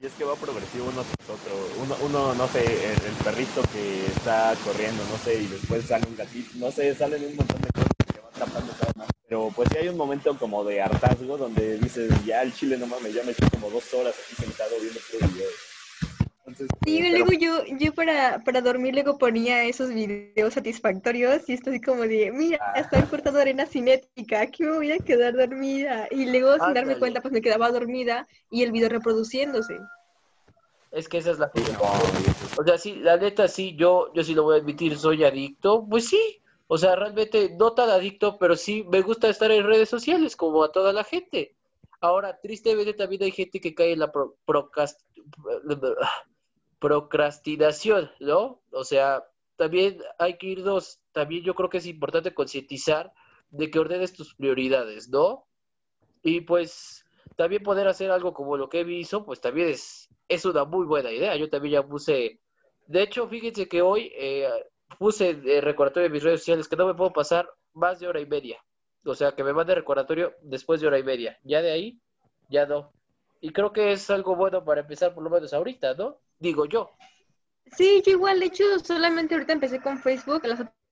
Y 0.00 0.06
es 0.06 0.14
que 0.14 0.24
va 0.24 0.34
progresivo 0.34 0.86
uno 0.86 1.02
tras 1.02 1.30
otro. 1.30 1.52
Uno, 1.80 1.96
uno 2.06 2.34
no 2.34 2.48
sé, 2.48 2.64
el, 2.64 3.24
perrito 3.24 3.62
que 3.72 4.06
está 4.06 4.54
corriendo, 4.64 5.02
no 5.04 5.18
sé, 5.18 5.42
y 5.42 5.46
después 5.46 5.84
sale 5.84 6.06
un 6.08 6.16
gatito, 6.16 6.50
no 6.54 6.70
sé, 6.72 6.94
salen 6.94 7.24
un 7.24 7.36
montón 7.36 7.60
de 7.60 7.68
cosas 7.68 7.90
que 8.12 8.20
van 8.20 8.32
tapando 8.32 8.72
cada 8.80 8.92
más. 8.96 8.99
Pero 9.30 9.48
pues 9.54 9.68
sí 9.70 9.78
hay 9.78 9.88
un 9.88 9.96
momento 9.96 10.36
como 10.36 10.64
de 10.64 10.82
hartazgo 10.82 11.38
donde 11.38 11.78
dices, 11.78 12.10
ya 12.26 12.42
el 12.42 12.52
chile 12.52 12.76
no 12.76 12.88
mames, 12.88 13.14
ya 13.14 13.22
me 13.22 13.30
eché 13.30 13.48
como 13.48 13.70
dos 13.70 13.94
horas 13.94 14.12
aquí 14.18 14.42
sentado 14.42 14.72
viendo 14.80 14.98
este 14.98 15.18
video. 15.18 15.48
sí, 16.84 16.98
eh, 16.98 17.10
luego 17.12 17.30
yo, 17.34 17.64
yo 17.78 17.94
para, 17.94 18.42
para 18.42 18.60
dormir 18.60 18.92
luego 18.92 19.18
ponía 19.18 19.62
esos 19.62 19.90
videos 19.90 20.54
satisfactorios 20.54 21.48
y 21.48 21.52
estoy 21.52 21.80
como 21.80 22.02
de, 22.02 22.32
mira, 22.32 22.58
ah. 22.60 22.80
estoy 22.80 23.02
cortando 23.02 23.38
arena 23.38 23.66
cinética, 23.66 24.40
aquí 24.40 24.64
me 24.64 24.72
voy 24.72 24.90
a 24.90 24.98
quedar 24.98 25.34
dormida. 25.34 26.08
Y 26.10 26.26
luego 26.28 26.54
sin 26.64 26.74
darme 26.74 26.98
cuenta 26.98 27.20
pues 27.20 27.32
me 27.32 27.40
quedaba 27.40 27.70
dormida 27.70 28.26
y 28.50 28.64
el 28.64 28.72
video 28.72 28.88
reproduciéndose. 28.88 29.78
Es 30.90 31.08
que 31.08 31.18
esa 31.18 31.30
es 31.30 31.38
la 31.38 31.52
O 32.56 32.64
sea, 32.64 32.78
sí, 32.78 32.96
la 32.96 33.16
neta 33.16 33.46
sí, 33.46 33.76
yo, 33.76 34.12
yo 34.12 34.24
sí 34.24 34.34
lo 34.34 34.42
voy 34.42 34.56
a 34.56 34.60
admitir, 34.60 34.98
soy 34.98 35.22
adicto. 35.22 35.86
Pues 35.88 36.08
sí, 36.08 36.39
o 36.72 36.78
sea, 36.78 36.94
realmente 36.94 37.50
no 37.58 37.72
tan 37.72 37.90
adicto, 37.90 38.38
pero 38.38 38.54
sí 38.54 38.84
me 38.88 39.02
gusta 39.02 39.28
estar 39.28 39.50
en 39.50 39.66
redes 39.66 39.88
sociales 39.88 40.36
como 40.36 40.62
a 40.62 40.70
toda 40.70 40.92
la 40.92 41.02
gente. 41.02 41.56
Ahora, 42.00 42.38
tristemente 42.40 42.94
también 42.94 43.24
hay 43.24 43.32
gente 43.32 43.60
que 43.60 43.74
cae 43.74 43.90
en 43.90 43.98
la 43.98 44.12
procrastinación, 46.78 48.12
¿no? 48.20 48.62
O 48.70 48.84
sea, 48.84 49.24
también 49.56 50.00
hay 50.20 50.38
que 50.38 50.46
irnos, 50.46 51.00
también 51.10 51.42
yo 51.42 51.56
creo 51.56 51.68
que 51.68 51.78
es 51.78 51.86
importante 51.86 52.34
concientizar 52.34 53.12
de 53.50 53.68
que 53.68 53.80
ordenes 53.80 54.12
tus 54.12 54.36
prioridades, 54.36 55.08
¿no? 55.08 55.48
Y 56.22 56.42
pues 56.42 57.04
también 57.34 57.64
poder 57.64 57.88
hacer 57.88 58.12
algo 58.12 58.32
como 58.32 58.56
lo 58.56 58.68
que 58.68 58.82
hizo, 58.82 59.24
pues 59.24 59.40
también 59.40 59.70
es, 59.70 60.08
es 60.28 60.44
una 60.44 60.64
muy 60.64 60.86
buena 60.86 61.10
idea. 61.10 61.34
Yo 61.34 61.50
también 61.50 61.72
ya 61.72 61.82
puse, 61.84 62.38
de 62.86 63.02
hecho, 63.02 63.26
fíjense 63.26 63.66
que 63.66 63.82
hoy 63.82 64.12
eh, 64.14 64.48
puse 64.98 65.34
de 65.34 65.60
recordatorio 65.60 66.06
en 66.06 66.12
mis 66.12 66.22
redes 66.22 66.40
sociales 66.40 66.68
que 66.68 66.76
no 66.76 66.86
me 66.86 66.94
puedo 66.94 67.12
pasar 67.12 67.48
más 67.74 68.00
de 68.00 68.08
hora 68.08 68.20
y 68.20 68.26
media. 68.26 68.62
O 69.04 69.14
sea, 69.14 69.32
que 69.32 69.44
me 69.44 69.52
mande 69.52 69.74
recordatorio 69.74 70.34
después 70.42 70.80
de 70.80 70.86
hora 70.86 70.98
y 70.98 71.02
media. 71.02 71.38
Ya 71.44 71.62
de 71.62 71.70
ahí, 71.70 72.00
ya 72.48 72.66
no. 72.66 72.92
Y 73.40 73.50
creo 73.50 73.72
que 73.72 73.92
es 73.92 74.10
algo 74.10 74.36
bueno 74.36 74.64
para 74.64 74.82
empezar 74.82 75.14
por 75.14 75.24
lo 75.24 75.30
menos 75.30 75.54
ahorita, 75.54 75.94
¿no? 75.94 76.18
Digo 76.38 76.66
yo. 76.66 76.90
Sí, 77.72 78.02
yo 78.04 78.12
igual, 78.12 78.40
de 78.40 78.46
hecho, 78.46 78.64
solamente 78.82 79.34
ahorita 79.34 79.52
empecé 79.52 79.80
con 79.80 79.98
Facebook, 79.98 80.42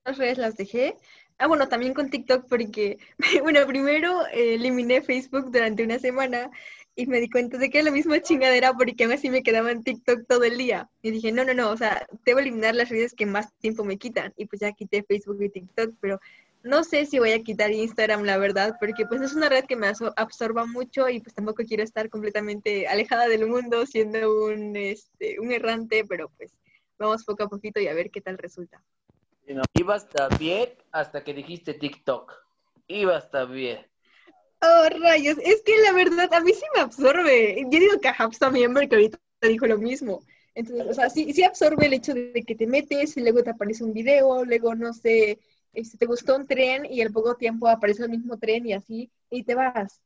otras 0.09 0.19
redes 0.19 0.39
las 0.39 0.57
dejé. 0.57 0.97
Ah, 1.39 1.47
bueno, 1.47 1.69
también 1.69 1.93
con 1.95 2.09
TikTok 2.09 2.47
porque, 2.49 2.99
bueno, 3.43 3.67
primero 3.67 4.27
eh, 4.29 4.55
eliminé 4.55 5.03
Facebook 5.03 5.51
durante 5.53 5.85
una 5.85 5.99
semana 5.99 6.51
y 6.97 7.07
me 7.07 7.21
di 7.21 7.29
cuenta 7.29 7.59
de 7.59 7.69
que 7.69 7.79
era 7.79 7.87
la 7.87 7.91
misma 7.93 8.21
chingadera 8.21 8.73
porque 8.73 9.05
aún 9.05 9.13
así 9.13 9.31
me 9.31 9.43
quedaba 9.43 9.71
en 9.71 9.85
TikTok 9.85 10.27
todo 10.27 10.45
el 10.45 10.57
día. 10.57 10.89
Y 11.03 11.11
dije, 11.11 11.31
no, 11.31 11.45
no, 11.45 11.53
no, 11.55 11.71
o 11.71 11.77
sea, 11.77 12.07
debo 12.25 12.41
eliminar 12.41 12.75
las 12.75 12.89
redes 12.89 13.13
que 13.15 13.27
más 13.27 13.53
tiempo 13.59 13.85
me 13.85 13.99
quitan. 13.99 14.33
Y 14.37 14.47
pues 14.47 14.61
ya 14.61 14.73
quité 14.73 15.03
Facebook 15.03 15.43
y 15.43 15.51
TikTok, 15.51 15.95
pero 16.01 16.19
no 16.63 16.83
sé 16.85 17.05
si 17.07 17.19
voy 17.19 17.33
a 17.33 17.43
quitar 17.43 17.71
Instagram, 17.71 18.25
la 18.25 18.39
verdad, 18.39 18.77
porque 18.81 19.07
pues 19.07 19.21
es 19.21 19.35
una 19.35 19.49
red 19.49 19.67
que 19.67 19.77
me 19.77 19.93
absorba 20.17 20.67
mucho 20.67 21.09
y 21.09 21.21
pues 21.21 21.35
tampoco 21.35 21.63
quiero 21.65 21.83
estar 21.85 22.09
completamente 22.09 22.89
alejada 22.89 23.29
del 23.29 23.47
mundo 23.47 23.87
siendo 23.87 24.47
un, 24.47 24.75
este, 24.77 25.39
un 25.39 25.53
errante, 25.53 26.05
pero 26.09 26.31
pues 26.37 26.53
vamos 26.99 27.25
poco 27.25 27.45
a 27.45 27.49
poquito 27.49 27.79
y 27.81 27.89
a 27.89 27.95
ver 27.95 28.11
qué 28.11 28.21
tal 28.21 28.39
resulta. 28.39 28.83
Ibas 29.75 30.09
también 30.09 30.71
hasta 30.93 31.25
que 31.25 31.35
dijiste 31.35 31.75
TikTok. 31.75 32.33
Ibas 32.87 33.31
también. 33.31 33.87
Oh, 34.61 34.89
rayos. 35.01 35.39
Es 35.43 35.63
que 35.63 35.77
la 35.83 35.93
verdad, 35.93 36.33
a 36.33 36.41
mí 36.41 36.53
sí 36.53 36.65
me 36.75 36.83
absorbe. 36.83 37.65
Yo 37.71 37.79
digo 37.79 38.01
que 38.01 38.09
a 38.09 38.13
Habs 38.13 38.39
también, 38.39 38.75
porque 38.75 38.95
ahorita 38.95 39.19
te 39.39 39.49
dijo 39.49 39.67
lo 39.67 39.79
mismo. 39.79 40.21
Entonces, 40.55 40.87
o 40.89 40.95
sea, 40.95 41.09
sí, 41.09 41.33
sí 41.33 41.45
absorbe 41.45 41.87
el 41.87 41.93
hecho 41.93 42.15
de 42.15 42.43
que 42.45 42.57
te 42.57 42.67
metes 42.67 43.17
y 43.17 43.21
luego 43.21 43.43
te 43.45 43.51
aparece 43.51 43.85
un 43.85 43.93
video, 43.93 44.45
luego, 44.45 44.75
no 44.75 44.93
sé, 44.93 45.39
este, 45.73 45.99
te 45.99 46.07
gustó 46.07 46.35
un 46.35 46.47
tren 46.47 46.85
y 46.85 47.01
al 47.01 47.13
poco 47.13 47.37
tiempo 47.37 47.69
aparece 47.69 48.03
el 48.03 48.11
mismo 48.11 48.37
tren 48.39 48.67
y 48.67 48.73
así, 48.73 49.11
y 49.31 49.45
te 49.45 49.55
vas. 49.55 50.01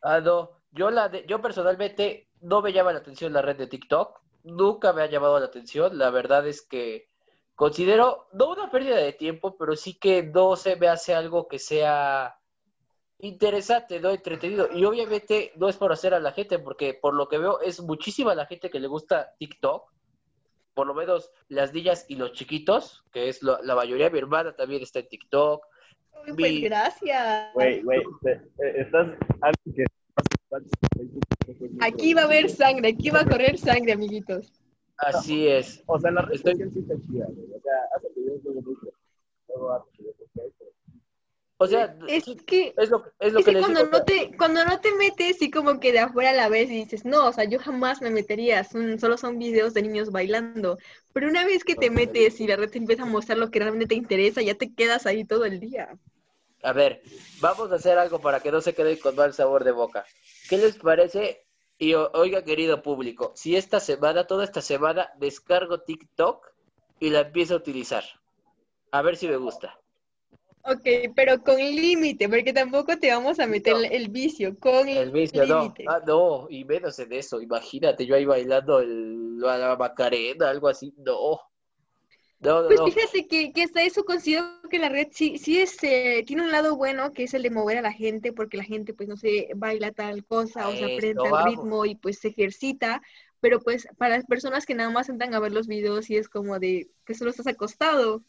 Ah, 0.00 0.20
no. 0.20 0.52
Yo, 0.70 0.90
la 0.90 1.08
de, 1.08 1.26
yo 1.26 1.42
personalmente 1.42 2.28
no 2.40 2.62
me 2.62 2.72
llama 2.72 2.92
la 2.92 3.00
atención 3.00 3.32
la 3.32 3.42
red 3.42 3.56
de 3.56 3.66
TikTok. 3.66 4.20
Nunca 4.44 4.92
me 4.92 5.02
ha 5.02 5.06
llamado 5.06 5.38
la 5.38 5.46
atención. 5.46 5.98
La 5.98 6.10
verdad 6.10 6.46
es 6.46 6.62
que 6.62 7.08
considero, 7.54 8.28
no 8.32 8.50
una 8.50 8.70
pérdida 8.70 8.96
de 8.96 9.12
tiempo, 9.12 9.56
pero 9.58 9.76
sí 9.76 9.98
que 9.98 10.22
no 10.22 10.56
se 10.56 10.76
me 10.76 10.88
hace 10.88 11.14
algo 11.14 11.48
que 11.48 11.58
sea 11.58 12.38
interesante, 13.18 14.00
no 14.00 14.10
entretenido. 14.10 14.68
Y 14.72 14.84
obviamente 14.84 15.52
no 15.56 15.68
es 15.68 15.76
por 15.76 15.92
hacer 15.92 16.14
a 16.14 16.20
la 16.20 16.32
gente, 16.32 16.58
porque 16.58 16.94
por 16.94 17.14
lo 17.14 17.28
que 17.28 17.38
veo 17.38 17.60
es 17.60 17.80
muchísima 17.80 18.34
la 18.34 18.46
gente 18.46 18.70
que 18.70 18.80
le 18.80 18.86
gusta 18.86 19.34
TikTok. 19.38 19.92
Por 20.74 20.86
lo 20.86 20.94
menos 20.94 21.32
las 21.48 21.74
niñas 21.74 22.06
y 22.08 22.14
los 22.14 22.32
chiquitos, 22.32 23.04
que 23.12 23.28
es 23.28 23.42
la 23.42 23.74
mayoría. 23.74 24.10
Mi 24.10 24.20
hermana 24.20 24.54
también 24.54 24.82
está 24.82 25.00
en 25.00 25.08
TikTok. 25.08 25.66
Uy, 26.36 26.60
gracias. 26.60 27.52
Güey, 27.54 27.82
güey, 27.82 28.02
estás... 28.76 29.08
Aquí 31.80 32.14
va 32.14 32.22
a 32.22 32.24
haber 32.24 32.50
sangre, 32.50 32.88
aquí 32.88 33.10
va 33.10 33.20
a 33.20 33.26
correr 33.26 33.58
sangre, 33.58 33.92
amiguitos. 33.92 34.52
Así 34.98 35.46
es. 35.46 35.82
O 35.86 35.98
sea, 35.98 36.10
la 36.10 36.28
Estoy... 36.32 36.56
sí 36.56 36.80
está 36.80 36.94
chida, 37.06 37.26
O 37.28 37.60
sea, 37.60 37.74
hace 37.96 38.08
que 38.14 38.24
yo 38.24 38.52
mucho. 38.52 38.88
o 41.58 41.66
sea, 41.66 41.96
es 42.08 42.24
que, 42.46 42.74
es 42.76 42.90
lo, 42.90 43.04
es 43.20 43.32
lo 43.32 43.42
que, 43.42 43.58
cuando, 43.60 43.84
no 43.86 44.04
te, 44.04 44.36
cuando 44.36 44.64
no 44.64 44.80
te 44.80 44.92
metes 44.94 45.40
y 45.40 45.50
como 45.50 45.78
que 45.78 45.92
de 45.92 46.00
afuera 46.00 46.30
a 46.30 46.34
la 46.34 46.48
vez 46.48 46.70
y 46.70 46.84
dices, 46.84 47.04
no, 47.04 47.28
o 47.28 47.32
sea, 47.32 47.44
yo 47.44 47.58
jamás 47.60 48.00
me 48.00 48.10
metería, 48.10 48.64
son, 48.64 48.98
solo 48.98 49.16
son 49.16 49.38
videos 49.38 49.74
de 49.74 49.82
niños 49.82 50.10
bailando. 50.10 50.78
Pero 51.12 51.28
una 51.28 51.44
vez 51.44 51.62
que 51.62 51.76
te 51.76 51.90
metes 51.90 52.40
y 52.40 52.46
la 52.48 52.56
red 52.56 52.70
te 52.70 52.78
empieza 52.78 53.04
a 53.04 53.06
mostrar 53.06 53.38
lo 53.38 53.50
que 53.50 53.60
realmente 53.60 53.86
te 53.86 53.94
interesa, 53.94 54.42
ya 54.42 54.54
te 54.54 54.72
quedas 54.74 55.06
ahí 55.06 55.24
todo 55.24 55.44
el 55.44 55.60
día. 55.60 55.96
A 56.62 56.72
ver, 56.72 57.02
vamos 57.40 57.70
a 57.70 57.76
hacer 57.76 57.98
algo 57.98 58.20
para 58.20 58.40
que 58.40 58.50
no 58.50 58.60
se 58.60 58.74
quede 58.74 58.98
con 58.98 59.14
mal 59.14 59.32
sabor 59.32 59.64
de 59.64 59.72
boca. 59.72 60.04
¿Qué 60.48 60.58
les 60.58 60.76
parece 60.76 61.44
y 61.78 61.94
oiga, 61.94 62.42
querido 62.42 62.82
público, 62.82 63.32
si 63.36 63.54
esta 63.54 63.78
semana, 63.78 64.26
toda 64.26 64.42
esta 64.42 64.60
semana, 64.60 65.12
descargo 65.16 65.80
TikTok 65.82 66.44
y 66.98 67.10
la 67.10 67.20
empiezo 67.20 67.54
a 67.54 67.58
utilizar. 67.58 68.02
A 68.90 69.00
ver 69.02 69.16
si 69.16 69.28
me 69.28 69.36
gusta. 69.36 69.78
Ok, 70.64 71.14
pero 71.14 71.40
con 71.40 71.56
límite, 71.56 72.28
porque 72.28 72.52
tampoco 72.52 72.98
te 72.98 73.10
vamos 73.10 73.38
a 73.38 73.46
meter 73.46 73.76
el 73.92 74.08
vicio, 74.08 74.58
con 74.58 74.88
el 74.88 75.12
vicio, 75.12 75.46
no. 75.46 75.72
Ah, 75.86 76.00
no, 76.04 76.48
y 76.50 76.64
menos 76.64 76.98
en 76.98 77.12
eso. 77.12 77.40
Imagínate, 77.40 78.04
yo 78.04 78.16
ahí 78.16 78.24
bailando 78.24 78.80
el, 78.80 79.38
la 79.38 79.76
Macarena, 79.78 80.50
algo 80.50 80.66
así. 80.68 80.92
No 80.98 81.40
pues 82.40 82.94
fíjate 82.94 83.26
que, 83.26 83.52
que, 83.52 83.62
hasta 83.64 83.82
eso 83.82 84.04
considero 84.04 84.46
que 84.70 84.78
la 84.78 84.88
red 84.88 85.08
sí, 85.10 85.38
sí 85.38 85.60
es, 85.60 85.72
este, 85.72 86.22
tiene 86.24 86.42
un 86.42 86.52
lado 86.52 86.76
bueno 86.76 87.12
que 87.12 87.24
es 87.24 87.34
el 87.34 87.42
de 87.42 87.50
mover 87.50 87.78
a 87.78 87.82
la 87.82 87.92
gente, 87.92 88.32
porque 88.32 88.56
la 88.56 88.64
gente 88.64 88.94
pues 88.94 89.08
no 89.08 89.16
sé, 89.16 89.48
baila 89.56 89.90
tal 89.90 90.24
cosa 90.24 90.68
o 90.68 90.72
se 90.72 90.84
aprende 90.84 91.22
el 91.24 91.44
ritmo 91.44 91.84
y 91.84 91.96
pues 91.96 92.20
se 92.20 92.28
ejercita, 92.28 93.02
pero 93.40 93.58
pues 93.60 93.88
para 93.96 94.16
las 94.16 94.26
personas 94.26 94.66
que 94.66 94.74
nada 94.74 94.90
más 94.90 95.08
entran 95.08 95.34
a 95.34 95.40
ver 95.40 95.52
los 95.52 95.66
videos 95.66 96.10
y 96.10 96.16
es 96.16 96.28
como 96.28 96.60
de 96.60 96.88
que 97.04 97.14
solo 97.14 97.30
estás 97.30 97.48
acostado. 97.48 98.22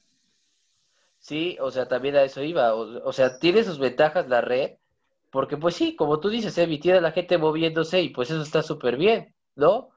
Sí, 1.20 1.58
o 1.60 1.70
sea, 1.70 1.88
también 1.88 2.16
a 2.16 2.24
eso 2.24 2.42
iba, 2.42 2.74
o, 2.74 3.14
sea, 3.14 3.38
tiene 3.40 3.64
sus 3.64 3.78
ventajas 3.78 4.28
la 4.28 4.42
red, 4.42 4.78
porque 5.32 5.58
pues 5.58 5.76
sí, 5.76 5.96
como 5.96 6.20
tú 6.20 6.30
dices, 6.30 6.58
eh, 6.58 6.94
a 6.94 7.02
la 7.02 7.12
gente 7.12 7.38
moviéndose 7.38 8.02
y 8.02 8.10
pues 8.10 8.32
eso 8.32 8.42
está 8.42 8.64
súper 8.64 8.98
bien, 8.98 9.36
¿no? 9.56 9.90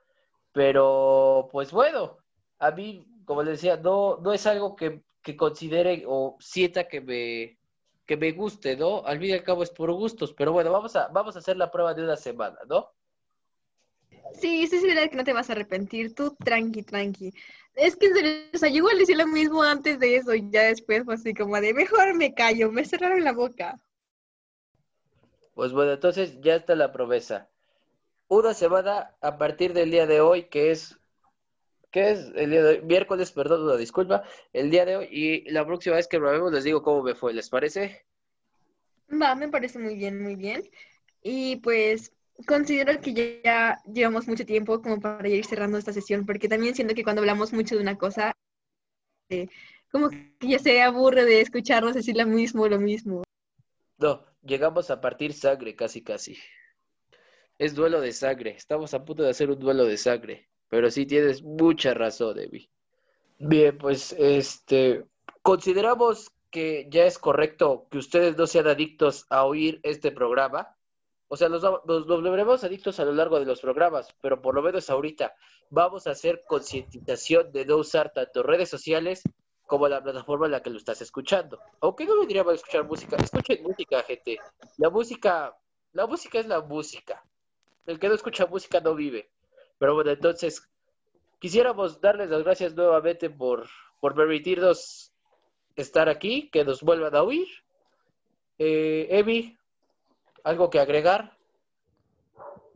Pero 0.52 1.48
pues 1.50 1.70
bueno, 1.72 2.18
a 2.58 2.70
mí 2.72 3.06
como 3.32 3.44
les 3.44 3.62
decía, 3.62 3.78
no, 3.78 4.18
no 4.18 4.34
es 4.34 4.46
algo 4.46 4.76
que, 4.76 5.02
considere 5.38 6.04
o 6.06 6.36
sienta 6.38 6.86
que 6.86 7.00
me, 7.00 7.58
que 8.04 8.18
me 8.18 8.32
guste, 8.32 8.76
¿no? 8.76 9.06
Al 9.06 9.18
fin 9.18 9.30
y 9.30 9.32
al 9.32 9.42
cabo 9.42 9.62
es 9.62 9.70
por 9.70 9.90
gustos, 9.90 10.34
pero 10.34 10.52
bueno, 10.52 10.70
vamos 10.70 10.94
a, 10.96 11.08
vamos 11.08 11.34
a 11.34 11.38
hacer 11.38 11.56
la 11.56 11.70
prueba 11.70 11.94
de 11.94 12.04
una 12.04 12.18
semana, 12.18 12.58
¿no? 12.68 12.90
Sí, 14.38 14.66
sí, 14.66 14.80
sí, 14.80 14.86
verdad 14.86 15.08
que 15.08 15.16
no 15.16 15.24
te 15.24 15.32
vas 15.32 15.48
a 15.48 15.54
arrepentir, 15.54 16.14
tú 16.14 16.36
tranqui, 16.44 16.82
tranqui. 16.82 17.32
Es 17.74 17.96
que, 17.96 18.10
o 18.54 18.58
sea, 18.58 18.68
yo 18.68 18.76
igual 18.76 18.98
decía 18.98 19.16
lo 19.16 19.26
mismo 19.26 19.62
antes 19.62 19.98
de 19.98 20.16
eso 20.16 20.34
y 20.34 20.50
ya 20.50 20.64
después 20.64 21.04
fue 21.06 21.14
así 21.14 21.32
como 21.32 21.58
de, 21.58 21.72
mejor 21.72 22.14
me 22.14 22.34
callo, 22.34 22.70
me 22.70 22.84
cerraron 22.84 23.24
la 23.24 23.32
boca. 23.32 23.80
Pues 25.54 25.72
bueno, 25.72 25.92
entonces 25.92 26.38
ya 26.42 26.56
está 26.56 26.74
la 26.74 26.92
promesa. 26.92 27.48
una 28.28 28.52
semana 28.52 29.16
a 29.22 29.38
partir 29.38 29.72
del 29.72 29.90
día 29.90 30.06
de 30.06 30.20
hoy, 30.20 30.50
que 30.50 30.70
es, 30.70 30.98
que 31.92 32.10
es 32.10 32.32
el 32.34 32.50
día 32.50 32.62
de 32.64 32.82
miércoles, 32.82 33.30
perdón, 33.30 33.64
una 33.64 33.76
disculpa, 33.76 34.24
el 34.52 34.70
día 34.70 34.86
de 34.86 34.96
hoy, 34.96 35.08
y 35.10 35.50
la 35.50 35.64
próxima 35.64 35.96
vez 35.96 36.08
que 36.08 36.18
grabemos 36.18 36.50
les 36.50 36.64
digo 36.64 36.82
cómo 36.82 37.02
me 37.02 37.14
fue, 37.14 37.34
¿les 37.34 37.50
parece? 37.50 38.06
Va, 39.10 39.34
me 39.34 39.48
parece 39.48 39.78
muy 39.78 39.94
bien, 39.94 40.20
muy 40.20 40.34
bien. 40.34 40.68
Y 41.22 41.56
pues 41.56 42.12
considero 42.46 42.98
que 43.00 43.40
ya 43.44 43.78
llevamos 43.84 44.26
mucho 44.26 44.46
tiempo 44.46 44.80
como 44.80 45.00
para 45.00 45.28
ir 45.28 45.44
cerrando 45.44 45.76
esta 45.76 45.92
sesión, 45.92 46.24
porque 46.24 46.48
también 46.48 46.74
siento 46.74 46.94
que 46.94 47.04
cuando 47.04 47.20
hablamos 47.20 47.52
mucho 47.52 47.76
de 47.76 47.82
una 47.82 47.98
cosa, 47.98 48.32
eh, 49.28 49.48
como 49.90 50.08
que 50.08 50.48
ya 50.48 50.58
se 50.58 50.80
aburre 50.80 51.26
de 51.26 51.42
escucharnos 51.42 51.94
decir 51.94 52.16
lo 52.16 52.26
mismo, 52.26 52.66
lo 52.66 52.80
mismo. 52.80 53.22
No, 53.98 54.24
llegamos 54.42 54.90
a 54.90 55.00
partir 55.00 55.34
sangre 55.34 55.76
casi 55.76 56.02
casi. 56.02 56.38
Es 57.58 57.74
duelo 57.74 58.00
de 58.00 58.12
sangre, 58.12 58.52
estamos 58.56 58.94
a 58.94 59.04
punto 59.04 59.22
de 59.22 59.30
hacer 59.30 59.50
un 59.50 59.58
duelo 59.58 59.84
de 59.84 59.98
sangre, 59.98 60.48
pero 60.72 60.90
sí 60.90 61.04
tienes 61.04 61.42
mucha 61.42 61.92
razón, 61.92 62.38
Evi. 62.38 62.66
Bien, 63.38 63.76
pues 63.76 64.16
este, 64.18 65.04
consideramos 65.42 66.30
que 66.50 66.86
ya 66.88 67.04
es 67.04 67.18
correcto 67.18 67.88
que 67.90 67.98
ustedes 67.98 68.38
no 68.38 68.46
sean 68.46 68.66
adictos 68.68 69.26
a 69.28 69.44
oír 69.44 69.80
este 69.82 70.12
programa, 70.12 70.74
o 71.28 71.36
sea, 71.36 71.50
los, 71.50 71.62
los, 71.62 72.06
volveremos 72.06 72.64
adictos 72.64 72.98
a 73.00 73.04
lo 73.04 73.12
largo 73.12 73.38
de 73.38 73.44
los 73.44 73.60
programas, 73.60 74.14
pero 74.22 74.40
por 74.40 74.54
lo 74.54 74.62
menos 74.62 74.88
ahorita 74.88 75.34
vamos 75.68 76.06
a 76.06 76.12
hacer 76.12 76.42
concientización 76.48 77.52
de 77.52 77.66
no 77.66 77.76
usar 77.76 78.10
tanto 78.14 78.42
redes 78.42 78.70
sociales 78.70 79.22
como 79.66 79.88
la 79.88 80.02
plataforma 80.02 80.46
en 80.46 80.52
la 80.52 80.62
que 80.62 80.70
lo 80.70 80.78
estás 80.78 81.02
escuchando. 81.02 81.60
Aunque 81.82 82.06
no 82.06 82.18
vendría 82.18 82.44
a 82.44 82.54
escuchar 82.54 82.84
música, 82.84 83.16
escuchen 83.16 83.62
música, 83.62 84.02
gente. 84.04 84.38
La 84.78 84.88
música, 84.88 85.54
la 85.92 86.06
música 86.06 86.38
es 86.38 86.46
la 86.46 86.62
música. 86.62 87.22
El 87.84 87.98
que 87.98 88.08
no 88.08 88.14
escucha 88.14 88.46
música 88.46 88.80
no 88.80 88.94
vive. 88.94 89.28
Pero 89.78 89.94
bueno, 89.94 90.10
entonces, 90.10 90.68
quisiéramos 91.38 92.00
darles 92.00 92.30
las 92.30 92.42
gracias 92.42 92.74
nuevamente 92.74 93.30
por, 93.30 93.68
por 94.00 94.14
permitirnos 94.14 95.12
estar 95.76 96.08
aquí, 96.08 96.50
que 96.50 96.64
nos 96.64 96.82
vuelvan 96.82 97.14
a 97.16 97.22
oír. 97.22 97.48
Eh, 98.58 99.08
Emi, 99.10 99.58
¿Algo 100.44 100.70
que 100.70 100.80
agregar? 100.80 101.36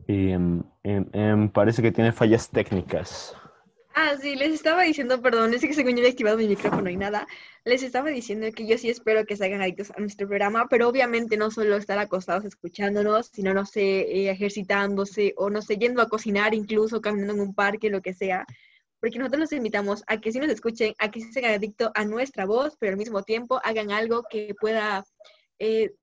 Em, 0.07 0.63
em, 0.83 1.05
em, 1.11 1.49
parece 1.49 1.81
que 1.81 1.91
tiene 1.91 2.11
fallas 2.11 2.49
técnicas. 2.49 3.35
Ah, 3.99 4.15
sí, 4.21 4.35
les 4.35 4.53
estaba 4.53 4.83
diciendo, 4.83 5.19
perdón, 5.23 5.55
es 5.55 5.61
que 5.61 5.73
se 5.73 5.83
me 5.83 5.89
había 5.91 6.07
activado 6.07 6.37
mi 6.37 6.47
micrófono 6.47 6.87
y 6.87 6.95
nada. 6.95 7.27
Les 7.65 7.81
estaba 7.81 8.09
diciendo 8.09 8.45
que 8.55 8.67
yo 8.67 8.77
sí 8.77 8.91
espero 8.91 9.25
que 9.25 9.35
se 9.35 9.45
hagan 9.45 9.63
adictos 9.63 9.89
a 9.89 9.99
nuestro 9.99 10.27
programa, 10.27 10.67
pero 10.69 10.87
obviamente 10.87 11.35
no 11.35 11.49
solo 11.49 11.75
estar 11.77 11.97
acostados 11.97 12.45
escuchándonos, 12.45 13.31
sino, 13.33 13.55
no 13.55 13.65
sé, 13.65 14.01
eh, 14.01 14.29
ejercitándose 14.29 15.33
o, 15.35 15.49
no 15.49 15.63
sé, 15.63 15.77
yendo 15.77 16.03
a 16.03 16.09
cocinar, 16.09 16.53
incluso 16.53 17.01
caminando 17.01 17.33
en 17.33 17.39
un 17.39 17.55
parque, 17.55 17.89
lo 17.89 18.03
que 18.03 18.13
sea. 18.13 18.45
Porque 18.99 19.17
nosotros 19.17 19.39
los 19.41 19.53
invitamos 19.53 20.03
a 20.05 20.21
que 20.21 20.31
sí 20.31 20.37
nos 20.37 20.51
escuchen, 20.51 20.93
a 20.99 21.09
que 21.09 21.21
se 21.21 21.39
hagan 21.39 21.55
adictos 21.55 21.89
a 21.95 22.05
nuestra 22.05 22.45
voz, 22.45 22.77
pero 22.79 22.91
al 22.91 22.97
mismo 22.99 23.23
tiempo 23.23 23.59
hagan 23.63 23.91
algo 23.91 24.25
que 24.29 24.53
pueda, 24.61 25.03
eh, 25.57 25.95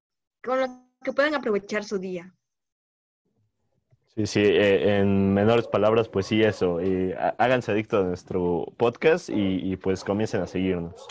con 0.42 0.59
lo 0.59 0.66
que 1.05 1.12
puedan 1.12 1.36
aprovechar 1.36 1.84
su 1.84 2.01
día. 2.01 2.34
Sí, 4.16 4.26
sí, 4.26 4.42
eh, 4.42 4.98
en 4.98 5.34
menores 5.34 5.66
palabras, 5.66 6.08
pues 6.08 6.26
sí, 6.26 6.40
eso. 6.40 6.78
Eh, 6.78 7.16
háganse 7.36 7.72
adictos 7.72 8.04
a 8.04 8.06
nuestro 8.06 8.66
podcast 8.76 9.28
y, 9.28 9.76
pues 9.76 10.04
comiencen 10.04 10.40
a 10.40 10.46
seguirnos. 10.46 11.08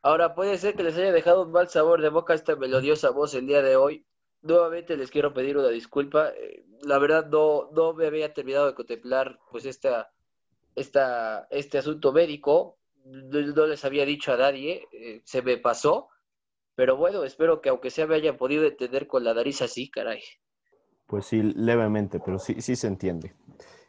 Ahora, 0.00 0.36
puede 0.36 0.56
ser 0.58 0.74
que 0.74 0.84
les 0.84 0.96
haya 0.96 1.10
dejado 1.10 1.42
un 1.42 1.50
mal 1.50 1.68
sabor 1.68 2.00
de 2.00 2.08
boca 2.08 2.34
esta 2.34 2.54
melodiosa 2.54 3.10
voz 3.10 3.34
el 3.34 3.48
día 3.48 3.62
de 3.62 3.74
hoy. 3.74 4.06
Nuevamente 4.42 4.96
les 4.96 5.10
quiero 5.10 5.34
pedir 5.34 5.58
una 5.58 5.70
disculpa. 5.70 6.28
Eh, 6.28 6.64
la 6.82 6.98
verdad, 6.98 7.26
no, 7.26 7.68
no 7.72 7.94
me 7.94 8.06
había 8.06 8.32
terminado 8.32 8.66
de 8.66 8.74
contemplar 8.74 9.40
pues 9.50 9.66
esta, 9.66 10.12
esta, 10.76 11.48
este 11.50 11.78
asunto 11.78 12.12
médico. 12.12 12.78
No, 13.04 13.66
les 13.66 13.84
había 13.84 14.04
dicho 14.04 14.32
a 14.32 14.36
nadie, 14.36 14.86
se 15.24 15.42
me 15.42 15.56
pasó. 15.56 16.10
Pero 16.76 16.96
bueno, 16.96 17.24
espero 17.24 17.60
que 17.60 17.70
aunque 17.70 17.90
sea 17.90 18.06
me 18.06 18.14
hayan 18.14 18.36
podido 18.36 18.64
entender 18.66 19.08
con 19.08 19.24
la 19.24 19.34
nariz 19.34 19.62
así, 19.62 19.90
caray. 19.90 20.22
Pues 21.10 21.26
sí, 21.26 21.42
levemente, 21.42 22.18
pero 22.20 22.38
sí, 22.38 22.62
sí 22.62 22.76
se 22.76 22.86
entiende. 22.86 23.34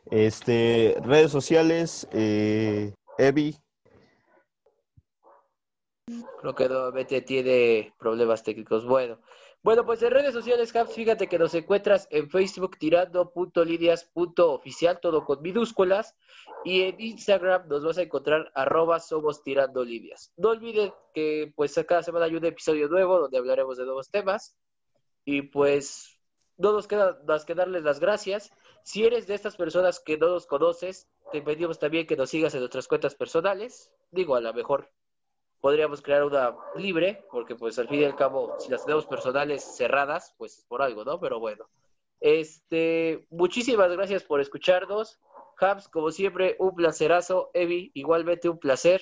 Este, 0.10 0.98
redes 1.04 1.32
sociales, 1.32 2.08
eh, 2.12 2.96
Evi. 3.20 3.56
Creo 6.40 6.56
que 6.56 6.68
nuevamente 6.68 7.22
tiene 7.22 7.94
problemas 8.00 8.42
técnicos. 8.42 8.88
Bueno, 8.88 9.20
bueno, 9.62 9.86
pues 9.86 10.02
en 10.02 10.10
redes 10.10 10.34
sociales, 10.34 10.74
Caps, 10.74 10.96
fíjate 10.96 11.28
que 11.28 11.38
nos 11.38 11.54
encuentras 11.54 12.08
en 12.10 12.28
Facebook 12.28 12.80
tirando.lidias.oficial, 12.80 15.00
todo 15.00 15.24
con 15.24 15.44
minúsculas, 15.44 16.18
y 16.66 16.82
en 16.82 17.00
Instagram 17.00 17.68
nos 17.68 17.86
vas 17.86 18.00
a 18.00 18.02
encontrar 18.02 18.52
arroba 18.56 19.00
somos 19.00 19.44
tirando 19.44 19.86
lidias. 19.86 20.34
No 20.38 20.50
olviden 20.50 20.92
que 21.14 21.54
pues 21.56 21.80
cada 21.88 22.02
semana 22.02 22.26
hay 22.26 22.36
un 22.36 22.46
episodio 22.46 22.88
nuevo 22.88 23.20
donde 23.20 23.38
hablaremos 23.38 23.78
de 23.78 23.86
nuevos 23.86 24.10
temas, 24.10 24.58
y 25.24 25.44
pues 25.44 26.18
no 26.62 26.74
nos 26.74 26.88
queda 26.88 27.20
más 27.28 27.44
que 27.44 27.56
darles 27.56 27.84
las 27.84 28.00
gracias. 28.00 28.52
Si 28.84 29.04
eres 29.04 29.26
de 29.28 29.34
estas 29.34 29.56
personas 29.56 30.00
que 30.00 30.18
no 30.18 30.28
nos 30.30 30.46
conoces, 30.46 31.10
te 31.32 31.42
pedimos 31.42 31.80
también 31.80 32.06
que 32.06 32.16
nos 32.16 32.30
sigas 32.30 32.54
en 32.54 32.60
nuestras 32.60 32.88
cuentas 32.88 33.16
personales. 33.16 33.92
Digo, 34.12 34.36
a 34.36 34.42
lo 34.42 34.54
mejor 34.54 34.90
podríamos 35.60 36.02
crear 36.02 36.24
una 36.24 36.56
libre, 36.76 37.26
porque 37.32 37.56
pues 37.56 37.80
al 37.80 37.88
fin 37.88 38.02
y 38.02 38.06
al 38.06 38.16
cabo, 38.16 38.56
si 38.60 38.70
las 38.70 38.86
tenemos 38.86 39.08
personales 39.08 39.64
cerradas, 39.64 40.36
pues 40.38 40.64
por 40.68 40.82
algo, 40.82 41.04
¿no? 41.04 41.20
Pero 41.20 41.40
bueno. 41.40 41.68
Este, 42.20 43.26
muchísimas 43.32 43.92
gracias 43.92 44.24
por 44.24 44.40
escucharnos. 44.40 45.20
Habs, 45.60 45.90
como 45.90 46.12
siempre, 46.12 46.56
un 46.60 46.76
placerazo. 46.76 47.50
Evi, 47.54 47.92
igualmente 47.96 48.50
un 48.50 48.60
placer. 48.60 49.02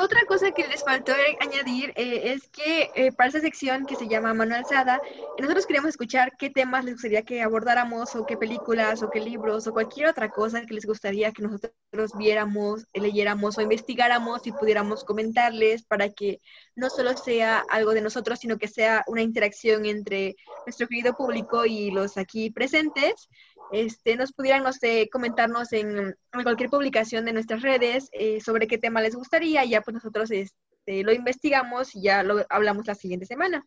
Otra 0.00 0.20
cosa 0.26 0.52
que 0.52 0.66
les 0.66 0.82
faltó 0.82 1.12
añadir 1.40 1.92
eh, 1.96 2.32
es 2.32 2.48
que 2.48 2.90
eh, 2.94 3.12
para 3.12 3.28
esta 3.28 3.40
sección 3.40 3.84
que 3.84 3.94
se 3.94 4.08
llama 4.08 4.32
Mano 4.32 4.54
Alzada, 4.54 5.00
nosotros 5.38 5.66
queríamos 5.66 5.90
escuchar 5.90 6.32
qué 6.38 6.50
temas 6.50 6.84
les 6.84 6.94
gustaría 6.94 7.22
que 7.22 7.42
abordáramos, 7.42 8.14
o 8.16 8.24
qué 8.24 8.36
películas, 8.36 9.02
o 9.02 9.10
qué 9.10 9.20
libros, 9.20 9.66
o 9.66 9.72
cualquier 9.72 10.08
otra 10.08 10.30
cosa 10.30 10.64
que 10.64 10.74
les 10.74 10.86
gustaría 10.86 11.32
que 11.32 11.42
nosotros 11.42 11.72
viéramos, 12.16 12.86
leyéramos 12.94 13.58
o 13.58 13.60
investigáramos 13.60 14.46
y 14.46 14.52
pudiéramos 14.52 15.04
comentarles 15.04 15.82
para 15.84 16.08
que 16.08 16.40
no 16.74 16.88
solo 16.88 17.16
sea 17.16 17.62
algo 17.68 17.92
de 17.92 18.00
nosotros, 18.00 18.38
sino 18.38 18.58
que 18.58 18.68
sea 18.68 19.04
una 19.06 19.22
interacción 19.22 19.84
entre 19.84 20.36
nuestro 20.66 20.88
querido 20.88 21.14
público 21.14 21.66
y 21.66 21.90
los 21.90 22.16
aquí 22.16 22.50
presentes 22.50 23.28
este, 23.72 24.16
nos 24.16 24.32
pudieran, 24.32 24.62
no 24.62 24.72
sé, 24.72 25.08
comentarnos 25.10 25.72
en, 25.72 26.14
cualquier 26.30 26.70
publicación 26.70 27.24
de 27.24 27.32
nuestras 27.32 27.62
redes 27.62 28.08
eh, 28.12 28.40
sobre 28.40 28.66
qué 28.66 28.78
tema 28.78 29.00
les 29.00 29.16
gustaría 29.16 29.64
y 29.64 29.70
ya 29.70 29.80
pues 29.80 29.94
nosotros 29.94 30.30
este, 30.30 31.02
lo 31.02 31.12
investigamos 31.12 31.94
y 31.96 32.02
ya 32.02 32.22
lo 32.22 32.44
hablamos 32.50 32.86
la 32.86 32.94
siguiente 32.94 33.26
semana. 33.26 33.66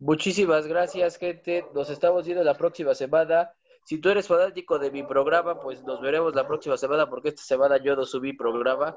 Muchísimas 0.00 0.66
gracias, 0.66 1.16
gente. 1.16 1.64
Nos 1.74 1.88
estamos 1.88 2.24
viendo 2.24 2.42
la 2.42 2.56
próxima 2.56 2.94
semana. 2.94 3.52
Si 3.84 3.98
tú 3.98 4.08
eres 4.08 4.26
fanático 4.26 4.78
de 4.78 4.90
mi 4.90 5.04
programa, 5.04 5.60
pues 5.60 5.82
nos 5.84 6.00
veremos 6.00 6.34
la 6.34 6.46
próxima 6.46 6.76
semana 6.76 7.08
porque 7.08 7.28
esta 7.28 7.42
semana 7.42 7.76
yo 7.76 7.94
no 7.94 8.04
subí 8.04 8.32
programa. 8.32 8.96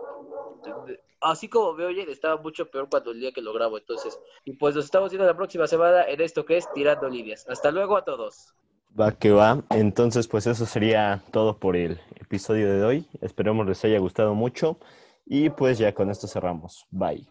Así 1.22 1.48
como 1.48 1.74
me 1.74 1.86
oyen, 1.86 2.10
estaba 2.10 2.42
mucho 2.42 2.70
peor 2.72 2.88
cuando 2.90 3.12
el 3.12 3.20
día 3.20 3.32
que 3.32 3.42
lo 3.42 3.54
grabo. 3.54 3.78
Entonces, 3.78 4.20
y 4.46 4.54
pues 4.54 4.74
nos 4.74 4.86
estamos 4.86 5.12
viendo 5.12 5.28
la 5.28 5.38
próxima 5.38 5.68
semana 5.68 6.04
en 6.04 6.22
esto 6.22 6.44
que 6.44 6.58
es 6.58 6.72
Tirando 6.74 7.08
Líneas. 7.08 7.46
Hasta 7.48 7.70
luego 7.70 7.98
a 7.98 8.04
todos. 8.04 8.56
Va 9.00 9.08
que 9.24 9.32
va. 9.32 9.64
Entonces, 9.70 10.28
pues 10.28 10.48
eso 10.48 10.66
sería 10.66 11.24
todo 11.32 11.60
por 11.60 11.76
el 11.76 12.00
episodio 12.20 12.74
de 12.74 12.84
hoy. 12.84 13.08
Esperemos 13.22 13.68
les 13.68 13.84
haya 13.86 14.00
gustado 14.00 14.34
mucho. 14.36 14.80
Y 15.26 15.50
pues 15.50 15.78
ya 15.78 15.94
con 15.94 16.10
esto 16.10 16.28
cerramos. 16.28 16.88
Bye. 16.92 17.28